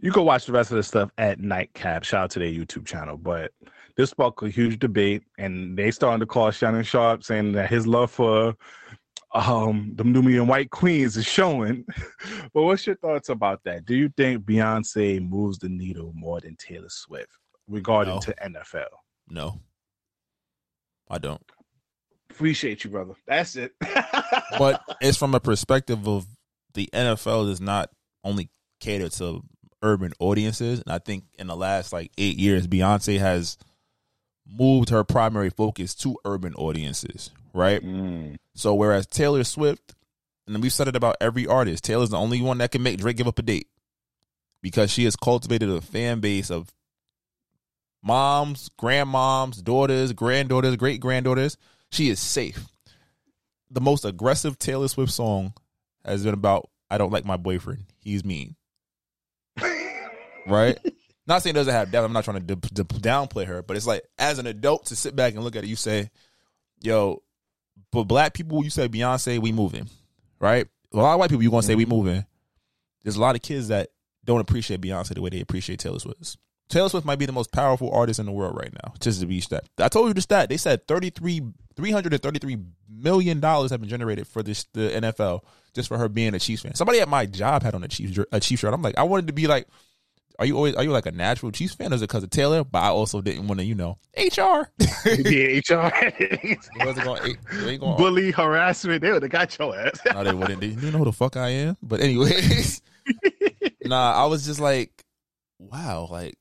You 0.00 0.12
can 0.12 0.24
watch 0.24 0.46
the 0.46 0.52
rest 0.52 0.70
of 0.70 0.76
the 0.76 0.82
stuff 0.82 1.10
at 1.18 1.40
Nightcap. 1.40 2.04
Shout 2.04 2.24
out 2.24 2.30
to 2.32 2.38
their 2.38 2.48
YouTube 2.48 2.86
channel. 2.86 3.16
But 3.16 3.50
this 3.96 4.10
sparked 4.10 4.42
a 4.42 4.48
huge 4.48 4.78
debate, 4.78 5.22
and 5.38 5.76
they 5.76 5.90
started 5.90 6.20
to 6.20 6.26
call 6.26 6.50
Shannon 6.50 6.84
Sharpe, 6.84 7.24
saying 7.24 7.52
that 7.52 7.68
his 7.70 7.86
love 7.86 8.10
for 8.10 8.54
um 9.36 9.92
the 9.94 10.04
Nubian 10.04 10.46
White 10.46 10.70
Queens 10.70 11.16
is 11.16 11.26
showing. 11.26 11.84
but 12.54 12.62
what's 12.62 12.86
your 12.86 12.96
thoughts 12.96 13.28
about 13.28 13.62
that? 13.64 13.84
Do 13.84 13.94
you 13.94 14.08
think 14.16 14.44
Beyonce 14.44 15.26
moves 15.26 15.58
the 15.58 15.68
needle 15.68 16.12
more 16.14 16.40
than 16.40 16.56
Taylor 16.56 16.88
Swift 16.88 17.30
regarding 17.68 18.14
No. 18.14 18.20
to 18.20 18.34
NFL? 18.44 18.86
No, 19.28 19.60
I 21.10 21.18
don't. 21.18 21.42
Appreciate 22.30 22.84
you, 22.84 22.90
brother. 22.90 23.14
That's 23.26 23.56
it. 23.56 23.72
But 24.58 24.80
it's 25.00 25.18
from 25.18 25.34
a 25.34 25.40
perspective 25.40 26.06
of 26.08 26.26
the 26.74 26.88
NFL 26.92 27.46
does 27.48 27.60
not 27.60 27.90
only 28.24 28.48
cater 28.80 29.08
to 29.08 29.42
urban 29.82 30.12
audiences, 30.18 30.80
and 30.80 30.92
I 30.92 30.98
think 30.98 31.24
in 31.38 31.46
the 31.48 31.56
last 31.56 31.92
like 31.92 32.10
eight 32.16 32.38
years, 32.38 32.66
Beyonce 32.66 33.18
has 33.18 33.58
moved 34.48 34.90
her 34.90 35.04
primary 35.04 35.50
focus 35.50 35.94
to 35.96 36.16
urban 36.24 36.54
audiences, 36.54 37.30
right? 37.52 37.82
Mm. 37.82 38.36
So 38.54 38.74
whereas 38.74 39.06
Taylor 39.06 39.44
Swift, 39.44 39.94
and 40.46 40.62
we've 40.62 40.72
said 40.72 40.88
it 40.88 40.96
about 40.96 41.16
every 41.20 41.46
artist, 41.46 41.84
Taylor's 41.84 42.10
the 42.10 42.18
only 42.18 42.40
one 42.40 42.58
that 42.58 42.70
can 42.70 42.82
make 42.82 42.98
Drake 42.98 43.16
give 43.16 43.28
up 43.28 43.38
a 43.38 43.42
date 43.42 43.68
because 44.62 44.90
she 44.90 45.04
has 45.04 45.16
cultivated 45.16 45.68
a 45.70 45.80
fan 45.80 46.20
base 46.20 46.50
of 46.50 46.72
moms, 48.02 48.70
grandmoms, 48.80 49.62
daughters, 49.62 50.12
granddaughters, 50.12 50.76
great 50.76 51.00
granddaughters. 51.00 51.56
She 51.90 52.08
is 52.08 52.20
safe. 52.20 52.66
The 53.70 53.80
most 53.80 54.04
aggressive 54.04 54.58
Taylor 54.58 54.88
Swift 54.88 55.12
song 55.12 55.52
has 56.04 56.24
been 56.24 56.34
about 56.34 56.70
I 56.88 56.98
don't 56.98 57.12
like 57.12 57.24
my 57.24 57.36
boyfriend. 57.36 57.84
He's 57.98 58.24
mean. 58.24 58.54
right? 60.46 60.78
Not 61.26 61.42
saying 61.42 61.56
it 61.56 61.58
doesn't 61.58 61.72
have 61.72 61.90
depth. 61.90 62.04
I'm 62.04 62.12
not 62.12 62.24
trying 62.24 62.46
to 62.46 62.54
d- 62.54 62.68
d- 62.72 62.82
downplay 62.82 63.46
her, 63.46 63.62
but 63.62 63.76
it's 63.76 63.86
like 63.86 64.02
as 64.18 64.38
an 64.38 64.46
adult 64.46 64.86
to 64.86 64.96
sit 64.96 65.16
back 65.16 65.34
and 65.34 65.42
look 65.42 65.56
at 65.56 65.64
it, 65.64 65.68
you 65.68 65.76
say, 65.76 66.10
"Yo, 66.80 67.22
but 67.90 68.04
black 68.04 68.34
people, 68.34 68.62
you 68.62 68.70
say 68.70 68.88
Beyonce, 68.88 69.38
we 69.38 69.52
moving, 69.52 69.88
right? 70.40 70.66
A 70.92 70.96
lot 70.96 71.14
of 71.14 71.18
white 71.18 71.30
people, 71.30 71.42
you 71.42 71.50
gonna 71.50 71.62
say 71.62 71.74
we 71.74 71.84
mm-hmm. 71.84 71.94
moving. 71.94 72.26
There's 73.02 73.16
a 73.16 73.20
lot 73.20 73.34
of 73.34 73.42
kids 73.42 73.68
that 73.68 73.90
don't 74.24 74.40
appreciate 74.40 74.80
Beyonce 74.80 75.14
the 75.14 75.22
way 75.22 75.30
they 75.30 75.40
appreciate 75.40 75.78
Taylor 75.78 75.98
Swift. 75.98 76.36
Taylor 76.68 76.88
Swift 76.88 77.06
might 77.06 77.18
be 77.18 77.26
the 77.26 77.32
most 77.32 77.52
powerful 77.52 77.92
artist 77.92 78.18
in 78.18 78.26
the 78.26 78.32
world 78.32 78.56
right 78.56 78.72
now. 78.72 78.94
Just 79.00 79.20
to 79.20 79.26
be 79.26 79.40
stat, 79.40 79.68
I 79.78 79.88
told 79.88 80.08
you 80.08 80.14
the 80.14 80.20
stat. 80.20 80.48
They 80.48 80.56
said 80.56 80.86
33 80.88 81.42
333 81.76 82.58
million 82.88 83.40
dollars 83.40 83.70
have 83.70 83.80
been 83.80 83.88
generated 83.88 84.26
for 84.26 84.42
this 84.42 84.64
the 84.72 84.90
NFL 84.90 85.42
just 85.74 85.88
for 85.88 85.98
her 85.98 86.08
being 86.08 86.34
a 86.34 86.38
Chiefs 86.38 86.62
fan. 86.62 86.74
Somebody 86.74 87.00
at 87.00 87.08
my 87.08 87.26
job 87.26 87.62
had 87.62 87.74
on 87.74 87.84
a 87.84 87.88
Chiefs 87.88 88.18
a 88.32 88.40
Chiefs 88.40 88.60
shirt. 88.60 88.74
I'm 88.74 88.82
like, 88.82 88.98
I 88.98 89.04
wanted 89.04 89.28
to 89.28 89.32
be 89.32 89.46
like, 89.46 89.68
are 90.38 90.46
you 90.46 90.56
always 90.56 90.74
are 90.74 90.84
you 90.84 90.90
like 90.90 91.06
a 91.06 91.12
natural 91.12 91.50
Chiefs 91.52 91.74
fan 91.74 91.92
or 91.92 91.96
is 91.96 92.02
it 92.02 92.08
because 92.08 92.22
of 92.22 92.30
Taylor? 92.30 92.64
But 92.64 92.82
I 92.82 92.88
also 92.88 93.20
didn't 93.20 93.48
want 93.48 93.60
to, 93.60 93.66
you 93.66 93.74
know, 93.74 93.98
HR. 94.16 94.68
yeah, 95.06 95.60
HR. 95.60 95.92
wasn't 96.84 97.04
going, 97.04 97.36
they 97.52 97.78
going 97.78 97.96
Bully 97.96 98.30
harassment. 98.30 99.02
They 99.02 99.12
would 99.12 99.22
have 99.22 99.30
got 99.30 99.58
your 99.58 99.78
ass. 99.78 99.98
no, 100.12 100.24
they 100.24 100.34
wouldn't. 100.34 100.60
They, 100.60 100.68
you 100.68 100.90
know 100.90 100.98
who 100.98 101.04
the 101.06 101.12
fuck 101.12 101.36
I 101.36 101.48
am? 101.50 101.76
But 101.82 102.00
anyways, 102.00 102.82
nah, 103.84 104.12
I 104.12 104.26
was 104.26 104.44
just 104.44 104.60
like, 104.60 104.90
wow, 105.58 106.08
like 106.10 106.34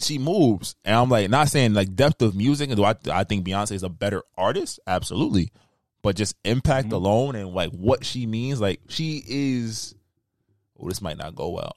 she 0.00 0.18
moves, 0.18 0.76
and 0.84 0.94
I'm 0.94 1.08
like, 1.08 1.30
not 1.30 1.48
saying 1.48 1.74
like 1.74 1.94
depth 1.94 2.22
of 2.22 2.36
music. 2.36 2.70
And 2.70 2.76
do 2.76 2.84
I? 2.84 2.94
I 3.10 3.24
think 3.24 3.46
Beyonce 3.46 3.72
is 3.72 3.82
a 3.82 3.88
better 3.88 4.22
artist, 4.36 4.78
absolutely, 4.86 5.52
but 6.02 6.16
just 6.16 6.36
impact 6.44 6.88
mm-hmm. 6.88 6.96
alone 6.96 7.34
and 7.34 7.48
like 7.50 7.70
what 7.72 8.04
she 8.04 8.26
means, 8.26 8.60
like 8.60 8.80
she 8.88 9.22
is. 9.26 9.94
Oh, 10.78 10.88
this 10.88 11.00
might 11.00 11.16
not 11.16 11.34
go 11.34 11.50
well. 11.50 11.76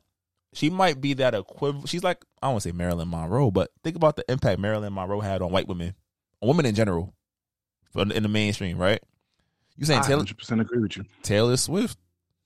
She 0.57 0.71
might 0.71 0.99
be 0.99 1.13
that 1.13 1.35
equivalent. 1.35 1.87
She's 1.87 2.03
like 2.03 2.25
I 2.41 2.47
don't 2.47 2.53
want 2.53 2.63
to 2.63 2.69
say 2.69 2.73
Marilyn 2.73 3.09
Monroe, 3.09 3.51
but 3.51 3.69
think 3.83 3.95
about 3.95 4.15
the 4.15 4.25
impact 4.27 4.59
Marilyn 4.59 4.91
Monroe 4.91 5.19
had 5.19 5.43
on 5.43 5.51
white 5.51 5.67
women, 5.67 5.93
on 6.41 6.47
women 6.47 6.65
in 6.65 6.73
general, 6.73 7.13
in 7.95 8.23
the 8.23 8.27
mainstream, 8.27 8.79
right? 8.79 8.99
You 9.75 9.85
saying 9.85 9.99
I 9.99 10.07
Taylor? 10.07 10.23
100% 10.23 10.61
agree 10.61 10.79
with 10.79 10.97
you. 10.97 11.05
Taylor 11.21 11.57
Swift 11.57 11.99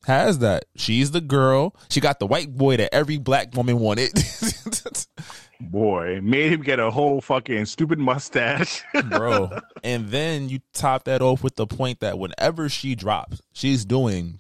has 0.04 0.40
that. 0.40 0.66
She's 0.76 1.12
the 1.12 1.22
girl. 1.22 1.74
She 1.90 2.02
got 2.02 2.20
the 2.20 2.28
white 2.28 2.54
boy 2.54 2.76
that 2.76 2.94
every 2.94 3.18
black 3.18 3.56
woman 3.56 3.80
wanted. 3.80 4.12
Boy, 5.62 6.20
made 6.22 6.52
him 6.52 6.64
get 6.64 6.80
a 6.80 6.90
whole 6.90 7.22
fucking 7.22 7.66
stupid 7.68 8.00
mustache. 8.00 8.84
Bro. 9.06 9.60
And 9.84 10.10
then 10.10 10.50
you 10.50 10.60
top 10.74 11.04
that 11.04 11.22
off 11.22 11.44
with 11.44 11.56
the 11.56 11.68
point 11.68 12.00
that 12.00 12.18
whenever 12.18 12.68
she 12.68 12.96
drops, 12.96 13.42
she's 13.54 13.86
doing 13.86 14.40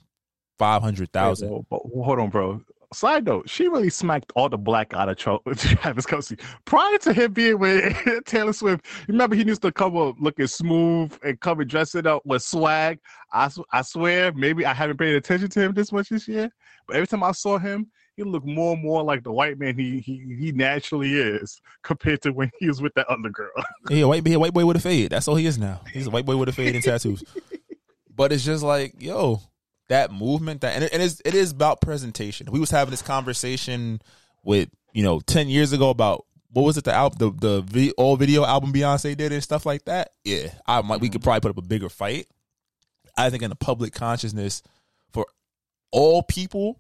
500,000. 0.57 1.49
Wait, 1.49 1.63
hold 1.69 2.19
on, 2.19 2.29
bro. 2.31 2.62
Side 2.93 3.25
note, 3.25 3.49
she 3.49 3.69
really 3.69 3.89
smacked 3.89 4.34
all 4.36 4.49
the 4.49 4.58
black 4.58 4.93
out 4.93 5.08
of 5.08 5.17
Tra- 5.17 5.39
Travis 5.56 6.06
Kelce. 6.06 6.38
Prior 6.65 6.97
to 6.97 7.13
him 7.13 7.32
being 7.32 7.58
with 7.58 7.95
Taylor 8.25 8.51
Swift, 8.51 8.86
remember 9.08 9.34
he 9.36 9.45
used 9.45 9.62
to 9.62 9.71
come 9.71 9.95
up 9.95 10.15
looking 10.19 10.47
smooth 10.47 11.17
and 11.23 11.39
come 11.39 11.62
and 11.62 11.69
dress 11.69 11.95
it 11.95 12.06
up 12.06 12.21
with 12.25 12.43
swag. 12.43 12.99
I, 13.32 13.49
I 13.71 13.82
swear, 13.84 14.34
maybe 14.34 14.65
I 14.65 14.73
haven't 14.73 14.97
paid 14.97 15.15
attention 15.15 15.47
to 15.49 15.62
him 15.62 15.73
this 15.73 15.93
much 15.93 16.10
this 16.10 16.27
year, 16.27 16.49
but 16.86 16.97
every 16.97 17.08
time 17.08 17.23
I 17.23 17.32
saw 17.32 17.58
him, 17.58 17.89
he 18.17 18.23
looked 18.23 18.45
more 18.45 18.73
and 18.73 18.84
more 18.84 19.04
like 19.04 19.23
the 19.23 19.32
white 19.32 19.58
man 19.58 19.77
he 19.77 19.99
he, 19.99 20.36
he 20.38 20.51
naturally 20.51 21.13
is 21.15 21.62
compared 21.84 22.21
to 22.23 22.32
when 22.34 22.51
he 22.60 22.67
was 22.67 22.82
with 22.82 22.93
that 22.95 23.08
other 23.08 23.30
girl. 23.30 23.51
He 23.89 24.01
a 24.01 24.08
white, 24.08 24.27
he 24.27 24.34
a 24.34 24.39
white 24.39 24.54
boy 24.54 24.65
with 24.65 24.75
a 24.75 24.82
fade. 24.82 25.12
That's 25.12 25.30
all 25.30 25.36
he 25.36 25.45
is 25.45 25.58
now. 25.58 25.82
He's 25.93 26.08
a 26.08 26.10
white 26.10 26.25
boy 26.25 26.36
with 26.36 26.49
a 26.49 26.51
fade 26.51 26.75
and 26.75 26.84
tattoos. 26.84 27.23
But 28.13 28.34
it's 28.34 28.43
just 28.43 28.63
like, 28.63 29.01
yo, 29.01 29.41
that 29.91 30.10
movement 30.12 30.62
that 30.62 30.73
and 30.73 30.86
it, 30.86 30.93
it's, 30.93 31.21
it 31.25 31.36
is 31.36 31.51
about 31.51 31.82
presentation. 31.82 32.47
We 32.49 32.60
was 32.60 32.71
having 32.71 32.91
this 32.91 33.01
conversation 33.01 34.01
with 34.43 34.69
you 34.93 35.04
know 35.04 35.19
ten 35.19 35.49
years 35.49 35.73
ago 35.73 35.89
about 35.89 36.25
what 36.51 36.63
was 36.63 36.77
it 36.77 36.86
the 36.86 36.93
album 36.93 37.17
the 37.19 37.47
the 37.47 37.62
vi- 37.62 37.93
all 37.97 38.15
video 38.15 38.45
album 38.45 38.71
Beyonce 38.71 39.15
did 39.17 39.34
and 39.34 39.43
stuff 39.43 39.65
like 39.65 39.86
that. 39.86 40.12
Yeah, 40.23 40.47
I 40.65 40.82
might 40.82 41.01
we 41.01 41.10
could 41.10 41.19
mm-hmm. 41.19 41.25
probably 41.25 41.41
put 41.41 41.51
up 41.51 41.63
a 41.63 41.67
bigger 41.67 41.89
fight. 41.89 42.27
I 43.17 43.30
think 43.30 43.43
in 43.43 43.49
the 43.49 43.56
public 43.56 43.93
consciousness 43.93 44.63
for 45.12 45.25
all 45.91 46.23
people, 46.23 46.80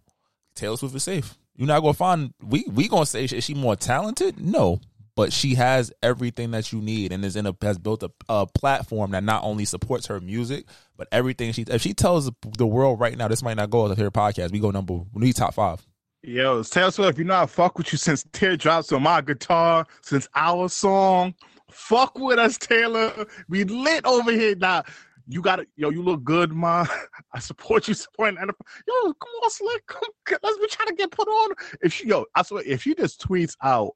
Taylor 0.55 0.77
Swift 0.77 0.95
is 0.95 1.03
safe. 1.03 1.37
You're 1.55 1.67
not 1.67 1.81
gonna 1.81 1.93
find 1.93 2.33
we 2.41 2.63
we 2.71 2.87
gonna 2.87 3.05
say 3.05 3.25
is 3.25 3.43
she 3.43 3.53
more 3.53 3.75
talented? 3.75 4.39
No, 4.39 4.79
but 5.15 5.33
she 5.33 5.55
has 5.55 5.91
everything 6.01 6.51
that 6.51 6.71
you 6.71 6.79
need 6.79 7.11
and 7.11 7.25
is 7.25 7.35
in 7.35 7.45
a 7.45 7.53
has 7.61 7.77
built 7.77 8.03
a, 8.03 8.11
a 8.29 8.47
platform 8.47 9.11
that 9.11 9.23
not 9.23 9.43
only 9.43 9.65
supports 9.65 10.07
her 10.07 10.21
music 10.21 10.65
but 11.01 11.07
everything 11.11 11.51
she 11.51 11.63
if 11.63 11.81
she 11.81 11.95
tells 11.95 12.29
the 12.59 12.67
world 12.67 12.99
right 12.99 13.17
now 13.17 13.27
this 13.27 13.41
might 13.41 13.55
not 13.55 13.71
go 13.71 13.85
as 13.85 13.97
a 13.97 14.03
her 14.03 14.11
podcast 14.11 14.51
we 14.51 14.59
go 14.59 14.69
number 14.69 14.99
we 15.13 15.33
top 15.33 15.55
five 15.55 15.83
Yo, 16.21 16.61
Taylor 16.61 16.91
Swift, 16.91 17.17
you 17.17 17.23
know 17.23 17.33
I 17.33 17.47
fuck 17.47 17.79
with 17.79 17.91
you 17.91 17.97
since 17.97 18.23
Teardrops 18.31 18.91
on 18.91 19.01
my 19.01 19.21
guitar, 19.21 19.87
since 20.03 20.29
our 20.35 20.69
song. 20.69 21.33
Fuck 21.71 22.19
with 22.19 22.37
us, 22.37 22.59
Taylor. 22.59 23.25
We 23.49 23.63
lit 23.63 24.05
over 24.05 24.31
here 24.31 24.55
now. 24.55 24.83
You 25.27 25.41
got 25.41 25.55
to 25.55 25.65
Yo, 25.77 25.89
you 25.89 26.03
look 26.03 26.23
good, 26.23 26.51
ma. 26.51 26.85
I 27.33 27.39
support 27.39 27.87
you 27.87 27.95
supporting 27.95 28.37
NFL. 28.37 28.53
Yo, 28.87 29.13
come 29.13 29.31
on, 29.43 29.49
Slick. 29.49 29.87
Come, 29.87 30.37
let's 30.43 30.59
be 30.59 30.67
trying 30.67 30.89
to 30.89 30.93
get 30.93 31.09
put 31.09 31.27
on. 31.27 31.55
If 31.81 31.91
she, 31.91 32.05
yo, 32.05 32.25
I 32.35 32.43
swear, 32.43 32.61
if 32.67 32.83
she 32.83 32.93
just 32.93 33.19
tweets 33.19 33.55
out 33.63 33.95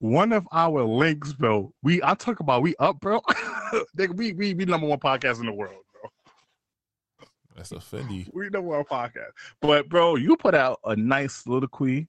one 0.00 0.32
of 0.32 0.48
our 0.50 0.82
links, 0.82 1.32
bro, 1.32 1.72
we, 1.84 2.02
I 2.02 2.14
talk 2.14 2.40
about 2.40 2.62
we 2.62 2.74
up, 2.80 2.98
bro. 2.98 3.20
We, 3.96 4.32
we, 4.32 4.54
we 4.54 4.64
number 4.64 4.86
one 4.86 5.00
podcast 5.00 5.40
in 5.40 5.46
the 5.46 5.52
world. 5.52 5.82
That's 7.56 7.72
a 7.72 7.76
Fendi 7.76 8.28
We 8.32 8.48
know 8.50 8.70
our 8.72 8.84
podcast. 8.84 9.32
But 9.60 9.88
bro, 9.88 10.16
you 10.16 10.36
put 10.36 10.54
out 10.54 10.78
a 10.84 10.94
nice 10.94 11.42
soliloquy, 11.42 12.08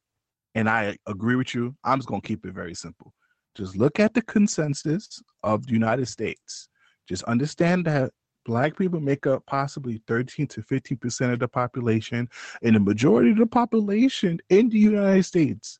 and 0.55 0.69
I 0.69 0.97
agree 1.07 1.35
with 1.35 1.55
you. 1.55 1.75
I'm 1.83 1.99
just 1.99 2.07
gonna 2.07 2.21
keep 2.21 2.45
it 2.45 2.53
very 2.53 2.75
simple. 2.75 3.13
Just 3.55 3.75
look 3.75 3.99
at 3.99 4.13
the 4.13 4.21
consensus 4.21 5.21
of 5.43 5.65
the 5.65 5.73
United 5.73 6.07
States. 6.07 6.69
Just 7.07 7.23
understand 7.23 7.85
that 7.85 8.11
black 8.45 8.77
people 8.77 8.99
make 8.99 9.25
up 9.25 9.45
possibly 9.45 10.01
13 10.07 10.47
to 10.47 10.61
15 10.61 10.97
percent 10.97 11.33
of 11.33 11.39
the 11.39 11.47
population, 11.47 12.27
and 12.61 12.75
the 12.75 12.79
majority 12.79 13.31
of 13.31 13.37
the 13.37 13.47
population 13.47 14.39
in 14.49 14.69
the 14.69 14.79
United 14.79 15.23
States 15.23 15.79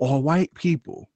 are 0.00 0.20
white 0.20 0.52
people. 0.54 1.08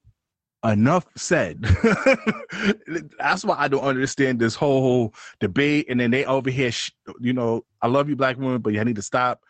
Enough 0.63 1.05
said. 1.17 1.61
That's 3.19 3.43
why 3.43 3.55
I 3.57 3.67
don't 3.67 3.83
understand 3.83 4.39
this 4.39 4.55
whole 4.55 5.13
debate. 5.41 5.87
And 5.89 5.99
then 5.99 6.11
they 6.11 6.23
over 6.25 6.49
here, 6.49 6.71
sh- 6.71 6.91
you 7.19 7.33
know, 7.33 7.65
I 7.81 7.87
love 7.87 8.07
you, 8.07 8.15
black 8.15 8.37
women, 8.37 8.61
but 8.61 8.71
you 8.73 8.83
need 8.85 8.95
to 8.95 9.01
stop. 9.01 9.41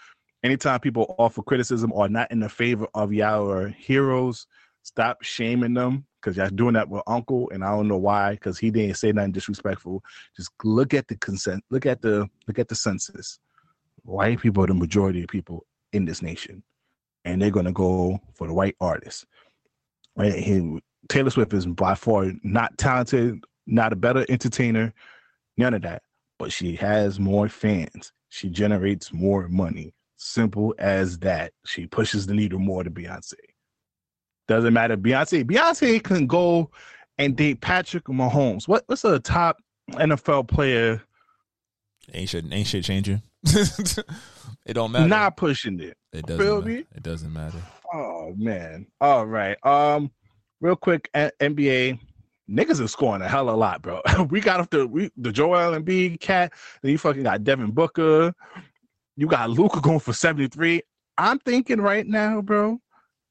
Anytime 0.43 0.79
people 0.79 1.15
offer 1.19 1.43
criticism 1.43 1.91
or 1.93 2.09
not 2.09 2.31
in 2.31 2.39
the 2.39 2.49
favor 2.49 2.87
of 2.95 3.13
your 3.13 3.67
heroes, 3.69 4.47
stop 4.81 5.21
shaming 5.23 5.73
them 5.73 6.05
because 6.21 6.37
y'all 6.37 6.49
doing 6.49 6.73
that 6.73 6.89
with 6.89 7.03
Uncle, 7.07 7.49
and 7.51 7.63
I 7.63 7.71
don't 7.71 7.87
know 7.87 7.97
why 7.97 8.31
because 8.31 8.57
he 8.57 8.71
didn't 8.71 8.95
say 8.95 9.11
nothing 9.11 9.31
disrespectful. 9.33 10.03
Just 10.35 10.51
look 10.63 10.93
at 10.93 11.07
the 11.07 11.15
consent, 11.17 11.63
look 11.69 11.85
at 11.85 12.01
the 12.01 12.27
look 12.47 12.59
at 12.59 12.67
the 12.67 12.75
census. 12.75 13.39
White 14.03 14.41
people 14.41 14.63
are 14.63 14.67
the 14.67 14.73
majority 14.73 15.23
of 15.23 15.29
people 15.29 15.65
in 15.93 16.05
this 16.05 16.21
nation, 16.21 16.63
and 17.23 17.41
they're 17.41 17.51
gonna 17.51 17.71
go 17.71 18.19
for 18.33 18.47
the 18.47 18.53
white 18.53 18.75
artists. 18.81 19.25
Right? 20.15 20.33
He- 20.33 20.79
Taylor 21.09 21.29
Swift 21.29 21.53
is 21.53 21.65
by 21.65 21.95
far 21.95 22.31
not 22.43 22.77
talented, 22.77 23.43
not 23.67 23.93
a 23.93 23.95
better 23.95 24.25
entertainer, 24.29 24.93
none 25.57 25.73
of 25.73 25.81
that. 25.83 26.03
But 26.39 26.51
she 26.51 26.75
has 26.77 27.19
more 27.19 27.49
fans. 27.49 28.11
She 28.29 28.49
generates 28.49 29.13
more 29.13 29.47
money. 29.47 29.93
Simple 30.17 30.73
as 30.79 31.19
that. 31.19 31.53
She 31.65 31.85
pushes 31.85 32.25
the 32.25 32.33
needle 32.33 32.59
more 32.59 32.83
to 32.83 32.89
Beyonce. 32.89 33.33
Doesn't 34.47 34.73
matter. 34.73 34.97
Beyonce, 34.97 35.43
Beyonce 35.43 36.01
can 36.03 36.27
go 36.27 36.71
and 37.17 37.35
date 37.35 37.61
Patrick 37.61 38.05
Mahomes. 38.05 38.67
What 38.67 38.83
what's 38.87 39.03
a 39.03 39.19
top 39.19 39.57
NFL 39.91 40.47
player 40.47 41.01
ain't 42.13 42.29
shit 42.29 42.45
ain't 42.51 42.67
shit 42.67 42.83
changing 42.83 43.21
it 43.43 44.73
don't 44.73 44.91
matter 44.91 45.07
not 45.07 45.37
pushing 45.37 45.79
it? 45.79 45.97
it 46.11 46.25
doesn't 46.25 46.65
me? 46.65 46.73
matter. 46.75 46.85
it 46.95 47.03
doesn't 47.03 47.33
matter 47.33 47.59
Oh 47.93 48.33
man. 48.35 48.87
All 48.99 49.25
right. 49.25 49.55
Um, 49.63 50.11
real 50.63 50.77
quick, 50.77 51.09
NBA 51.13 51.99
niggas 52.49 52.83
are 52.83 52.87
scoring 52.87 53.21
a 53.21 53.27
hell 53.27 53.49
of 53.49 53.55
a 53.55 53.57
lot, 53.57 53.81
bro. 53.81 54.01
we 54.29 54.39
got 54.39 54.59
off 54.59 54.69
the 54.69 54.87
we 54.87 55.11
the 55.17 55.31
Joel 55.31 55.77
Embiid 55.79 56.19
cat. 56.19 56.53
Then 56.81 56.91
you 56.91 56.97
fucking 56.97 57.23
got 57.23 57.43
Devin 57.43 57.71
Booker. 57.71 58.33
You 59.15 59.27
got 59.27 59.49
Luka 59.51 59.81
going 59.81 59.99
for 59.99 60.13
seventy 60.13 60.47
three. 60.47 60.81
I'm 61.17 61.37
thinking 61.39 61.79
right 61.79 62.07
now, 62.07 62.41
bro, 62.41 62.79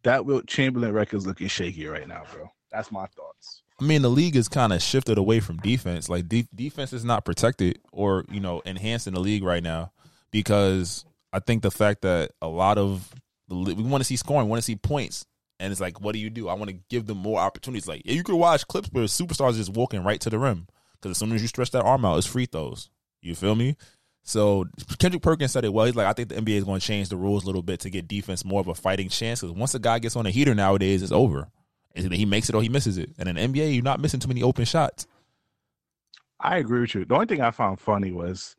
that 0.05 0.25
Wilt 0.25 0.47
Chamberlain 0.47 0.92
record's 0.92 1.27
looking 1.27 1.49
shaky 1.49 1.87
right 1.87 2.07
now, 2.07 2.23
bro. 2.33 2.49
That's 2.71 2.92
my 2.92 3.07
thoughts. 3.07 3.62
I 3.81 3.85
mean, 3.85 4.03
the 4.03 4.11
league 4.11 4.37
is 4.37 4.49
kind 4.49 4.73
of 4.73 4.81
shifted 4.81 5.18
away 5.18 5.40
from 5.40 5.57
defense. 5.57 6.09
Like 6.09 6.29
de- 6.29 6.47
defense 6.55 6.92
is 6.92 7.04
not 7.04 7.25
protected 7.25 7.81
or 7.90 8.25
you 8.31 8.40
know 8.40 8.61
enhanced 8.61 9.07
in 9.07 9.15
the 9.15 9.21
league 9.21 9.42
right 9.42 9.63
now 9.63 9.90
because 10.31 11.04
I 11.33 11.40
think 11.40 11.63
the 11.63 11.71
fact 11.71 12.02
that 12.02 12.33
a 12.42 12.46
lot 12.46 12.79
of 12.79 13.11
the 13.48 13.57
we 13.57 13.83
want 13.83 14.02
to 14.02 14.04
see 14.04 14.17
scoring, 14.17 14.48
want 14.48 14.59
to 14.59 14.65
see 14.65 14.77
points, 14.77 15.27
and 15.61 15.71
it's 15.71 15.81
like, 15.81 16.00
what 16.00 16.13
do 16.13 16.19
you 16.19 16.31
do? 16.31 16.48
I 16.48 16.55
want 16.55 16.71
to 16.71 16.79
give 16.88 17.07
them 17.07 17.19
more 17.19 17.40
opportunities. 17.40 17.87
Like, 17.87 18.03
you 18.05 18.25
could 18.25 18.35
watch 18.35 18.67
clips 18.67 18.88
where 18.92 19.05
superstars 19.05 19.57
just 19.57 19.73
walking 19.73 20.03
right 20.03 20.21
to 20.21 20.31
the 20.31 20.38
rim 20.38 20.67
because 20.94 21.13
as 21.13 21.19
soon 21.19 21.33
as 21.33 21.42
you 21.42 21.48
stretch 21.48 21.71
that 21.71 21.85
arm 21.85 22.05
out, 22.05 22.19
it's 22.19 22.27
free 22.27 22.46
throws. 22.46 22.90
You 23.21 23.35
feel 23.35 23.55
me? 23.55 23.77
So 24.25 24.67
Kendrick 24.98 25.23
Perkins 25.23 25.53
said 25.53 25.65
it 25.65 25.73
well. 25.73 25.87
He's 25.87 25.96
like, 25.96 26.07
I 26.07 26.13
think 26.13 26.29
the 26.29 26.37
NBA 26.37 26.59
is 26.59 26.65
going 26.65 26.81
to 26.81 26.87
change 26.87 27.09
the 27.09 27.17
rules 27.17 27.42
a 27.42 27.46
little 27.46 27.63
bit 27.63 27.81
to 27.81 27.90
get 27.90 28.09
defense 28.09 28.44
more 28.44 28.61
of 28.61 28.69
a 28.69 28.75
fighting 28.75 29.09
chance. 29.09 29.40
Because 29.40 29.57
once 29.57 29.75
a 29.75 29.81
guy 29.81 29.98
gets 29.98 30.17
on 30.17 30.27
a 30.27 30.31
heater 30.31 30.55
nowadays, 30.55 31.03
it's 31.03 31.13
over. 31.13 31.48
He 31.94 32.25
makes 32.25 32.48
it 32.48 32.55
or 32.55 32.63
he 32.63 32.69
misses 32.69 32.98
it. 32.98 33.11
And 33.19 33.29
in 33.29 33.53
NBA, 33.53 33.75
you're 33.75 33.83
not 33.83 34.00
missing 34.00 34.21
too 34.21 34.29
many 34.29 34.42
open 34.42 34.65
shots. 34.65 35.07
I 36.40 36.59
agree 36.59 36.81
with 36.81 36.94
you. 36.94 37.05
The 37.05 37.15
only 37.15 37.27
thing 37.27 37.40
I 37.40 37.50
found 37.50 37.81
funny 37.81 38.11
was 38.11 38.57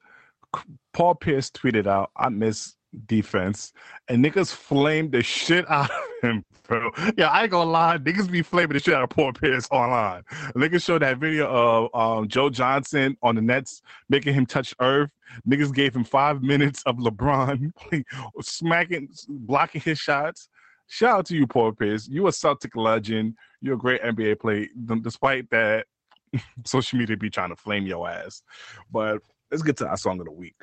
Paul 0.93 1.15
Pierce 1.15 1.49
tweeted 1.49 1.87
out, 1.87 2.11
"I 2.15 2.29
miss 2.29 2.75
defense, 3.05 3.73
and 4.07 4.23
niggas 4.23 4.53
flamed 4.53 5.11
the 5.11 5.23
shit 5.23 5.69
out 5.69 5.89
of 5.89 5.97
him, 6.21 6.45
bro. 6.67 6.89
Yeah, 7.17 7.29
I 7.29 7.43
ain't 7.43 7.51
gonna 7.51 7.69
lie, 7.69 7.97
niggas 7.97 8.29
be 8.29 8.41
flaming 8.41 8.73
the 8.73 8.79
shit 8.79 8.93
out 8.93 9.03
of 9.03 9.09
Paul 9.09 9.33
Pierce 9.33 9.67
online. 9.71 10.23
Niggas 10.55 10.83
showed 10.83 11.01
that 11.01 11.17
video 11.17 11.47
of 11.47 11.89
um, 11.93 12.27
Joe 12.27 12.49
Johnson 12.49 13.17
on 13.21 13.35
the 13.35 13.41
Nets 13.41 13.81
making 14.09 14.33
him 14.33 14.45
touch 14.45 14.73
earth. 14.79 15.11
Niggas 15.47 15.73
gave 15.73 15.95
him 15.95 16.03
five 16.03 16.43
minutes 16.43 16.83
of 16.85 16.97
LeBron 16.97 17.71
smacking, 18.41 19.09
blocking 19.27 19.81
his 19.81 19.99
shots. 19.99 20.49
Shout 20.87 21.19
out 21.19 21.25
to 21.27 21.35
you, 21.35 21.47
Paul 21.47 21.71
Pierce. 21.71 22.07
You 22.07 22.27
a 22.27 22.31
Celtic 22.31 22.75
legend. 22.75 23.35
You're 23.61 23.75
a 23.75 23.77
great 23.77 24.01
NBA 24.03 24.39
player, 24.39 24.67
despite 25.01 25.49
that 25.49 25.87
social 26.65 26.99
media 26.99 27.17
be 27.17 27.29
trying 27.29 27.49
to 27.49 27.55
flame 27.55 27.85
your 27.85 28.09
ass. 28.09 28.43
But 28.91 29.19
let's 29.49 29.63
get 29.63 29.77
to 29.77 29.87
our 29.87 29.97
song 29.97 30.19
of 30.19 30.25
the 30.25 30.31
week. 30.31 30.55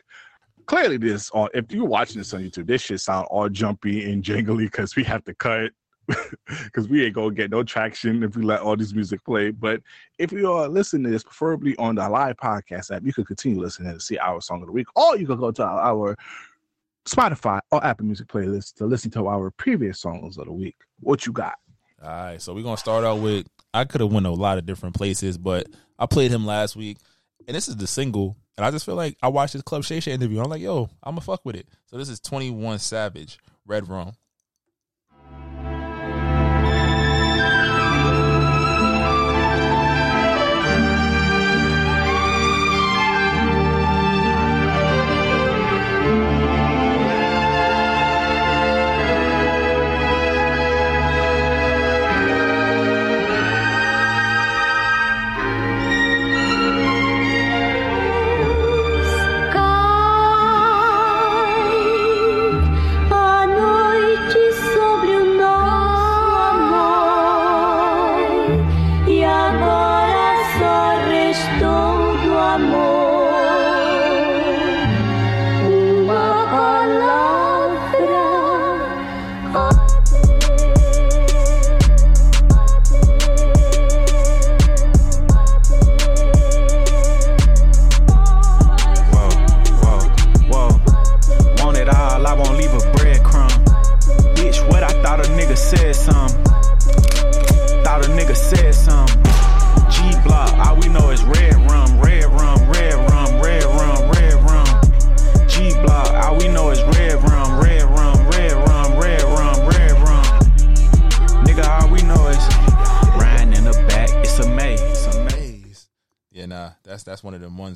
Clearly, 0.66 0.96
this 0.96 1.30
on 1.32 1.48
if 1.54 1.70
you're 1.72 1.84
watching 1.84 2.18
this 2.18 2.32
on 2.34 2.42
YouTube, 2.42 2.66
this 2.66 2.82
should 2.82 3.00
sound 3.00 3.26
all 3.30 3.48
jumpy 3.48 4.10
and 4.10 4.22
jingly 4.22 4.64
because 4.64 4.96
we 4.96 5.04
have 5.04 5.24
to 5.24 5.34
cut 5.34 5.72
because 6.64 6.88
we 6.88 7.04
ain't 7.04 7.14
gonna 7.14 7.34
get 7.34 7.50
no 7.50 7.62
traction 7.62 8.22
if 8.22 8.36
we 8.36 8.42
let 8.42 8.60
all 8.60 8.76
this 8.76 8.92
music 8.92 9.24
play. 9.24 9.50
But 9.50 9.80
if 10.18 10.32
you 10.32 10.50
are 10.52 10.68
listening 10.68 11.04
to 11.04 11.10
this, 11.10 11.22
preferably 11.22 11.76
on 11.76 11.96
the 11.96 12.08
live 12.08 12.36
podcast 12.36 12.94
app, 12.94 13.04
you 13.04 13.12
could 13.12 13.26
continue 13.26 13.60
listening 13.60 13.92
to 13.92 14.00
see 14.00 14.18
our 14.18 14.40
song 14.40 14.60
of 14.62 14.66
the 14.66 14.72
week, 14.72 14.86
or 14.96 15.16
you 15.16 15.26
could 15.26 15.38
go 15.38 15.50
to 15.52 15.64
our 15.64 16.16
Spotify 17.08 17.60
or 17.70 17.84
Apple 17.84 18.06
Music 18.06 18.28
playlist 18.28 18.74
to 18.74 18.86
listen 18.86 19.10
to 19.12 19.26
our 19.28 19.50
previous 19.50 20.00
songs 20.00 20.38
of 20.38 20.46
the 20.46 20.52
week. 20.52 20.76
What 21.00 21.26
you 21.26 21.32
got? 21.32 21.54
All 22.02 22.08
right, 22.08 22.40
so 22.40 22.54
we're 22.54 22.62
gonna 22.62 22.76
start 22.76 23.04
out 23.04 23.20
with 23.20 23.46
I 23.72 23.84
could 23.84 24.00
have 24.00 24.12
went 24.12 24.26
a 24.26 24.30
lot 24.30 24.58
of 24.58 24.66
different 24.66 24.96
places, 24.96 25.38
but 25.38 25.66
I 25.98 26.06
played 26.06 26.30
him 26.30 26.44
last 26.46 26.76
week, 26.76 26.98
and 27.46 27.54
this 27.54 27.68
is 27.68 27.76
the 27.76 27.86
single, 27.86 28.36
and 28.60 28.66
I 28.66 28.70
just 28.70 28.84
feel 28.84 28.94
like 28.94 29.16
I 29.22 29.28
watched 29.28 29.54
this 29.54 29.62
Club 29.62 29.84
Shay 29.84 30.00
Shay 30.00 30.12
interview. 30.12 30.38
I'm 30.38 30.50
like, 30.50 30.60
yo, 30.60 30.90
I'm 31.02 31.12
gonna 31.12 31.22
fuck 31.22 31.46
with 31.46 31.56
it. 31.56 31.66
So 31.86 31.96
this 31.96 32.10
is 32.10 32.20
21 32.20 32.78
Savage, 32.78 33.38
Redrum. 33.66 34.14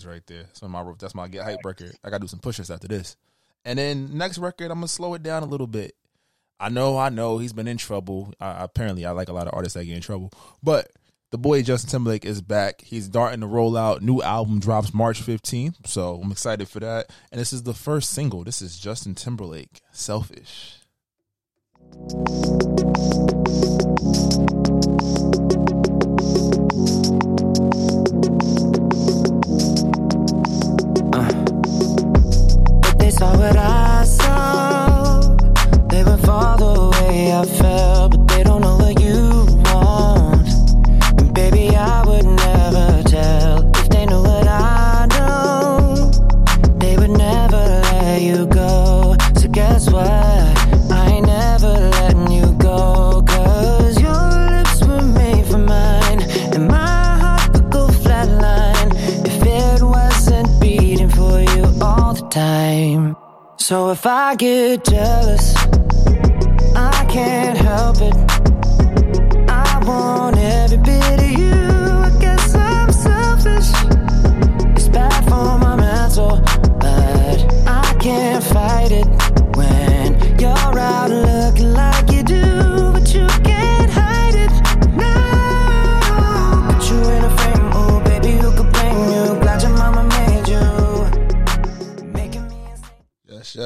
Right 0.04 0.26
there. 0.26 0.44
So 0.52 0.68
my 0.68 0.84
that's 0.98 1.14
my 1.14 1.28
get 1.28 1.44
hype 1.44 1.64
record. 1.64 1.92
I 2.04 2.10
gotta 2.10 2.22
do 2.22 2.28
some 2.28 2.40
push-ups 2.40 2.70
after 2.70 2.88
this. 2.88 3.16
And 3.64 3.78
then 3.78 4.16
next 4.16 4.38
record, 4.38 4.70
I'm 4.70 4.78
gonna 4.78 4.88
slow 4.88 5.14
it 5.14 5.22
down 5.22 5.42
a 5.42 5.46
little 5.46 5.66
bit. 5.66 5.94
I 6.60 6.68
know, 6.68 6.96
I 6.96 7.08
know, 7.08 7.38
he's 7.38 7.52
been 7.52 7.68
in 7.68 7.76
trouble. 7.76 8.32
Uh, 8.40 8.56
apparently, 8.58 9.04
I 9.04 9.10
like 9.10 9.28
a 9.28 9.32
lot 9.32 9.48
of 9.48 9.54
artists 9.54 9.74
that 9.74 9.84
get 9.84 9.96
in 9.96 10.02
trouble, 10.02 10.32
but 10.62 10.90
the 11.30 11.38
boy 11.38 11.62
Justin 11.62 11.90
Timberlake 11.90 12.24
is 12.24 12.40
back. 12.40 12.80
He's 12.82 13.06
starting 13.06 13.40
to 13.40 13.46
roll 13.48 13.76
out. 13.76 14.02
New 14.02 14.22
album 14.22 14.60
drops 14.60 14.94
March 14.94 15.20
15th, 15.20 15.86
so 15.86 16.20
I'm 16.22 16.30
excited 16.30 16.68
for 16.68 16.78
that. 16.80 17.10
And 17.32 17.40
this 17.40 17.52
is 17.52 17.64
the 17.64 17.74
first 17.74 18.10
single. 18.10 18.44
This 18.44 18.62
is 18.62 18.78
Justin 18.78 19.16
Timberlake, 19.16 19.80
"Selfish." 19.90 20.78
Saw 33.24 33.38
what 33.38 33.56
I 33.56 33.73
if 64.04 64.08
I 64.08 64.34
get 64.34 64.84
jealous, 64.84 65.56
I 66.76 67.06
can't 67.08 67.56
help 67.56 67.96
it. 68.02 68.14
I 69.48 69.82
want 69.86 70.36
every 70.36 70.76
bit 70.76 71.03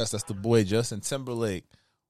Yes, 0.08 0.12
that's 0.12 0.24
the 0.24 0.32
boy 0.32 0.64
Justin 0.64 1.00
Timberlake. 1.02 1.64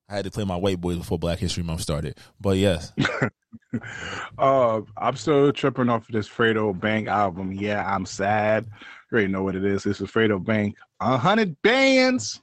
I 0.09 0.15
had 0.15 0.25
to 0.25 0.31
play 0.31 0.45
my 0.45 0.55
white 0.55 0.81
boys 0.81 0.99
before 0.99 1.19
Black 1.19 1.41
History 1.41 1.65
Month 1.65 1.81
started, 1.81 2.17
but 2.41 2.57
yes, 2.57 2.93
Uh, 4.39 4.83
I'm 4.97 5.17
still 5.17 5.53
tripping 5.53 5.89
off 5.89 6.09
of 6.09 6.13
this 6.15 6.29
Fredo 6.29 6.79
Bang 6.79 7.09
album. 7.09 7.51
Yeah, 7.53 7.85
I'm 7.85 8.07
sad. 8.07 8.67
You 9.11 9.17
already 9.17 9.33
know 9.33 9.43
what 9.43 9.57
it 9.57 9.65
is. 9.65 9.83
This 9.83 10.01
is 10.01 10.09
Fredo 10.09 10.43
Bang. 10.43 10.77
Hundred 11.01 11.61
bands. 11.63 12.41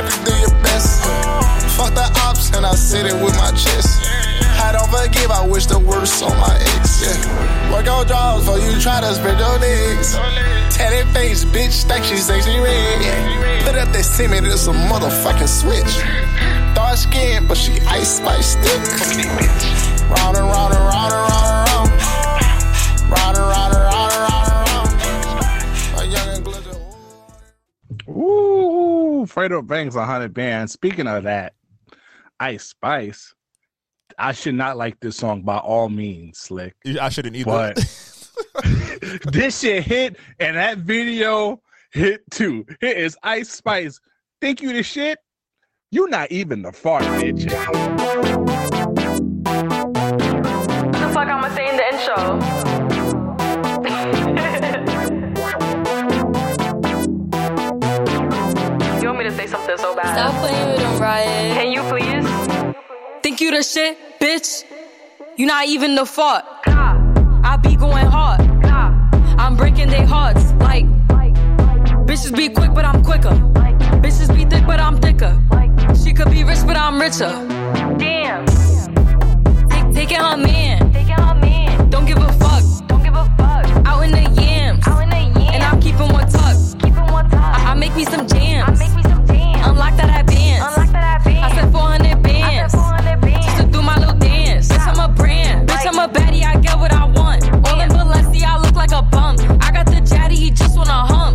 Traffic, 0.00 0.24
do 0.24 0.40
your 0.40 0.62
best. 0.62 1.04
Fuck 1.76 1.92
the 1.92 2.08
ops 2.24 2.48
and 2.56 2.64
I 2.64 2.74
sit 2.74 3.04
it 3.04 3.12
with 3.22 3.36
my 3.36 3.50
chest. 3.50 4.00
I 4.56 4.72
don't 4.72 4.88
forgive, 4.88 5.30
I 5.30 5.46
wish 5.46 5.66
the 5.66 5.78
worst 5.78 6.22
on 6.22 6.32
my 6.40 6.56
ex. 6.56 7.04
Yeah. 7.04 7.72
Work 7.72 7.86
on 7.86 8.06
draws 8.06 8.46
for 8.46 8.56
you 8.56 8.80
try 8.80 9.00
to 9.02 9.12
spread 9.14 9.38
your 9.38 9.58
legs. 9.58 10.14
Tatted 10.74 11.06
face, 11.12 11.44
bitch, 11.44 11.84
think 11.84 12.04
she 12.04 12.14
Sexyy 12.14 12.62
Red. 12.64 13.62
Put 13.64 13.74
up 13.74 13.92
that 13.92 14.04
semen, 14.04 14.46
it's 14.46 14.66
a 14.68 14.72
motherfucking 14.72 15.48
switch. 15.48 15.92
dark 16.74 16.96
skin, 16.96 17.46
but 17.46 17.58
she 17.58 17.78
ice 17.80 18.16
spice 18.16 18.56
thick. 18.56 18.80
Round 20.16 20.36
and 20.36 20.46
round 20.46 20.72
and 20.72 20.84
round 20.88 21.12
and 21.12 21.24
round 21.28 21.44
and 21.44 21.68
round. 21.68 21.90
Round 23.12 23.36
and 23.36 23.36
round 23.36 23.36
and 23.36 23.46
round 23.52 23.74
and 23.74 23.79
Fredo 29.30 29.66
Bang's, 29.66 29.94
100 29.94 30.34
bands. 30.34 30.72
Speaking 30.72 31.06
of 31.06 31.24
that, 31.24 31.54
Ice 32.38 32.66
Spice. 32.66 33.34
I 34.18 34.32
should 34.32 34.56
not 34.56 34.76
like 34.76 34.98
this 35.00 35.16
song 35.16 35.42
by 35.42 35.58
all 35.58 35.88
means, 35.88 36.38
Slick. 36.38 36.74
I 37.00 37.08
shouldn't 37.08 37.36
either. 37.36 37.44
But 37.44 37.76
this 39.32 39.60
shit 39.60 39.84
hit, 39.84 40.16
and 40.38 40.56
that 40.56 40.78
video 40.78 41.62
hit 41.92 42.22
too. 42.30 42.66
It 42.80 42.96
is 42.96 43.16
Ice 43.22 43.50
Spice. 43.50 44.00
Think 44.40 44.62
you 44.62 44.72
the 44.72 44.82
shit? 44.82 45.18
You're 45.90 46.08
not 46.08 46.30
even 46.32 46.62
the 46.62 46.72
fart, 46.72 47.04
bitch. 47.04 47.50
What 50.84 50.92
the 50.92 51.10
fuck 51.14 51.28
I'ma 51.28 51.54
say 51.54 51.68
in 51.68 51.76
the 51.76 51.86
intro? 51.94 52.49
Stop 60.20 60.34
playing 60.42 60.68
with 60.68 60.80
them, 60.80 61.00
Riot. 61.00 61.56
Can 61.56 61.72
you 61.72 61.80
please? 61.84 62.72
Think 63.22 63.40
you 63.40 63.52
the 63.52 63.62
shit, 63.62 63.96
bitch? 64.20 64.64
You 65.38 65.46
not 65.46 65.66
even 65.66 65.94
the 65.94 66.04
fault. 66.04 66.42
I 66.66 67.58
be 67.62 67.74
going 67.74 68.04
hard. 68.04 68.42
I'm 69.40 69.56
breaking 69.56 69.88
their 69.88 70.04
hearts. 70.04 70.52
Like, 70.60 70.84
bitches 72.04 72.36
be 72.36 72.50
quick, 72.50 72.74
but 72.74 72.84
I'm 72.84 73.02
quicker. 73.02 73.30
Bitches 74.04 74.28
be 74.36 74.44
thick, 74.44 74.66
but 74.66 74.78
I'm 74.78 75.00
thicker. 75.00 75.40
She 76.04 76.12
could 76.12 76.30
be 76.30 76.44
rich, 76.44 76.66
but 76.66 76.76
I'm 76.76 77.00
richer. 77.00 77.30
Damn. 77.96 78.44
Take, 79.70 79.94
taking 79.94 80.18
her 80.18 80.36
man. 80.36 80.92
Taking 80.92 81.14
her 81.14 81.34
man. 81.34 81.88
Don't 81.88 82.04
give 82.04 82.18
a 82.18 82.30
fuck. 82.34 82.62
Don't 82.88 83.02
give 83.02 83.14
a 83.14 83.24
fuck. 83.38 83.86
Out 83.86 84.02
in 84.02 84.10
the 84.10 84.42
yams. 84.42 84.86
Out 84.86 85.02
in 85.02 85.08
the 85.08 85.40
yams. 85.40 85.54
And 85.54 85.62
I'm 85.62 85.80
keeping 85.80 86.12
one 86.12 86.28
tuck. 86.28 86.58
Keeping 86.78 87.10
one 87.10 87.30
tuck. 87.30 87.40
I, 87.40 87.70
I 87.70 87.74
make 87.74 87.96
me 87.96 88.04
some 88.04 88.26
jams. 88.28 88.82
I 88.82 88.86
make 88.86 88.99
me 89.60 89.68
some 89.68 89.68
jams. 89.68 89.68
Unlock 89.68 89.96
that 89.96 90.10
at 90.10 90.26
bands. 90.26 90.76
Unlock 90.76 90.92
that. 90.92 91.26
I 91.26 91.54
said 91.54 91.72
400 91.72 92.22
bands. 92.22 92.74
I 92.74 93.00
said 93.00 93.20
400 93.20 93.20
bands. 93.20 93.46
Just 93.46 93.56
to 93.58 93.66
do 93.70 93.82
my 93.82 93.96
little 93.98 94.18
dance. 94.18 94.68
Bitch, 94.68 94.86
I'm 94.86 95.10
a 95.10 95.12
brand. 95.12 95.68
Bitch, 95.68 95.86
I'm 95.86 95.98
a 95.98 96.08
baddie. 96.12 96.44
I 96.44 96.60
get 96.60 96.78
what 96.78 96.92
I 96.92 97.04
want. 97.06 97.44
All 97.66 97.80
in 97.80 97.88
Balenci, 97.90 98.42
I 98.42 98.58
look 98.60 98.74
like 98.74 98.92
a 98.92 99.02
bum. 99.02 99.36
I 99.60 99.70
got 99.72 99.86
the 99.86 100.00
jaddy, 100.00 100.36
he 100.36 100.50
just 100.50 100.76
wanna 100.76 100.92
hum. 100.92 101.34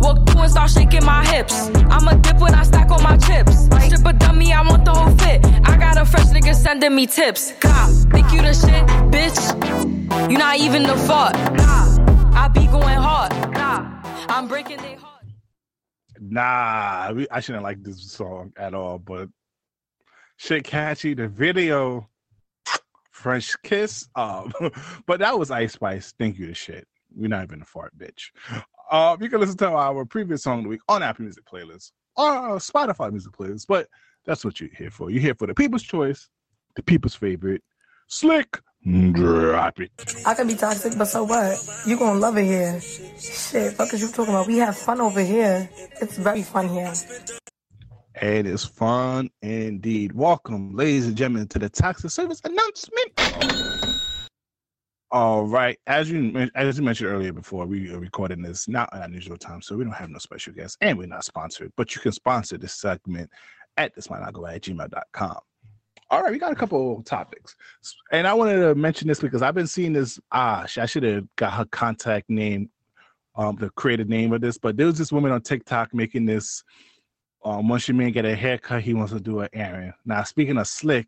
Walk 0.00 0.26
through 0.28 0.42
and 0.42 0.50
start 0.50 0.70
shaking 0.70 1.04
my 1.04 1.24
hips. 1.26 1.68
I'm 1.90 2.08
a 2.08 2.14
dip 2.16 2.38
when 2.38 2.54
I 2.54 2.62
stack 2.62 2.90
on 2.90 3.02
my 3.02 3.16
chips. 3.16 3.66
Strip 3.86 4.06
a 4.06 4.12
dummy, 4.12 4.52
I 4.52 4.62
want 4.62 4.84
the 4.84 4.92
whole 4.92 5.14
fit. 5.18 5.44
I 5.64 5.76
got 5.76 5.96
a 5.98 6.04
fresh 6.04 6.26
nigga 6.26 6.54
sending 6.54 6.94
me 6.94 7.06
tips. 7.06 7.52
God, 7.60 7.90
think 8.10 8.32
you 8.32 8.42
the 8.42 8.54
shit, 8.54 8.86
bitch? 9.12 10.30
You 10.30 10.38
not 10.38 10.58
even 10.58 10.82
the 10.84 10.96
fault. 10.96 11.34
I 11.36 12.48
be 12.48 12.66
going 12.66 12.96
hard. 12.96 13.32
Nah, 13.52 13.86
I'm 14.28 14.48
breaking 14.48 14.78
their 14.78 14.96
heart. 14.96 15.09
Nah, 16.30 17.12
I 17.32 17.40
shouldn't 17.40 17.64
like 17.64 17.82
this 17.82 18.12
song 18.12 18.52
at 18.56 18.72
all, 18.72 19.00
but 19.00 19.28
shit 20.36 20.62
catchy. 20.62 21.12
The 21.12 21.26
video, 21.26 22.08
French 23.10 23.60
kiss. 23.64 24.08
Um, 24.14 24.52
but 25.06 25.18
that 25.18 25.36
was 25.36 25.50
Ice 25.50 25.72
Spice. 25.72 26.14
Thank 26.20 26.38
you 26.38 26.46
to 26.46 26.54
shit. 26.54 26.86
We're 27.16 27.26
not 27.26 27.42
even 27.42 27.62
a 27.62 27.64
fart, 27.64 27.98
bitch. 27.98 28.30
Uh, 28.92 29.16
you 29.20 29.28
can 29.28 29.40
listen 29.40 29.56
to 29.56 29.70
our 29.70 30.04
previous 30.04 30.44
song 30.44 30.58
of 30.58 30.64
the 30.64 30.70
week 30.70 30.80
on 30.88 31.02
Apple 31.02 31.24
Music 31.24 31.44
playlist 31.44 31.90
or 32.16 32.58
Spotify 32.58 33.10
music 33.10 33.32
playlist. 33.32 33.66
But 33.66 33.88
that's 34.24 34.44
what 34.44 34.60
you're 34.60 34.70
here 34.76 34.92
for. 34.92 35.10
You're 35.10 35.22
here 35.22 35.34
for 35.34 35.48
the 35.48 35.54
people's 35.54 35.82
choice, 35.82 36.28
the 36.76 36.82
people's 36.84 37.16
favorite, 37.16 37.62
slick. 38.06 38.60
Drop 38.86 39.78
it. 39.78 39.90
I 40.24 40.32
can 40.32 40.48
be 40.48 40.54
toxic, 40.54 40.96
but 40.96 41.04
so 41.04 41.24
what? 41.24 41.58
You 41.86 41.98
gonna 41.98 42.18
love 42.18 42.38
it 42.38 42.44
here. 42.44 42.80
Shit, 42.80 43.74
fuck 43.74 43.92
is 43.92 44.00
you 44.00 44.08
talking 44.08 44.32
about? 44.32 44.46
We 44.46 44.56
have 44.56 44.76
fun 44.76 45.02
over 45.02 45.22
here. 45.22 45.68
It's 46.00 46.16
very 46.16 46.42
fun 46.42 46.68
here. 46.68 46.92
It 48.22 48.46
is 48.46 48.64
fun 48.64 49.28
indeed. 49.42 50.12
Welcome, 50.12 50.74
ladies 50.74 51.06
and 51.06 51.16
gentlemen, 51.16 51.48
to 51.48 51.58
the 51.58 51.68
Toxic 51.68 52.10
Service 52.10 52.40
announcement. 52.42 53.12
All 55.10 55.44
right, 55.44 55.78
as 55.86 56.10
you 56.10 56.48
as 56.54 56.78
you 56.78 56.84
mentioned 56.84 57.10
earlier, 57.10 57.32
before 57.32 57.66
we 57.66 57.92
are 57.92 57.98
recording 57.98 58.40
this 58.40 58.66
not 58.66 58.88
at 58.94 59.02
unusual 59.02 59.36
time, 59.36 59.60
so 59.60 59.76
we 59.76 59.84
don't 59.84 59.92
have 59.92 60.08
no 60.08 60.18
special 60.18 60.54
guests, 60.54 60.78
and 60.80 60.96
we're 60.96 61.06
not 61.06 61.24
sponsored. 61.24 61.70
But 61.76 61.94
you 61.94 62.00
can 62.00 62.12
sponsor 62.12 62.56
this 62.56 62.74
segment 62.74 63.28
at 63.76 63.94
this 63.94 64.08
might 64.08 64.20
not 64.20 64.32
go 64.32 64.46
at 64.46 64.62
gmail.com. 64.62 65.38
All 66.10 66.22
right, 66.22 66.32
we 66.32 66.38
got 66.38 66.52
a 66.52 66.56
couple 66.56 67.02
topics, 67.04 67.54
and 68.10 68.26
I 68.26 68.34
wanted 68.34 68.60
to 68.60 68.74
mention 68.74 69.06
this 69.06 69.20
because 69.20 69.42
I've 69.42 69.54
been 69.54 69.68
seeing 69.68 69.92
this. 69.92 70.18
Ah, 70.32 70.66
I 70.76 70.86
should 70.86 71.04
have 71.04 71.24
got 71.36 71.52
her 71.52 71.64
contact 71.66 72.28
name, 72.28 72.68
um, 73.36 73.56
the 73.56 73.70
creative 73.70 74.08
name 74.08 74.32
of 74.32 74.40
this, 74.40 74.58
but 74.58 74.76
there 74.76 74.86
was 74.86 74.98
this 74.98 75.12
woman 75.12 75.30
on 75.30 75.40
TikTok 75.40 75.94
making 75.94 76.26
this 76.26 76.64
um, 77.44 77.68
once 77.68 77.88
your 77.88 77.96
man 77.96 78.12
get 78.12 78.24
a 78.24 78.34
haircut, 78.34 78.82
he 78.82 78.94
wants 78.94 79.12
to 79.12 79.20
do 79.20 79.40
an 79.40 79.48
errand. 79.52 79.94
Now, 80.04 80.22
speaking 80.24 80.58
of 80.58 80.66
slick, 80.66 81.06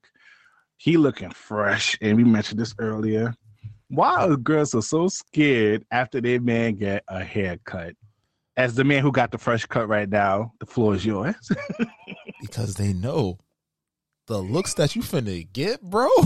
he 0.77 0.97
looking 0.97 1.31
fresh, 1.31 1.99
and 2.01 2.17
we 2.17 2.25
mentioned 2.25 2.61
this 2.61 2.75
earlier. 2.79 3.35
Why 3.89 4.27
are 4.27 4.37
girls 4.37 4.75
are 4.75 4.83
so 4.83 5.09
scared 5.09 5.85
after 5.91 6.21
their 6.21 6.41
man 6.41 6.77
get 6.77 7.05
a 7.09 7.23
haircut? 7.23 7.95
As 8.57 8.75
the 8.75 8.85
man 8.85 9.03
who 9.03 9.13
got 9.13 9.31
the 9.31 9.39
fresh 9.39 9.67
cut 9.67 9.89
right 9.89 10.09
now, 10.09 10.53
the 10.61 10.67
floor 10.67 10.95
is 10.95 11.05
yours. 11.05 11.51
because 12.41 12.75
they 12.75 12.93
know 12.93 13.39
the 14.33 14.41
looks 14.41 14.73
that 14.75 14.97
you 14.97 15.03
finna 15.03 15.51
get, 15.53 15.81
bro. 15.83 16.09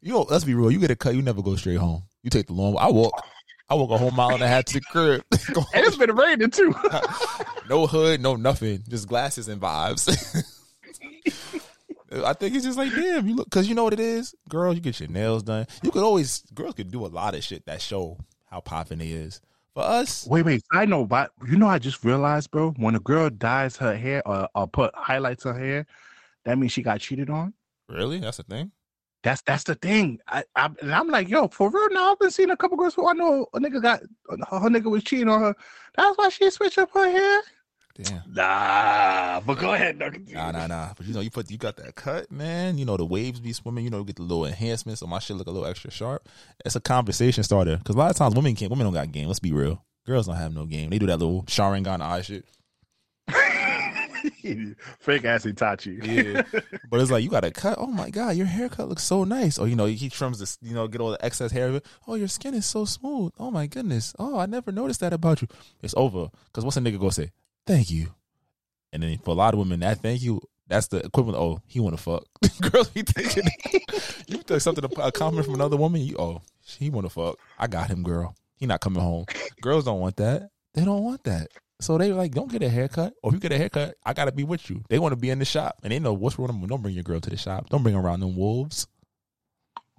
You 0.00 0.12
know, 0.12 0.26
let's 0.30 0.44
be 0.44 0.54
real. 0.54 0.70
You 0.70 0.78
get 0.78 0.92
a 0.92 0.96
cut, 0.96 1.16
you 1.16 1.22
never 1.22 1.42
go 1.42 1.56
straight 1.56 1.78
home. 1.78 2.04
You 2.22 2.30
take 2.30 2.46
the 2.46 2.52
long. 2.52 2.76
I 2.78 2.88
walk. 2.88 3.20
I 3.68 3.74
walk 3.74 3.90
a 3.90 3.98
whole 3.98 4.12
mile 4.12 4.32
and 4.32 4.42
a 4.42 4.46
half 4.46 4.66
to 4.66 4.74
the 4.74 4.80
crib. 4.80 5.24
and 5.32 5.84
it's 5.84 5.96
been 5.96 6.14
raining 6.14 6.52
too. 6.52 6.72
no 7.68 7.88
hood, 7.88 8.20
no 8.20 8.36
nothing, 8.36 8.84
just 8.88 9.08
glasses 9.08 9.48
and 9.48 9.60
vibes. 9.60 10.06
I 12.24 12.32
think 12.32 12.54
it's 12.54 12.64
just 12.64 12.78
like, 12.78 12.92
damn, 12.94 13.26
you 13.26 13.34
look, 13.34 13.50
because 13.50 13.68
you 13.68 13.74
know 13.74 13.82
what 13.82 13.92
it 13.92 13.98
is, 13.98 14.36
girls. 14.48 14.76
You 14.76 14.80
get 14.80 15.00
your 15.00 15.08
nails 15.08 15.42
done. 15.42 15.66
You 15.82 15.90
could 15.90 16.04
always, 16.04 16.44
girls 16.54 16.74
could 16.74 16.92
do 16.92 17.04
a 17.04 17.08
lot 17.08 17.34
of 17.34 17.42
shit 17.42 17.66
that 17.66 17.82
show 17.82 18.18
how 18.46 18.60
popping 18.60 18.98
they 18.98 19.08
is. 19.08 19.40
For 19.74 19.82
us, 19.82 20.28
Wait, 20.30 20.44
wait. 20.44 20.62
I 20.72 20.84
know, 20.84 21.04
but 21.04 21.32
you 21.44 21.58
know, 21.58 21.66
I 21.66 21.80
just 21.80 22.04
realized, 22.04 22.52
bro. 22.52 22.70
When 22.76 22.94
a 22.94 23.00
girl 23.00 23.30
dyes 23.30 23.76
her 23.78 23.96
hair 23.96 24.22
or, 24.26 24.48
or 24.54 24.68
put 24.68 24.94
highlights 24.94 25.42
her 25.42 25.58
hair, 25.58 25.86
that 26.44 26.58
means 26.58 26.72
she 26.72 26.82
got 26.82 27.00
cheated 27.00 27.30
on. 27.30 27.54
really, 27.88 28.18
that's 28.18 28.38
a 28.38 28.42
thing. 28.42 28.72
That's 29.22 29.42
that's 29.42 29.64
the 29.64 29.74
thing. 29.74 30.20
I, 30.28 30.44
I 30.54 30.70
and 30.80 30.94
I'm 30.94 31.08
like, 31.08 31.28
yo, 31.28 31.48
for 31.48 31.70
real 31.70 31.90
now. 31.90 32.12
I've 32.12 32.18
been 32.18 32.30
seeing 32.30 32.50
a 32.50 32.56
couple 32.56 32.76
girls 32.76 32.94
who 32.94 33.08
I 33.08 33.14
know 33.14 33.46
a 33.52 33.58
nigga 33.58 33.82
got 33.82 34.00
her, 34.28 34.60
her 34.60 34.68
nigga 34.68 34.90
was 34.90 35.02
cheating 35.02 35.28
on 35.28 35.40
her. 35.40 35.54
That's 35.96 36.16
why 36.16 36.28
she 36.28 36.48
switched 36.50 36.78
up 36.78 36.90
her 36.94 37.10
hair. 37.10 37.42
Damn. 38.00 38.22
Nah, 38.32 39.40
but 39.40 39.58
go 39.58 39.74
ahead, 39.74 39.98
Nugget. 39.98 40.32
Nah, 40.32 40.52
nah, 40.52 40.68
nah. 40.68 40.92
But 40.96 41.06
you 41.06 41.14
know, 41.14 41.20
you 41.20 41.30
put 41.30 41.50
you 41.50 41.58
got 41.58 41.76
that 41.78 41.96
cut, 41.96 42.30
man. 42.30 42.78
You 42.78 42.84
know 42.84 42.96
the 42.96 43.04
waves 43.04 43.40
be 43.40 43.52
swimming. 43.52 43.82
You 43.82 43.90
know, 43.90 44.04
get 44.04 44.16
the 44.16 44.22
little 44.22 44.46
enhancements, 44.46 45.00
so 45.00 45.08
my 45.08 45.18
shit 45.18 45.36
look 45.36 45.48
a 45.48 45.50
little 45.50 45.68
extra 45.68 45.90
sharp. 45.90 46.28
It's 46.64 46.76
a 46.76 46.80
conversation 46.80 47.42
starter 47.42 47.76
because 47.76 47.96
a 47.96 47.98
lot 47.98 48.10
of 48.12 48.16
times 48.16 48.36
women 48.36 48.54
can't. 48.54 48.70
Women 48.70 48.86
don't 48.86 48.94
got 48.94 49.10
game. 49.10 49.26
Let's 49.26 49.40
be 49.40 49.52
real. 49.52 49.84
Girls 50.06 50.26
don't 50.26 50.36
have 50.36 50.54
no 50.54 50.64
game. 50.64 50.90
They 50.90 50.98
do 51.00 51.06
that 51.06 51.18
little 51.18 51.42
Sharingan 51.42 52.00
eye 52.00 52.22
shit. 52.22 52.44
Fake 55.00 55.24
ass 55.24 55.44
Itachi. 55.44 56.04
Yeah, 56.04 56.42
but 56.90 57.00
it's 57.00 57.10
like 57.10 57.24
you 57.24 57.30
got 57.30 57.44
a 57.44 57.50
cut. 57.50 57.76
Oh 57.78 57.86
my 57.86 58.10
god, 58.10 58.36
your 58.36 58.46
haircut 58.46 58.88
looks 58.88 59.02
so 59.02 59.24
nice. 59.24 59.58
Or 59.58 59.66
you 59.68 59.76
know, 59.76 59.86
he 59.86 60.08
trims 60.08 60.38
this. 60.38 60.58
You 60.62 60.74
know, 60.74 60.86
get 60.88 61.00
all 61.00 61.10
the 61.10 61.24
excess 61.24 61.52
hair. 61.52 61.68
of 61.68 61.76
it. 61.76 61.86
Oh, 62.06 62.14
your 62.14 62.28
skin 62.28 62.54
is 62.54 62.66
so 62.66 62.84
smooth. 62.84 63.32
Oh 63.38 63.50
my 63.50 63.66
goodness. 63.66 64.14
Oh, 64.18 64.38
I 64.38 64.46
never 64.46 64.72
noticed 64.72 65.00
that 65.00 65.12
about 65.12 65.42
you. 65.42 65.48
It's 65.82 65.94
over. 65.96 66.28
Because 66.46 66.64
what's 66.64 66.76
a 66.76 66.80
nigga 66.80 66.98
gonna 66.98 67.12
say? 67.12 67.32
Thank 67.66 67.90
you. 67.90 68.08
And 68.92 69.02
then 69.02 69.18
for 69.18 69.30
a 69.30 69.34
lot 69.34 69.54
of 69.54 69.58
women, 69.58 69.80
that 69.80 70.00
thank 70.00 70.22
you. 70.22 70.40
That's 70.66 70.88
the 70.88 70.98
equivalent. 70.98 71.38
Of, 71.38 71.42
oh, 71.42 71.62
he 71.66 71.80
want 71.80 71.96
to 71.96 72.02
fuck. 72.02 72.24
Girls 72.70 72.88
be 72.88 73.02
thinking 73.02 73.48
you 74.26 74.38
take 74.42 74.60
something 74.60 74.84
a 74.84 75.12
comment 75.12 75.44
from 75.44 75.54
another 75.54 75.76
woman. 75.76 76.02
You 76.02 76.16
oh, 76.18 76.42
he 76.62 76.90
want 76.90 77.06
to 77.06 77.10
fuck. 77.10 77.38
I 77.58 77.66
got 77.66 77.88
him, 77.88 78.02
girl. 78.02 78.34
He 78.56 78.66
not 78.66 78.80
coming 78.80 79.02
home. 79.02 79.24
Girls 79.62 79.84
don't 79.84 80.00
want 80.00 80.16
that. 80.16 80.50
They 80.74 80.84
don't 80.84 81.02
want 81.02 81.24
that. 81.24 81.48
So 81.80 81.96
they 81.96 82.12
like, 82.12 82.32
don't 82.32 82.50
get 82.50 82.62
a 82.62 82.68
haircut. 82.68 83.14
Or 83.22 83.30
if 83.30 83.34
you 83.34 83.40
get 83.40 83.52
a 83.52 83.58
haircut, 83.58 83.96
I 84.04 84.12
gotta 84.12 84.32
be 84.32 84.44
with 84.44 84.68
you. 84.68 84.82
They 84.88 84.98
want 84.98 85.12
to 85.12 85.16
be 85.16 85.30
in 85.30 85.38
the 85.38 85.44
shop, 85.44 85.76
and 85.82 85.92
they 85.92 85.98
know 85.98 86.12
what's 86.12 86.38
wrong. 86.38 86.48
with 86.48 86.60
them. 86.60 86.68
Don't 86.68 86.82
bring 86.82 86.94
your 86.94 87.04
girl 87.04 87.20
to 87.20 87.30
the 87.30 87.36
shop. 87.36 87.68
Don't 87.70 87.82
bring 87.82 87.94
around 87.94 88.20
them 88.20 88.36
wolves. 88.36 88.86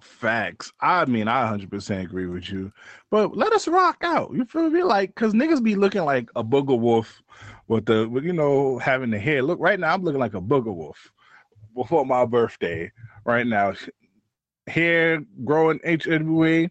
Facts. 0.00 0.72
I 0.80 1.04
mean, 1.06 1.28
I 1.28 1.50
100% 1.50 2.02
agree 2.02 2.26
with 2.26 2.50
you. 2.50 2.72
But 3.10 3.36
let 3.36 3.52
us 3.52 3.68
rock 3.68 3.98
out. 4.02 4.32
You 4.34 4.44
feel 4.44 4.70
me? 4.70 4.82
Like, 4.82 5.14
because 5.14 5.32
niggas 5.32 5.62
be 5.62 5.74
looking 5.74 6.04
like 6.04 6.28
a 6.36 6.44
booger 6.44 6.78
wolf 6.78 7.22
with 7.68 7.86
the, 7.86 8.08
with, 8.08 8.24
you 8.24 8.32
know, 8.32 8.78
having 8.78 9.10
the 9.10 9.18
hair. 9.18 9.42
Look, 9.42 9.60
right 9.60 9.78
now, 9.78 9.92
I'm 9.94 10.02
looking 10.02 10.20
like 10.20 10.34
a 10.34 10.40
booger 10.40 10.74
wolf 10.74 11.10
before 11.74 12.04
my 12.04 12.24
birthday. 12.24 12.90
Right 13.24 13.46
now, 13.46 13.74
hair 14.66 15.22
growing 15.44 15.78
HWA. 15.80 16.70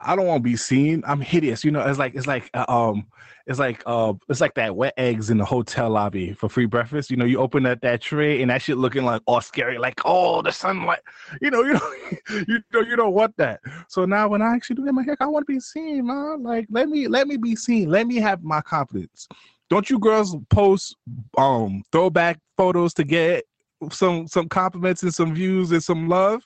I 0.00 0.16
don't 0.16 0.26
want 0.26 0.42
to 0.44 0.50
be 0.50 0.56
seen. 0.56 1.02
I'm 1.06 1.20
hideous. 1.20 1.64
You 1.64 1.70
know, 1.70 1.80
it's 1.80 1.98
like 1.98 2.14
it's 2.14 2.26
like 2.26 2.50
uh, 2.54 2.66
um 2.68 3.06
it's 3.46 3.58
like 3.58 3.82
uh 3.84 4.14
it's 4.28 4.40
like 4.40 4.54
that 4.54 4.74
wet 4.74 4.94
eggs 4.96 5.28
in 5.28 5.36
the 5.36 5.44
hotel 5.44 5.90
lobby 5.90 6.32
for 6.32 6.48
free 6.48 6.64
breakfast. 6.64 7.10
You 7.10 7.16
know, 7.16 7.26
you 7.26 7.38
open 7.38 7.66
up 7.66 7.80
that 7.82 8.00
tray 8.00 8.40
and 8.40 8.50
that 8.50 8.62
shit 8.62 8.78
looking 8.78 9.04
like 9.04 9.20
all 9.26 9.40
scary, 9.40 9.78
like 9.78 10.00
oh 10.04 10.40
the 10.40 10.50
sunlight. 10.50 11.00
You 11.42 11.50
know, 11.50 11.62
you 11.62 11.74
know, 11.74 11.92
you 12.48 12.62
know, 12.72 12.80
you 12.80 12.96
don't 12.96 13.12
want 13.12 13.36
that. 13.36 13.60
So 13.88 14.06
now 14.06 14.28
when 14.28 14.40
I 14.40 14.54
actually 14.54 14.76
do 14.76 14.84
get 14.84 14.94
my 14.94 15.02
hair, 15.02 15.16
I 15.20 15.26
want 15.26 15.46
to 15.46 15.52
be 15.52 15.60
seen, 15.60 16.06
man. 16.06 16.42
Like 16.42 16.66
let 16.70 16.88
me 16.88 17.06
let 17.06 17.28
me 17.28 17.36
be 17.36 17.54
seen. 17.54 17.90
Let 17.90 18.06
me 18.06 18.16
have 18.16 18.42
my 18.42 18.62
confidence. 18.62 19.28
Don't 19.68 19.90
you 19.90 19.98
girls 19.98 20.36
post 20.48 20.96
um 21.36 21.82
throwback 21.92 22.38
photos 22.56 22.94
to 22.94 23.04
get 23.04 23.44
some 23.90 24.26
some 24.26 24.48
compliments 24.48 25.02
and 25.02 25.14
some 25.14 25.34
views 25.34 25.70
and 25.70 25.82
some 25.82 26.08
love? 26.08 26.42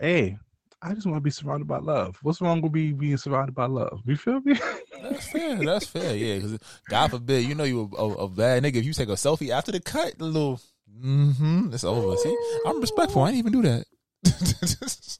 Hey, 0.00 0.36
I 0.80 0.94
just 0.94 1.06
want 1.06 1.16
to 1.16 1.20
be 1.20 1.30
surrounded 1.30 1.66
by 1.66 1.78
love. 1.78 2.18
What's 2.22 2.40
wrong 2.40 2.60
with 2.60 2.72
me 2.72 2.92
being 2.92 3.16
surrounded 3.16 3.54
by 3.54 3.66
love? 3.66 4.00
You 4.06 4.16
feel 4.16 4.40
me? 4.40 4.54
That's 5.02 5.28
fair. 5.28 5.56
That's 5.56 5.86
fair. 5.86 6.14
Yeah, 6.14 6.36
because 6.36 6.58
God 6.88 7.10
forbid, 7.10 7.44
you 7.44 7.54
know 7.54 7.64
you 7.64 7.90
a, 7.96 8.02
a, 8.02 8.12
a 8.14 8.28
bad 8.28 8.62
nigga. 8.62 8.76
If 8.76 8.84
you 8.84 8.92
take 8.92 9.08
a 9.08 9.12
selfie 9.12 9.50
after 9.50 9.72
the 9.72 9.80
cut, 9.80 10.14
a 10.20 10.24
little, 10.24 10.60
mm-hmm, 11.02 11.72
it's 11.72 11.84
over. 11.84 12.16
See, 12.16 12.36
I'm 12.66 12.80
respectful. 12.80 13.22
I 13.22 13.32
didn't 13.32 13.38
even 13.38 13.52
do 13.52 13.62
that. 13.62 15.18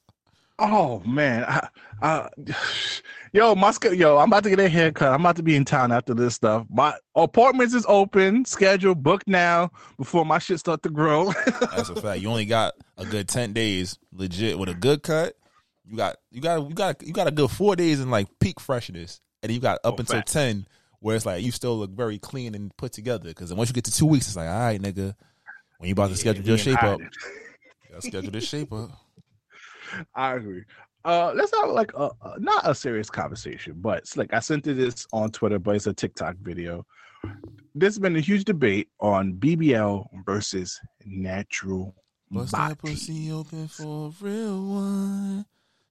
Oh 0.61 1.01
man, 1.07 1.45
I, 1.45 1.69
I, 2.03 2.29
yo, 3.33 3.55
my 3.55 3.73
yo, 3.93 4.19
I'm 4.19 4.29
about 4.29 4.43
to 4.43 4.51
get 4.51 4.59
a 4.59 4.69
haircut. 4.69 5.13
I'm 5.13 5.21
about 5.21 5.37
to 5.37 5.43
be 5.43 5.55
in 5.55 5.65
town 5.65 5.93
after 5.93 6.15
this 6.15 6.35
stuff. 6.35 6.67
My 6.69 6.95
apartments 7.15 7.75
is 7.75 7.87
open, 7.89 8.45
schedule 8.45 8.97
booked 8.97 9.29
now 9.29 9.71
before 9.97 10.25
my 10.25 10.39
shit 10.39 10.59
start 10.59 10.83
to 10.83 10.91
grow. 10.91 11.33
That's 11.61 11.91
a 11.91 12.01
fact. 12.01 12.23
You 12.23 12.29
only 12.29 12.45
got 12.45 12.75
a 12.97 13.05
good 13.05 13.29
ten 13.29 13.53
days, 13.53 13.99
legit, 14.13 14.59
with 14.59 14.69
a 14.69 14.75
good 14.75 15.05
cut. 15.05 15.37
You 15.89 15.97
got, 15.97 16.17
you 16.31 16.41
got, 16.41 16.69
you 16.69 16.75
got, 16.75 17.03
you 17.03 17.13
got 17.13 17.27
a 17.29 17.31
good 17.31 17.51
four 17.51 17.75
days 17.75 18.01
in 18.01 18.11
like 18.11 18.29
peak 18.41 18.61
freshness, 18.61 19.21
and 19.43 19.51
you 19.51 19.59
got 19.61 19.79
up 19.85 19.99
until 19.99 20.17
fact. 20.17 20.33
ten, 20.33 20.67
where 21.01 21.17
it's 21.17 21.25
like 21.25 21.43
you 21.43 21.51
still 21.51 21.79
look 21.79 21.91
very 21.91 22.19
clean 22.19 22.55
and 22.55 22.77
put 22.77 22.93
together. 22.93 23.29
Because 23.29 23.53
once 23.55 23.71
you 23.71 23.75
get 23.75 23.85
to 23.85 23.93
two 23.93 24.07
weeks, 24.07 24.27
it's 24.27 24.37
like, 24.37 24.49
all 24.49 24.59
right, 24.59 24.81
nigga, 24.81 25.15
when 25.79 25.89
you 25.89 25.93
about 25.93 26.11
to 26.11 26.17
schedule 26.17 26.45
your 26.45 26.59
shape 26.59 26.83
up, 26.83 27.01
you 27.01 27.09
gotta 27.91 28.03
schedule 28.03 28.31
this 28.31 28.47
shape 28.47 28.73
up. 28.73 28.91
I 30.15 30.35
agree. 30.35 30.65
Uh, 31.05 31.33
let's 31.35 31.57
have 31.57 31.71
like 31.71 31.93
a, 31.95 32.11
a 32.23 32.39
not 32.39 32.69
a 32.69 32.75
serious 32.75 33.09
conversation, 33.09 33.75
but 33.77 33.99
it's 33.99 34.17
like 34.17 34.35
I 34.35 34.41
sent 34.41 34.67
you 34.67 34.75
this 34.75 35.07
on 35.13 35.31
Twitter, 35.31 35.59
but 35.59 35.77
it's 35.77 35.87
a 35.87 35.95
TikTok 35.95 36.37
video. 36.43 36.85
There's 37.75 37.99
been 37.99 38.17
a 38.17 38.21
huge 38.21 38.45
debate 38.45 38.89
on 39.01 39.35
BBL 39.35 40.05
versus 40.27 40.79
natural 41.07 41.95
Bust 42.31 42.53
body. 42.53 42.75
that 42.75 42.79
pussy 42.79 43.33
open 43.33 43.69
for 43.69 44.09
a 44.09 44.25
real 44.25 44.65
one. 44.65 45.47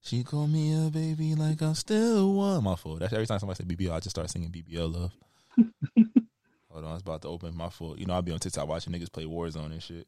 She 0.08 0.24
called 0.24 0.51
me 0.51 0.74
a 0.74 0.89
baby 0.89 1.36
like 1.36 1.62
I'm 1.62 1.76
still 1.76 2.32
one. 2.32 2.64
My 2.64 2.76
fault. 2.76 2.99
That's 2.99 3.12
every 3.12 3.28
time 3.28 3.39
somebody 3.39 3.58
say 3.58 3.66
BBL, 3.66 3.91
I 3.91 3.99
just 3.99 4.12
start 4.12 4.30
singing 4.30 4.49
BBL 4.49 4.93
love. 4.93 5.12
Hold 6.72 6.86
on, 6.86 6.93
it's 6.93 7.01
about 7.01 7.24
to 7.24 7.28
open. 7.28 7.53
My 7.53 7.68
fault. 7.68 7.97
You 7.97 8.05
know, 8.05 8.14
I'll 8.14 8.22
be 8.22 8.32
on 8.32 8.39
TikTok 8.39 8.70
watching 8.70 8.93
niggas 8.93 9.12
play 9.12 9.26
Warzone 9.26 9.74
and 9.74 9.84
shit. 9.84 10.08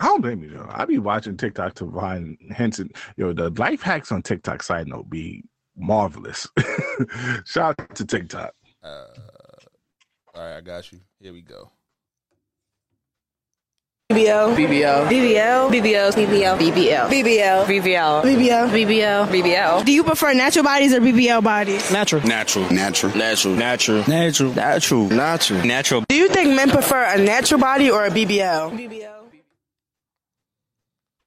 I 0.00 0.06
don't 0.06 0.22
blame 0.22 0.42
you 0.42 0.48
though. 0.48 0.66
I 0.66 0.86
be 0.86 0.96
watching 0.96 1.36
TikTok 1.36 1.74
to 1.74 1.92
find 1.92 2.38
hints. 2.56 2.78
And, 2.78 2.96
yo, 3.18 3.34
the 3.34 3.50
life 3.50 3.82
hacks 3.82 4.10
on 4.10 4.22
TikTok 4.22 4.62
side 4.62 4.88
note 4.88 5.10
be 5.10 5.44
marvelous. 5.76 6.48
Shout 7.44 7.78
out 7.78 7.94
to 7.96 8.06
TikTok. 8.06 8.54
Uh, 8.82 9.04
all 10.34 10.42
right, 10.42 10.56
I 10.56 10.60
got 10.62 10.90
you. 10.90 11.00
Here 11.20 11.34
we 11.34 11.42
go. 11.42 11.70
BBL. 14.08 14.54
BBL. 14.54 15.08
BBL. 15.08 15.68
BBL. 15.68 16.12
BBL. 16.12 16.56
BBL. 16.58 17.08
BBL. 17.08 17.66
BBL. 17.66 18.22
BBL. 18.22 18.68
BBL. 18.70 19.26
BBL. 19.26 19.84
Do 19.84 19.90
you 19.92 20.04
prefer 20.04 20.32
natural 20.32 20.64
bodies 20.64 20.94
or 20.94 21.00
BBL 21.00 21.42
bodies? 21.42 21.90
Natural. 21.90 22.22
Natural. 22.22 22.70
Natural. 22.70 23.12
Natural. 23.16 23.56
Natural. 23.56 24.04
Natural. 24.06 24.54
Natural. 24.54 25.08
Natural. 25.08 25.64
Natural. 25.64 26.04
Do 26.08 26.14
you 26.14 26.28
think 26.28 26.54
men 26.54 26.70
prefer 26.70 27.02
a 27.02 27.18
natural 27.18 27.60
body 27.60 27.90
or 27.90 28.04
a 28.06 28.10
BBL? 28.10 28.78
BBL. 28.78 29.12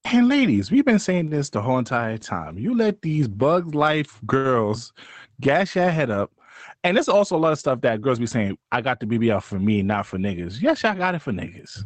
And 0.06 0.30
ladies, 0.30 0.72
we've 0.72 0.86
been 0.86 1.00
saying 1.00 1.30
this 1.30 1.50
the 1.50 1.62
whole 1.62 1.80
entire 1.80 2.18
time. 2.18 2.58
You 2.58 2.76
let 2.76 3.02
these 3.02 3.28
Bugs 3.28 3.76
Life 3.76 4.20
girls 4.26 4.94
gas 5.42 5.76
your 5.76 5.90
head 5.90 6.10
up. 6.10 6.32
And 6.84 6.96
there's 6.96 7.10
also 7.10 7.36
a 7.36 7.40
lot 7.40 7.52
of 7.52 7.60
stuff 7.60 7.82
that 7.82 8.02
girls 8.02 8.20
be 8.20 8.26
saying, 8.26 8.58
I 8.72 8.82
got 8.82 9.00
the 9.00 9.06
BBL 9.06 9.44
for 9.44 9.60
me, 9.60 9.82
not 9.82 10.06
for 10.06 10.18
niggas. 10.18 10.62
Yes, 10.62 10.82
y'all 10.84 10.96
got 10.96 11.14
it 11.14 11.20
for 11.20 11.34
niggas. 11.34 11.84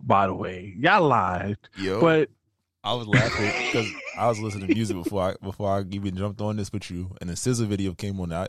By 0.00 0.26
the 0.26 0.34
way, 0.34 0.74
y'all 0.78 1.06
lied. 1.06 1.58
Yo. 1.76 2.00
But 2.00 2.30
I 2.82 2.94
was 2.94 3.06
laughing 3.06 3.52
because 3.66 3.88
I 4.16 4.26
was 4.28 4.40
listening 4.40 4.68
to 4.68 4.74
music 4.74 4.96
before 4.96 5.22
I 5.22 5.34
before 5.42 5.70
I 5.70 5.84
even 5.90 6.16
jumped 6.16 6.40
on 6.40 6.56
this 6.56 6.72
with 6.72 6.90
you, 6.90 7.14
and 7.20 7.28
the 7.28 7.34
SZA 7.34 7.66
video 7.66 7.92
came 7.94 8.18
on. 8.20 8.32
I, 8.32 8.48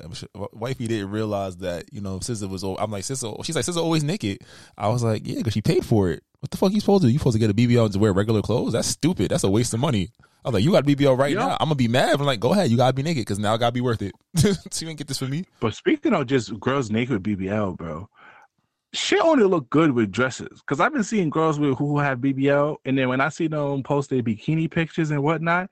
wifey 0.53 0.87
didn't 0.87 1.11
realize 1.11 1.57
that 1.57 1.91
you 1.91 1.99
know 1.99 2.19
SZA 2.19 2.49
was. 2.49 2.63
al- 2.63 2.77
I'm 2.79 2.91
like 2.91 3.03
SZA. 3.03 3.43
She's 3.43 3.55
like 3.55 3.65
SZA 3.65 3.77
always 3.77 4.03
naked. 4.03 4.39
I 4.77 4.87
was 4.87 5.03
like, 5.03 5.27
yeah, 5.27 5.37
because 5.37 5.53
she 5.53 5.61
paid 5.61 5.85
for 5.85 6.09
it. 6.09 6.23
What 6.39 6.49
the 6.49 6.57
fuck 6.57 6.71
you 6.71 6.79
supposed 6.79 7.01
to? 7.01 7.07
do? 7.07 7.11
You 7.11 7.19
supposed 7.19 7.35
to 7.35 7.39
get 7.39 7.51
a 7.51 7.53
BBL 7.53 7.83
and 7.83 7.91
just 7.91 7.99
wear 7.99 8.13
regular 8.13 8.41
clothes? 8.41 8.73
That's 8.73 8.87
stupid. 8.87 9.31
That's 9.31 9.43
a 9.43 9.49
waste 9.49 9.73
of 9.73 9.79
money. 9.79 10.09
I 10.43 10.49
was 10.49 10.53
like, 10.55 10.63
you 10.63 10.71
got 10.71 10.89
a 10.89 10.95
BBL 10.95 11.17
right 11.17 11.35
now. 11.35 11.51
I'm 11.59 11.67
gonna 11.67 11.75
be 11.75 11.87
mad. 11.87 12.19
I'm 12.19 12.25
like, 12.25 12.39
go 12.39 12.53
ahead, 12.53 12.71
you 12.71 12.77
gotta 12.77 12.93
be 12.93 13.03
naked 13.03 13.21
because 13.21 13.37
now 13.37 13.53
it 13.53 13.59
gotta 13.59 13.73
be 13.73 13.81
worth 13.81 14.01
it. 14.01 14.13
so 14.37 14.47
you 14.47 14.87
didn't 14.87 14.97
get 14.97 15.07
this 15.07 15.19
for 15.19 15.27
me. 15.27 15.45
But 15.59 15.75
speaking 15.75 16.13
of 16.13 16.25
just 16.25 16.59
girls 16.59 16.89
naked 16.89 17.13
with 17.13 17.39
BBL, 17.39 17.77
bro, 17.77 18.09
shit 18.93 19.21
only 19.21 19.45
look 19.45 19.69
good 19.69 19.91
with 19.91 20.11
dresses. 20.11 20.61
Cause 20.65 20.79
I've 20.79 20.93
been 20.93 21.03
seeing 21.03 21.29
girls 21.29 21.59
with 21.59 21.77
who 21.77 21.99
have 21.99 22.19
BBL, 22.19 22.77
and 22.85 22.97
then 22.97 23.09
when 23.09 23.21
I 23.21 23.29
see 23.29 23.47
them 23.47 23.83
post 23.83 24.09
their 24.09 24.21
bikini 24.21 24.69
pictures 24.69 25.11
and 25.11 25.23
whatnot, 25.23 25.69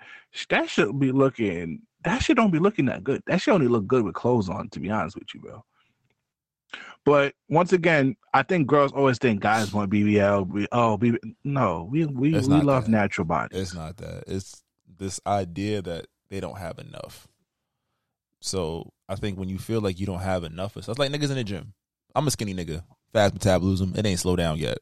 that 0.50 0.70
should 0.70 0.98
be 1.00 1.12
looking. 1.12 1.82
That 2.06 2.20
shit 2.24 2.38
don't 2.38 2.52
be 2.52 2.60
looking 2.60 2.86
that 2.86 3.04
good. 3.04 3.22
That 3.28 3.42
shit 3.42 3.54
only 3.54 3.68
look 3.68 3.86
good 3.88 4.04
with 4.04 4.16
clothes 4.16 4.50
on. 4.50 4.70
To 4.70 4.80
be 4.80 4.90
honest 4.90 5.16
with 5.18 5.34
you, 5.34 5.42
bro. 5.42 5.64
But 7.06 7.34
once 7.50 7.74
again, 7.74 8.16
I 8.34 8.44
think 8.44 8.68
girls 8.68 8.92
always 8.92 9.18
think 9.18 9.42
guys 9.42 9.74
want 9.74 9.92
BBL. 9.92 10.48
We, 10.48 10.68
oh, 10.72 10.98
BB, 10.98 11.18
no, 11.44 11.88
we 11.90 12.06
we, 12.06 12.36
It's 12.36 12.48
we 12.48 12.62
love 12.62 12.86
that. 12.86 12.92
natural 12.92 13.26
bodies. 13.26 13.60
It's 13.60 13.74
not 13.74 13.98
that. 13.98 14.26
It's 14.28 14.64
this 14.98 15.20
idea 15.26 15.82
that 15.82 16.08
they 16.30 16.40
don't 16.40 16.58
have 16.58 16.78
enough. 16.78 17.28
So 18.42 18.94
I 19.08 19.16
think 19.16 19.38
when 19.38 19.50
you 19.50 19.58
feel 19.58 19.82
like 19.82 20.00
you 20.00 20.06
don't 20.06 20.20
have 20.22 20.44
enough, 20.44 20.78
it's 20.78 20.88
like 20.88 21.12
niggas 21.12 21.30
in 21.30 21.36
the 21.36 21.44
gym. 21.44 21.74
I'm 22.16 22.28
a 22.28 22.32
skinny 22.32 22.54
nigga, 22.54 22.84
fast 23.14 23.34
metabolism. 23.34 23.94
It 23.96 24.06
ain't 24.06 24.20
slow 24.20 24.36
down 24.36 24.58
yet. 24.58 24.78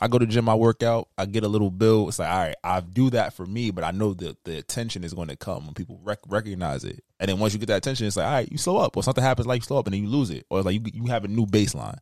I 0.00 0.06
go 0.06 0.16
to 0.18 0.26
gym, 0.26 0.48
I 0.48 0.54
work 0.54 0.84
out, 0.84 1.08
I 1.18 1.26
get 1.26 1.42
a 1.42 1.48
little 1.48 1.72
bill. 1.72 2.06
It's 2.08 2.20
like, 2.20 2.30
all 2.30 2.38
right, 2.38 2.54
I 2.62 2.78
do 2.80 3.10
that 3.10 3.32
for 3.34 3.44
me, 3.44 3.72
but 3.72 3.82
I 3.82 3.90
know 3.90 4.14
that 4.14 4.44
the 4.44 4.56
attention 4.58 5.02
is 5.02 5.12
going 5.12 5.26
to 5.26 5.34
come 5.36 5.64
when 5.64 5.74
people 5.74 5.98
rec- 6.04 6.20
recognize 6.28 6.84
it. 6.84 7.02
And 7.18 7.28
then 7.28 7.40
once 7.40 7.52
you 7.52 7.58
get 7.58 7.66
that 7.66 7.78
attention, 7.78 8.06
it's 8.06 8.16
like, 8.16 8.26
all 8.26 8.32
right, 8.32 8.52
you 8.52 8.58
slow 8.58 8.76
up, 8.76 8.96
or 8.96 9.02
something 9.02 9.24
happens, 9.24 9.48
like 9.48 9.62
you 9.62 9.64
slow 9.66 9.78
up, 9.78 9.88
and 9.88 9.94
then 9.94 10.02
you 10.04 10.08
lose 10.08 10.30
it, 10.30 10.46
or 10.50 10.58
it's 10.60 10.66
like 10.66 10.74
you 10.74 10.82
you 11.02 11.06
have 11.06 11.24
a 11.24 11.28
new 11.28 11.46
baseline. 11.46 11.98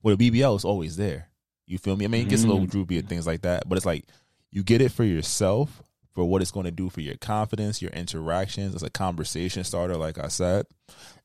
With 0.00 0.16
the 0.16 0.30
BBL, 0.30 0.56
is 0.56 0.64
always 0.64 0.96
there. 0.96 1.28
You 1.66 1.78
feel 1.78 1.96
me? 1.96 2.04
I 2.04 2.08
mean, 2.08 2.26
it 2.26 2.30
gets 2.30 2.44
a 2.44 2.46
little 2.46 2.62
Mm. 2.66 2.70
droopy 2.70 2.98
and 2.98 3.08
things 3.08 3.26
like 3.26 3.42
that, 3.42 3.68
but 3.68 3.76
it's 3.76 3.86
like 3.86 4.04
you 4.52 4.62
get 4.62 4.80
it 4.80 4.92
for 4.92 5.02
yourself 5.04 5.82
for 6.14 6.24
what 6.24 6.42
it's 6.42 6.50
going 6.52 6.64
to 6.66 6.70
do 6.72 6.88
for 6.88 7.00
your 7.00 7.16
confidence, 7.16 7.82
your 7.82 7.90
interactions. 7.90 8.74
It's 8.74 8.82
a 8.84 8.90
conversation 8.90 9.64
starter, 9.64 9.96
like 9.96 10.18
I 10.18 10.28
said. 10.28 10.66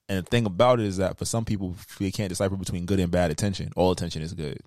And 0.08 0.20
the 0.20 0.30
thing 0.30 0.46
about 0.46 0.80
it 0.80 0.86
is 0.86 0.98
that 0.98 1.18
for 1.18 1.26
some 1.26 1.46
people, 1.46 1.76
they 2.00 2.12
can't 2.12 2.30
decipher 2.30 2.56
between 2.56 2.86
good 2.86 3.00
and 3.00 3.12
bad 3.12 3.32
attention. 3.32 3.72
All 3.76 3.92
attention 3.92 4.22
is 4.22 4.34
good, 4.34 4.60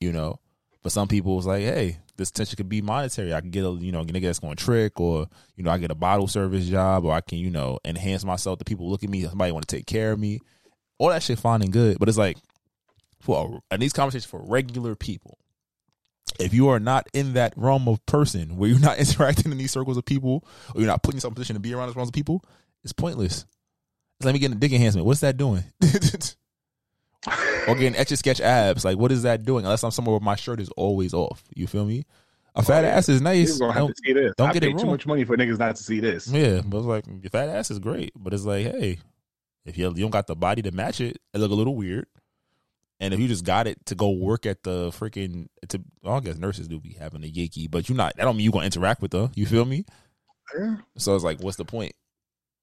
you 0.00 0.12
know. 0.12 0.38
For 0.82 0.88
some 0.88 1.08
people, 1.08 1.36
it's 1.36 1.46
like, 1.46 1.62
hey, 1.62 1.98
this 2.16 2.30
attention 2.30 2.56
could 2.56 2.68
be 2.68 2.80
monetary. 2.80 3.34
I 3.34 3.40
can 3.42 3.50
get 3.50 3.66
a, 3.66 3.70
you 3.70 3.92
know, 3.92 4.00
a 4.00 4.04
nigga 4.04 4.22
that's 4.22 4.38
going 4.38 4.56
to 4.56 4.64
trick, 4.64 4.98
or 4.98 5.26
you 5.56 5.64
know, 5.64 5.70
I 5.70 5.78
get 5.78 5.90
a 5.90 5.96
bottle 5.96 6.28
service 6.28 6.66
job, 6.66 7.04
or 7.04 7.12
I 7.12 7.20
can, 7.20 7.38
you 7.38 7.50
know, 7.50 7.78
enhance 7.84 8.24
myself. 8.24 8.58
The 8.58 8.64
people 8.64 8.88
look 8.88 9.04
at 9.04 9.10
me, 9.10 9.24
somebody 9.24 9.52
want 9.52 9.66
to 9.68 9.76
take 9.76 9.86
care 9.86 10.12
of 10.12 10.18
me. 10.18 10.40
All 10.98 11.08
that 11.08 11.22
shit 11.22 11.38
fine 11.38 11.62
and 11.62 11.72
good, 11.72 11.98
but 11.98 12.08
it's 12.08 12.18
like 12.18 12.38
for 13.20 13.60
a, 13.70 13.74
and 13.74 13.82
these 13.82 13.92
conversations 13.92 14.30
for 14.30 14.42
regular 14.42 14.94
people. 14.94 15.38
If 16.38 16.54
you 16.54 16.68
are 16.68 16.80
not 16.80 17.08
in 17.12 17.34
that 17.34 17.52
realm 17.56 17.88
of 17.88 18.04
person 18.06 18.56
where 18.56 18.70
you're 18.70 18.78
not 18.78 18.98
interacting 19.00 19.52
in 19.52 19.58
these 19.58 19.72
circles 19.72 19.96
of 19.96 20.04
people, 20.04 20.44
or 20.74 20.80
you're 20.80 20.90
not 20.90 21.02
putting 21.02 21.16
yourself 21.16 21.32
in 21.32 21.34
a 21.34 21.36
position 21.36 21.54
to 21.54 21.60
be 21.60 21.74
around 21.74 21.88
those 21.88 21.96
realms 21.96 22.08
of 22.08 22.14
people, 22.14 22.44
it's 22.84 22.92
pointless. 22.92 23.44
Like 24.22 24.34
me 24.34 24.38
get 24.38 24.52
a 24.52 24.54
dick 24.54 24.72
enhancement. 24.72 25.06
What's 25.06 25.20
that 25.20 25.36
doing? 25.36 25.64
or 27.68 27.74
getting 27.74 27.96
etch 27.96 28.12
a 28.12 28.16
sketch 28.16 28.40
abs. 28.40 28.84
Like, 28.84 28.98
what 28.98 29.12
is 29.12 29.22
that 29.22 29.44
doing? 29.44 29.64
Unless 29.64 29.84
I'm 29.84 29.90
somewhere 29.90 30.12
where 30.12 30.20
my 30.20 30.36
shirt 30.36 30.60
is 30.60 30.68
always 30.70 31.14
off. 31.14 31.42
You 31.54 31.66
feel 31.66 31.84
me? 31.84 32.04
A 32.54 32.62
fat 32.62 32.84
ass 32.84 33.08
is 33.08 33.20
nice. 33.20 33.58
Don't, 33.58 33.72
to 33.72 33.94
see 34.04 34.12
this. 34.12 34.34
don't 34.36 34.50
I 34.50 34.52
get 34.52 34.64
it 34.64 34.72
paid 34.72 34.78
too 34.80 34.86
much 34.86 35.06
money 35.06 35.24
for 35.24 35.36
niggas 35.36 35.58
not 35.58 35.76
to 35.76 35.82
see 35.82 36.00
this. 36.00 36.28
Yeah, 36.28 36.62
but 36.64 36.78
it's 36.78 36.86
like 36.86 37.06
your 37.06 37.30
fat 37.30 37.48
ass 37.48 37.70
is 37.70 37.78
great, 37.78 38.12
but 38.16 38.34
it's 38.34 38.44
like, 38.44 38.66
hey, 38.66 38.98
if 39.64 39.78
you, 39.78 39.88
you 39.88 40.02
don't 40.02 40.10
got 40.10 40.26
the 40.26 40.34
body 40.34 40.62
to 40.62 40.72
match 40.72 41.00
it, 41.00 41.18
it 41.32 41.38
look 41.38 41.52
a 41.52 41.54
little 41.54 41.76
weird. 41.76 42.06
And 42.98 43.14
if 43.14 43.20
you 43.20 43.28
just 43.28 43.44
got 43.44 43.66
it 43.66 43.84
to 43.86 43.94
go 43.94 44.10
work 44.10 44.44
at 44.46 44.62
the 44.62 44.90
freaking, 44.90 45.46
to 45.68 45.80
well, 46.02 46.16
I 46.16 46.20
guess 46.20 46.36
nurses 46.36 46.68
do 46.68 46.80
be 46.80 46.96
having 46.98 47.24
a 47.24 47.28
yicky, 47.28 47.70
but 47.70 47.88
you're 47.88 47.96
not. 47.96 48.16
That 48.16 48.24
don't 48.24 48.36
mean 48.36 48.44
you 48.44 48.52
gonna 48.52 48.66
interact 48.66 49.00
with 49.00 49.12
them. 49.12 49.30
You 49.34 49.46
feel 49.46 49.64
me? 49.64 49.84
Yeah. 50.58 50.76
So 50.98 51.14
it's 51.14 51.24
like, 51.24 51.40
what's 51.40 51.56
the 51.56 51.64
point? 51.64 51.94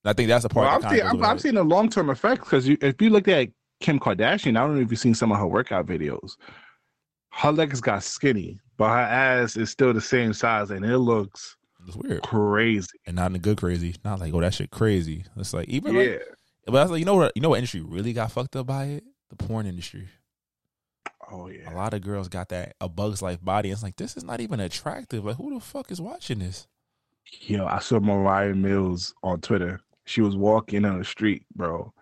And 0.04 0.12
I 0.12 0.14
think 0.14 0.28
that's 0.30 0.44
the 0.44 0.50
part. 0.50 0.66
Well, 0.68 0.80
that 0.80 0.92
I've 0.92 0.98
seen, 0.98 1.22
I've, 1.24 1.30
I've 1.30 1.42
seen 1.42 1.58
a 1.58 1.64
long 1.64 1.90
term 1.90 2.10
effect 2.10 2.42
because 2.44 2.68
you, 2.68 2.78
if 2.82 3.02
you 3.02 3.10
look 3.10 3.28
at 3.28 3.50
Kim 3.80 4.00
Kardashian, 4.00 4.58
I 4.58 4.62
don't 4.62 4.76
know 4.76 4.82
if 4.82 4.92
you've 4.92 5.00
seen 5.00 5.16
some 5.16 5.32
of 5.32 5.38
her 5.38 5.48
workout 5.48 5.86
videos. 5.86 6.32
Her 7.32 7.52
legs 7.52 7.82
got 7.82 8.04
skinny, 8.04 8.60
but 8.78 8.90
her 8.90 8.96
ass 8.98 9.58
is 9.58 9.70
still 9.70 9.94
the 9.94 10.02
same 10.02 10.34
size, 10.34 10.72
and 10.72 10.84
it 10.84 10.98
looks 10.98 11.56
It's 11.88 11.96
weird. 11.96 12.24
Crazy. 12.24 12.88
And 13.06 13.16
not 13.16 13.32
in 13.32 13.36
a 13.36 13.40
good 13.40 13.58
crazy. 13.58 13.96
Not 14.04 14.20
like, 14.20 14.34
oh, 14.34 14.42
that 14.42 14.54
shit 14.54 14.72
crazy. 14.72 15.26
It's 15.36 15.54
like 15.54 15.68
even 15.68 15.94
Yeah. 15.96 16.02
like 16.02 16.22
but 16.66 16.76
I 16.76 16.82
was 16.82 16.92
like, 16.92 17.00
you 17.00 17.06
know 17.06 17.16
what 17.16 17.32
you 17.36 17.42
know 17.42 17.50
what 17.50 17.58
industry 17.58 17.82
really 17.82 18.14
got 18.14 18.32
fucked 18.32 18.56
up 18.56 18.68
by 18.68 18.86
it? 18.86 19.04
The 19.30 19.36
porn 19.36 19.66
industry. 19.68 20.08
Oh 21.32 21.48
yeah. 21.48 21.74
A 21.74 21.76
lot 21.76 21.94
of 21.94 22.02
girls 22.02 22.28
got 22.30 22.50
that 22.50 22.76
a 22.82 22.90
bug's 22.90 23.22
life 23.22 23.44
body. 23.44 23.70
It's 23.70 23.84
like 23.84 23.98
this 23.98 24.18
is 24.18 24.24
not 24.24 24.40
even 24.40 24.60
attractive. 24.60 25.26
Like 25.26 25.36
who 25.38 25.54
the 25.54 25.60
fuck 25.60 25.92
is 25.92 26.02
watching 26.02 26.40
this? 26.40 26.68
Yo, 27.42 27.66
I 27.66 27.80
saw 27.80 28.00
Moriah 28.00 28.56
Mills 28.56 29.14
on 29.24 29.42
Twitter. 29.42 29.82
She 30.08 30.22
was 30.22 30.38
walking 30.38 30.86
on 30.86 31.00
the 31.00 31.06
street, 31.06 31.44
bro. 31.56 31.94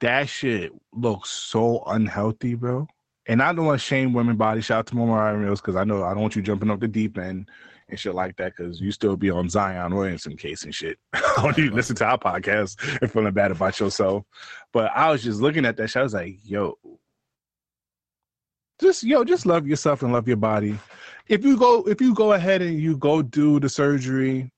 That 0.00 0.28
shit 0.28 0.70
looks 0.92 1.30
so 1.30 1.82
unhealthy, 1.86 2.54
bro. 2.54 2.86
And 3.26 3.42
I 3.42 3.52
don't 3.52 3.64
want 3.64 3.80
to 3.80 3.86
shame 3.86 4.12
women 4.12 4.36
body. 4.36 4.60
Shout 4.60 4.80
out 4.80 4.86
to 4.88 4.96
Moriah 4.96 5.38
Mills 5.38 5.60
because 5.60 5.76
I 5.76 5.84
know 5.84 6.04
I 6.04 6.10
don't 6.12 6.20
want 6.20 6.36
you 6.36 6.42
jumping 6.42 6.70
up 6.70 6.80
the 6.80 6.88
deep 6.88 7.16
end 7.16 7.48
and 7.88 7.98
shit 7.98 8.14
like 8.14 8.36
that 8.36 8.52
because 8.54 8.80
you 8.80 8.92
still 8.92 9.16
be 9.16 9.30
on 9.30 9.48
Zion 9.48 9.94
Williamson 9.94 10.36
case 10.36 10.64
and 10.64 10.74
shit. 10.74 10.98
I 11.14 11.34
don't 11.36 11.54
to 11.54 11.70
listen 11.70 11.96
to 11.96 12.04
our 12.04 12.18
podcast 12.18 13.00
and 13.00 13.10
feeling 13.10 13.32
bad 13.32 13.50
about 13.50 13.80
yourself. 13.80 14.24
But 14.72 14.90
I 14.94 15.10
was 15.10 15.22
just 15.22 15.40
looking 15.40 15.64
at 15.64 15.76
that 15.78 15.88
shit. 15.88 16.00
I 16.00 16.02
was 16.02 16.14
like, 16.14 16.36
yo, 16.42 16.76
just 18.78 19.04
yo, 19.04 19.24
just 19.24 19.46
love 19.46 19.66
yourself 19.66 20.02
and 20.02 20.12
love 20.12 20.28
your 20.28 20.36
body. 20.36 20.78
If 21.28 21.44
you 21.44 21.56
go, 21.56 21.84
if 21.84 22.00
you 22.00 22.14
go 22.14 22.32
ahead 22.32 22.60
and 22.60 22.78
you 22.78 22.98
go 22.98 23.22
do 23.22 23.58
the 23.60 23.68
surgery, 23.68 24.50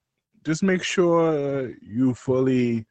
just 0.45 0.62
make 0.62 0.82
sure 0.82 1.72
you 1.80 2.14
fully 2.14 2.86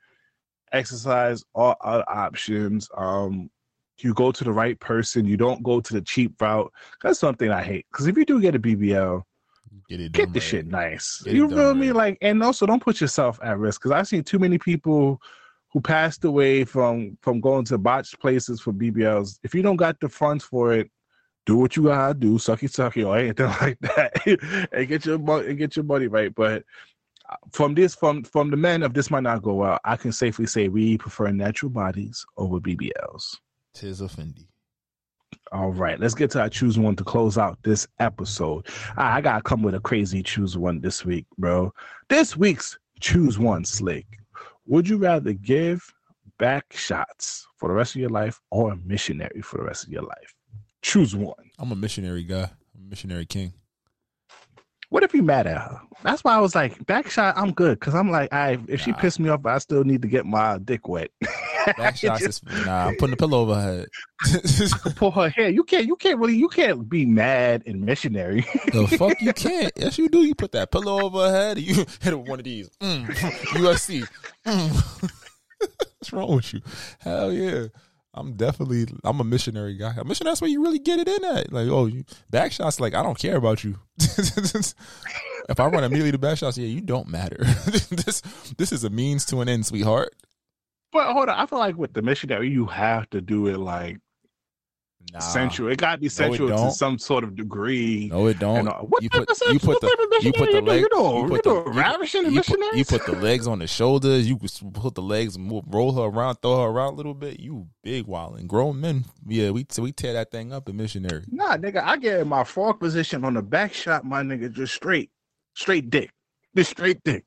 exercise 0.71 1.43
all 1.53 1.75
other 1.81 2.03
options. 2.09 2.89
Um, 2.97 3.49
you 3.99 4.13
go 4.13 4.31
to 4.31 4.43
the 4.43 4.51
right 4.51 4.79
person. 4.79 5.25
You 5.25 5.37
don't 5.37 5.63
go 5.63 5.79
to 5.79 5.93
the 5.93 6.01
cheap 6.01 6.41
route. 6.41 6.71
That's 7.01 7.19
something 7.19 7.49
I 7.51 7.63
hate. 7.63 7.85
Because 7.91 8.07
if 8.07 8.17
you 8.17 8.25
do 8.25 8.41
get 8.41 8.55
a 8.55 8.59
BBL, 8.59 9.21
get 9.87 10.01
it 10.01 10.11
get 10.11 10.33
the 10.33 10.39
shit 10.39 10.65
nice. 10.67 11.21
Get 11.23 11.35
you 11.35 11.47
feel 11.49 11.73
me? 11.75 11.91
Like, 11.91 12.17
and 12.21 12.43
also 12.43 12.65
don't 12.65 12.83
put 12.83 12.99
yourself 12.99 13.39
at 13.43 13.59
risk. 13.59 13.81
Because 13.81 13.91
I've 13.91 14.07
seen 14.07 14.23
too 14.23 14.39
many 14.39 14.57
people 14.57 15.21
who 15.71 15.81
passed 15.81 16.23
away 16.23 16.65
from 16.65 17.17
from 17.21 17.39
going 17.39 17.65
to 17.65 17.77
botched 17.77 18.19
places 18.19 18.61
for 18.61 18.73
BBLs. 18.73 19.39
If 19.43 19.55
you 19.55 19.61
don't 19.61 19.75
got 19.75 19.99
the 19.99 20.09
funds 20.09 20.43
for 20.43 20.73
it, 20.73 20.89
do 21.45 21.57
what 21.57 21.75
you 21.75 21.83
gotta 21.83 22.13
do, 22.13 22.35
sucky 22.35 22.69
sucky 22.69 23.05
or 23.05 23.17
anything 23.17 23.45
like 23.61 23.79
that, 23.79 24.69
and 24.71 24.87
get 24.87 25.05
your 25.05 25.19
money 25.19 25.47
and 25.47 25.57
get 25.57 25.75
your 25.75 25.85
money 25.85 26.07
right. 26.07 26.33
But 26.33 26.63
from 27.51 27.73
this, 27.73 27.95
from 27.95 28.23
from 28.23 28.49
the 28.49 28.57
men 28.57 28.83
of 28.83 28.93
this 28.93 29.11
might 29.11 29.23
not 29.23 29.41
go 29.41 29.53
well, 29.53 29.79
I 29.85 29.95
can 29.95 30.11
safely 30.11 30.45
say 30.45 30.67
we 30.67 30.97
prefer 30.97 31.31
natural 31.31 31.69
bodies 31.69 32.25
over 32.37 32.59
BBLs. 32.59 33.37
Tis 33.73 34.01
a 34.01 34.05
Fendi. 34.05 34.47
All 35.51 35.71
right, 35.71 35.99
let's 35.99 36.13
get 36.13 36.31
to 36.31 36.41
our 36.41 36.49
choose 36.49 36.79
one 36.79 36.95
to 36.95 37.03
close 37.03 37.37
out 37.37 37.57
this 37.63 37.87
episode. 37.99 38.67
I, 38.97 39.17
I 39.17 39.21
gotta 39.21 39.41
come 39.41 39.61
with 39.61 39.75
a 39.75 39.79
crazy 39.79 40.23
choose 40.23 40.57
one 40.57 40.81
this 40.81 41.05
week, 41.05 41.25
bro. 41.37 41.73
This 42.09 42.37
week's 42.37 42.77
choose 42.99 43.37
one 43.39 43.65
slick. 43.65 44.05
Would 44.65 44.87
you 44.87 44.97
rather 44.97 45.33
give 45.33 45.83
back 46.39 46.65
shots 46.71 47.47
for 47.57 47.69
the 47.69 47.75
rest 47.75 47.95
of 47.95 48.01
your 48.01 48.09
life 48.09 48.39
or 48.51 48.71
a 48.71 48.77
missionary 48.77 49.41
for 49.41 49.57
the 49.57 49.63
rest 49.63 49.85
of 49.85 49.91
your 49.91 50.03
life? 50.03 50.33
Choose 50.81 51.15
one. 51.15 51.51
I'm 51.59 51.71
a 51.71 51.75
missionary 51.75 52.23
guy. 52.23 52.49
I'm 52.75 52.85
a 52.85 52.89
missionary 52.89 53.25
king. 53.25 53.53
What 54.93 55.01
if 55.01 55.11
you 55.11 55.23
mad 55.23 55.47
at 55.47 55.57
her? 55.57 55.81
That's 56.03 56.23
why 56.23 56.35
I 56.35 56.39
was 56.39 56.53
like, 56.53 56.85
back 56.85 57.09
shot, 57.09 57.35
I'm 57.35 57.51
good. 57.51 57.79
Cause 57.79 57.95
I'm 57.95 58.11
like, 58.11 58.31
I 58.31 58.59
if 58.67 58.79
she 58.79 58.93
pissed 58.93 59.19
me 59.19 59.27
off, 59.27 59.43
I 59.43 59.57
still 59.57 59.83
need 59.83 60.03
to 60.03 60.07
get 60.07 60.23
my 60.23 60.59
dick 60.59 60.87
wet. 60.87 61.09
Is 62.03 62.43
nah. 62.67 62.89
I'm 62.89 62.95
putting 62.97 63.13
a 63.13 63.17
pillow 63.17 63.39
over 63.39 63.55
her 63.55 63.87
head. 64.23 64.95
For 64.95 65.11
her 65.11 65.29
hair. 65.29 65.49
You 65.49 65.63
can't 65.63 65.87
you 65.87 65.95
can't 65.95 66.19
really 66.19 66.35
you 66.35 66.47
can't 66.47 66.87
be 66.87 67.07
mad 67.07 67.63
and 67.65 67.81
missionary. 67.81 68.41
The 68.71 68.85
fuck 68.95 69.19
you 69.19 69.33
can't. 69.33 69.73
Yes, 69.75 69.97
you 69.97 70.09
do. 70.09 70.19
You 70.19 70.35
put 70.35 70.51
that 70.51 70.69
pillow 70.69 71.03
over 71.03 71.27
her 71.27 71.31
head. 71.31 71.57
And 71.57 71.65
you 71.65 71.73
hit 71.99 72.03
her 72.03 72.17
with 72.17 72.29
one 72.29 72.37
of 72.37 72.45
these. 72.45 72.69
Mm. 72.79 73.07
UFC. 73.07 74.07
Mm. 74.45 75.11
What's 75.97 76.13
wrong 76.13 76.35
with 76.35 76.53
you? 76.53 76.61
Hell 76.99 77.33
yeah. 77.33 77.65
I'm 78.13 78.33
definitely. 78.33 78.85
I'm 79.03 79.19
a 79.19 79.23
missionary 79.23 79.75
guy. 79.75 79.93
A 79.97 80.03
missionary. 80.03 80.31
That's 80.31 80.41
where 80.41 80.49
you 80.49 80.61
really 80.61 80.79
get 80.79 80.99
it 80.99 81.07
in 81.07 81.25
at. 81.25 81.51
Like, 81.51 81.67
oh, 81.67 81.87
you 81.87 82.05
back 82.29 82.51
shots. 82.51 82.79
Like, 82.79 82.93
I 82.93 83.01
don't 83.01 83.17
care 83.17 83.37
about 83.37 83.63
you. 83.63 83.79
if 83.97 85.59
I 85.59 85.65
run 85.65 85.83
immediately 85.83 86.11
to 86.11 86.19
back 86.19 86.37
shots, 86.37 86.57
yeah, 86.57 86.67
you 86.67 86.81
don't 86.81 87.07
matter. 87.07 87.37
this 87.89 88.21
this 88.57 88.71
is 88.71 88.83
a 88.83 88.89
means 88.89 89.25
to 89.25 89.41
an 89.41 89.49
end, 89.49 89.65
sweetheart. 89.65 90.15
But 90.91 91.11
hold 91.11 91.27
on, 91.27 91.39
I 91.39 91.47
feel 91.47 91.57
like 91.57 91.75
with 91.75 91.93
the 91.93 92.03
missionary, 92.03 92.49
you 92.49 92.67
have 92.67 93.09
to 93.09 93.19
do 93.19 93.47
it 93.47 93.57
like 93.57 93.97
sensual. 95.19 95.71
It 95.71 95.77
gotta 95.77 95.99
be 95.99 96.09
sensual 96.09 96.49
to 96.49 96.71
some 96.71 96.97
sort 96.97 97.23
of 97.23 97.35
degree. 97.35 98.09
No, 98.11 98.27
it 98.27 98.39
don't. 98.39 98.59
And, 98.59 98.69
uh, 98.69 98.79
what 98.79 99.03
you 99.03 99.09
type 99.09 99.27
put 99.27 99.41
you 99.51 99.59
put 99.59 99.81
the 99.81 100.19
you 100.21 100.33
put 100.33 100.51
the 100.51 100.61
leg 100.61 100.81
you 100.81 100.89
know? 100.93 101.23
you 101.23 101.29
put 101.29 101.43
the 101.43 101.63
ravishing 101.71 102.25
you, 102.25 102.31
you 102.31 102.41
put, 102.43 102.59
you 102.75 102.85
put 102.85 103.05
the 103.05 103.15
legs 103.15 103.47
on 103.47 103.59
the 103.59 103.67
shoulders. 103.67 104.27
You 104.27 104.37
put 104.37 104.95
the 104.95 105.01
legs, 105.01 105.37
move, 105.37 105.63
roll 105.67 105.91
her 105.93 106.03
around, 106.03 106.37
throw 106.37 106.61
her 106.61 106.67
around 106.67 106.93
a 106.93 106.95
little 106.97 107.13
bit. 107.13 107.39
You 107.39 107.67
big 107.83 108.05
wilding 108.05 108.47
grown 108.47 108.79
men. 108.81 109.05
Yeah, 109.27 109.51
we 109.51 109.65
we 109.79 109.91
tear 109.91 110.13
that 110.13 110.31
thing 110.31 110.51
up 110.53 110.69
in 110.69 110.77
missionary. 110.77 111.23
Nah, 111.27 111.57
nigga, 111.57 111.83
I 111.83 111.97
get 111.97 112.19
in 112.19 112.27
my 112.27 112.43
fork 112.43 112.79
position 112.79 113.23
on 113.23 113.33
the 113.35 113.41
back 113.41 113.73
shot, 113.73 114.05
my 114.05 114.21
nigga, 114.23 114.51
just 114.51 114.73
straight, 114.73 115.11
straight 115.53 115.89
dick, 115.89 116.11
just 116.55 116.71
straight 116.71 117.03
dick. 117.03 117.23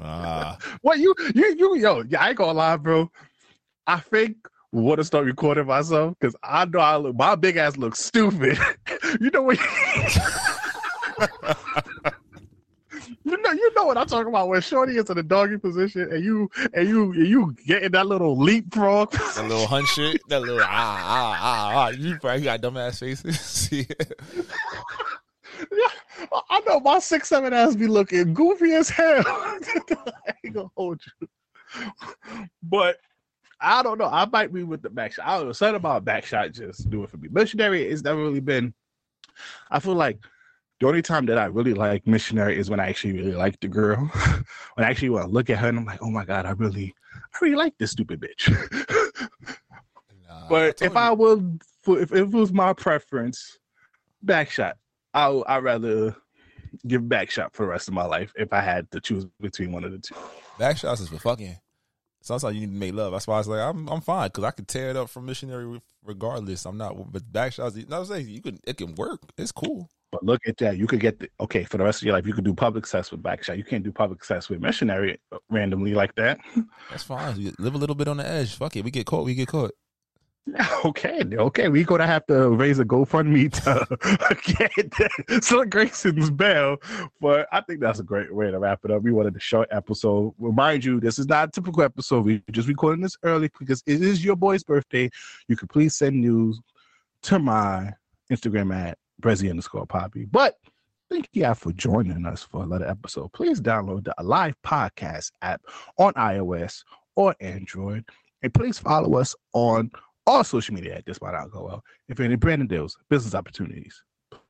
Ah, 0.00 0.58
What 0.82 0.98
you 0.98 1.14
you 1.34 1.54
you 1.56 1.76
yo? 1.78 2.02
Yeah, 2.08 2.22
I 2.22 2.28
ain't 2.30 2.38
gonna 2.38 2.52
lie, 2.52 2.76
bro. 2.76 3.10
I 3.86 4.00
think 4.00 4.36
want 4.74 4.98
to 4.98 5.04
start 5.04 5.24
recording 5.24 5.66
myself 5.66 6.14
because 6.18 6.34
I 6.42 6.64
know 6.64 6.80
I 6.80 6.96
look 6.96 7.16
my 7.16 7.36
big 7.36 7.56
ass 7.56 7.76
looks 7.76 8.00
stupid. 8.00 8.58
you 9.20 9.30
know 9.30 9.42
what? 9.42 9.58
you 13.24 13.40
know 13.40 13.52
you 13.52 13.74
know 13.74 13.84
what 13.84 13.96
I'm 13.96 14.06
talking 14.06 14.28
about 14.28 14.48
when 14.48 14.60
Shorty 14.60 14.96
is 14.96 15.08
in 15.08 15.16
the 15.16 15.22
doggy 15.22 15.58
position 15.58 16.12
and 16.12 16.24
you 16.24 16.50
and 16.72 16.88
you 16.88 17.12
and 17.12 17.26
you 17.26 17.54
getting 17.66 17.92
that 17.92 18.06
little 18.06 18.36
leapfrog. 18.36 19.10
that 19.12 19.46
little 19.48 19.66
hunch 19.66 19.88
shit. 19.90 20.20
That 20.28 20.42
little 20.42 20.60
ah 20.60 20.66
ah 20.66 21.38
ah 21.40 21.72
ah. 21.76 21.88
You 21.90 22.18
probably 22.18 22.42
got 22.42 22.60
dumbass 22.60 22.98
faces. 22.98 23.68
yeah. 23.70 23.84
Yeah, 25.70 26.28
I 26.50 26.60
know 26.66 26.80
my 26.80 26.98
six 26.98 27.28
seven 27.28 27.52
ass 27.52 27.76
be 27.76 27.86
looking 27.86 28.34
goofy 28.34 28.72
as 28.72 28.88
hell. 28.88 29.22
I 29.24 29.60
ain't 30.44 30.54
gonna 30.54 30.68
hold 30.76 31.00
you, 31.20 31.28
but 32.60 32.96
I 33.64 33.82
don't 33.82 33.98
know. 33.98 34.06
I 34.06 34.26
might 34.26 34.52
be 34.52 34.62
with 34.62 34.82
the 34.82 34.90
back 34.90 35.12
shot. 35.12 35.26
I 35.26 35.42
was 35.42 35.58
something 35.58 35.76
about 35.76 36.04
back 36.04 36.24
shot. 36.24 36.52
Just 36.52 36.90
do 36.90 37.02
it 37.02 37.10
for 37.10 37.16
me. 37.16 37.28
Missionary, 37.30 37.82
it's 37.82 38.02
never 38.02 38.20
really 38.20 38.40
been. 38.40 38.74
I 39.70 39.80
feel 39.80 39.94
like 39.94 40.18
the 40.80 40.86
only 40.86 41.02
time 41.02 41.26
that 41.26 41.38
I 41.38 41.46
really 41.46 41.74
like 41.74 42.06
missionary 42.06 42.58
is 42.58 42.68
when 42.68 42.80
I 42.80 42.88
actually 42.88 43.14
really 43.14 43.32
like 43.32 43.58
the 43.60 43.68
girl. 43.68 43.96
when 44.74 44.86
I 44.86 44.90
actually 44.90 45.10
want 45.10 45.26
to 45.26 45.32
look 45.32 45.50
at 45.50 45.58
her 45.58 45.68
and 45.68 45.78
I'm 45.78 45.84
like, 45.84 46.02
oh 46.02 46.10
my 46.10 46.24
god, 46.24 46.46
I 46.46 46.50
really, 46.50 46.94
I 47.16 47.38
really 47.40 47.56
like 47.56 47.74
this 47.78 47.92
stupid 47.92 48.20
bitch. 48.20 49.28
but 50.48 50.82
if 50.82 50.96
I 50.96 51.10
would, 51.12 51.62
if 51.86 52.12
it 52.12 52.28
was 52.30 52.52
my 52.52 52.72
preference, 52.72 53.58
back 54.22 54.50
shot. 54.50 54.76
I 55.12 55.42
I'd 55.46 55.62
rather 55.62 56.16
give 56.86 57.08
back 57.08 57.30
shot 57.30 57.54
for 57.54 57.64
the 57.64 57.70
rest 57.70 57.88
of 57.88 57.94
my 57.94 58.04
life 58.04 58.32
if 58.36 58.52
I 58.52 58.60
had 58.60 58.90
to 58.90 59.00
choose 59.00 59.26
between 59.40 59.72
one 59.72 59.84
of 59.84 59.92
the 59.92 59.98
two. 59.98 60.16
Back 60.58 60.76
shots 60.76 61.00
is 61.00 61.08
for 61.08 61.18
fucking. 61.18 61.56
Sometimes 62.24 62.54
you 62.54 62.62
need 62.62 62.72
to 62.72 62.78
make 62.78 62.94
love. 62.94 63.12
That's 63.12 63.26
why 63.26 63.34
I 63.34 63.38
was 63.38 63.48
like, 63.48 63.60
I'm 63.60 63.86
I'm 63.86 64.00
fine 64.00 64.28
because 64.28 64.44
I 64.44 64.50
could 64.50 64.66
tear 64.66 64.88
it 64.88 64.96
up 64.96 65.10
from 65.10 65.26
missionary 65.26 65.80
regardless. 66.02 66.64
I'm 66.64 66.78
not, 66.78 67.12
but 67.12 67.30
back 67.30 67.52
shots. 67.52 67.76
No, 67.86 67.98
I'm 67.98 68.06
saying 68.06 68.28
you 68.28 68.40
can. 68.40 68.58
It 68.66 68.78
can 68.78 68.94
work. 68.94 69.20
It's 69.36 69.52
cool. 69.52 69.90
But 70.10 70.24
look 70.24 70.40
at 70.46 70.56
that. 70.58 70.78
You 70.78 70.86
could 70.86 71.00
get 71.00 71.18
the 71.18 71.28
okay 71.40 71.64
for 71.64 71.76
the 71.76 71.84
rest 71.84 72.00
of 72.00 72.06
your 72.06 72.14
life. 72.14 72.26
You 72.26 72.32
could 72.32 72.44
do 72.44 72.54
public 72.54 72.86
sex 72.86 73.10
with 73.10 73.22
back 73.22 73.44
shot. 73.44 73.58
You 73.58 73.64
can't 73.64 73.84
do 73.84 73.92
public 73.92 74.24
sex 74.24 74.48
with 74.48 74.60
missionary 74.60 75.20
randomly 75.50 75.92
like 75.92 76.14
that. 76.14 76.38
That's 76.90 77.02
fine. 77.02 77.38
You 77.38 77.52
live 77.58 77.74
a 77.74 77.78
little 77.78 77.96
bit 77.96 78.08
on 78.08 78.16
the 78.16 78.26
edge. 78.26 78.56
Fuck 78.56 78.76
it. 78.76 78.84
We 78.84 78.90
get 78.90 79.04
caught. 79.04 79.26
We 79.26 79.34
get 79.34 79.48
caught. 79.48 79.72
Okay, 80.84 81.22
okay, 81.32 81.68
we're 81.68 81.84
gonna 81.84 82.06
have 82.06 82.26
to 82.26 82.50
raise 82.50 82.78
a 82.78 82.84
GoFundMe 82.84 83.50
to 83.64 84.68
get 85.30 85.42
Slick 85.42 85.70
Grayson's 85.70 86.30
bail, 86.30 86.76
but 87.20 87.48
I 87.50 87.62
think 87.62 87.80
that's 87.80 88.00
a 88.00 88.02
great 88.02 88.32
way 88.34 88.50
to 88.50 88.58
wrap 88.58 88.84
it 88.84 88.90
up. 88.90 89.02
We 89.02 89.12
wanted 89.12 89.34
a 89.34 89.40
short 89.40 89.68
episode. 89.70 90.34
Remind 90.38 90.84
you, 90.84 91.00
this 91.00 91.18
is 91.18 91.26
not 91.26 91.48
a 91.48 91.50
typical 91.50 91.82
episode. 91.82 92.26
We 92.26 92.42
just 92.50 92.68
recording 92.68 93.00
this 93.02 93.16
early 93.22 93.50
because 93.58 93.82
it 93.86 94.02
is 94.02 94.22
your 94.22 94.36
boy's 94.36 94.62
birthday. 94.62 95.08
You 95.48 95.56
can 95.56 95.68
please 95.68 95.96
send 95.96 96.20
news 96.20 96.60
to 97.22 97.38
my 97.38 97.92
Instagram 98.30 98.74
at 98.74 98.98
Brezzy 99.22 99.48
underscore 99.48 99.86
Papi. 99.86 100.28
But 100.30 100.58
thank 101.10 101.28
you 101.32 101.46
all 101.46 101.54
for 101.54 101.72
joining 101.72 102.26
us 102.26 102.42
for 102.42 102.62
another 102.62 102.86
episode. 102.86 103.32
Please 103.32 103.60
download 103.60 104.04
the 104.04 104.14
Alive 104.18 104.54
Podcast 104.62 105.32
app 105.40 105.62
on 105.96 106.12
iOS 106.14 106.84
or 107.16 107.34
Android, 107.40 108.04
and 108.42 108.52
please 108.52 108.78
follow 108.78 109.16
us 109.18 109.34
on 109.54 109.90
all 110.26 110.44
social 110.44 110.74
media 110.74 110.96
at 110.96 111.06
this 111.06 111.20
might 111.20 111.32
not 111.32 111.50
go 111.50 111.64
well. 111.64 111.84
If 112.08 112.18
you're 112.18 112.26
any 112.26 112.36
branding 112.36 112.68
deals, 112.68 112.96
business 113.08 113.34
opportunities, 113.34 114.02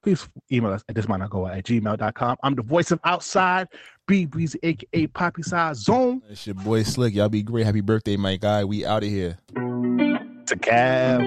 please 0.02 0.28
email 0.52 0.72
us 0.72 0.84
at 0.88 0.94
this 0.94 1.08
might 1.08 1.18
not 1.18 1.30
go 1.30 1.40
well 1.40 1.52
at 1.52 1.64
gmail.com. 1.64 2.36
I'm 2.42 2.54
the 2.54 2.62
voice 2.62 2.90
of 2.90 3.00
outside, 3.04 3.68
B 4.06 4.26
Brezzy, 4.26 4.56
aka 4.62 5.06
Papi 5.08 5.44
Sazon. 5.46 6.20
It's 6.28 6.46
your 6.46 6.54
boy 6.54 6.82
Slick. 6.82 7.14
Y'all 7.14 7.28
be 7.28 7.42
great. 7.42 7.66
Happy 7.66 7.80
birthday, 7.80 8.16
my 8.16 8.36
guy. 8.36 8.64
We 8.64 8.84
out 8.84 9.02
of 9.02 9.08
here. 9.08 9.38
To 9.54 10.56
Cab. 10.60 11.22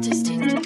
Distinct 0.00 0.62
beats. 0.62 0.65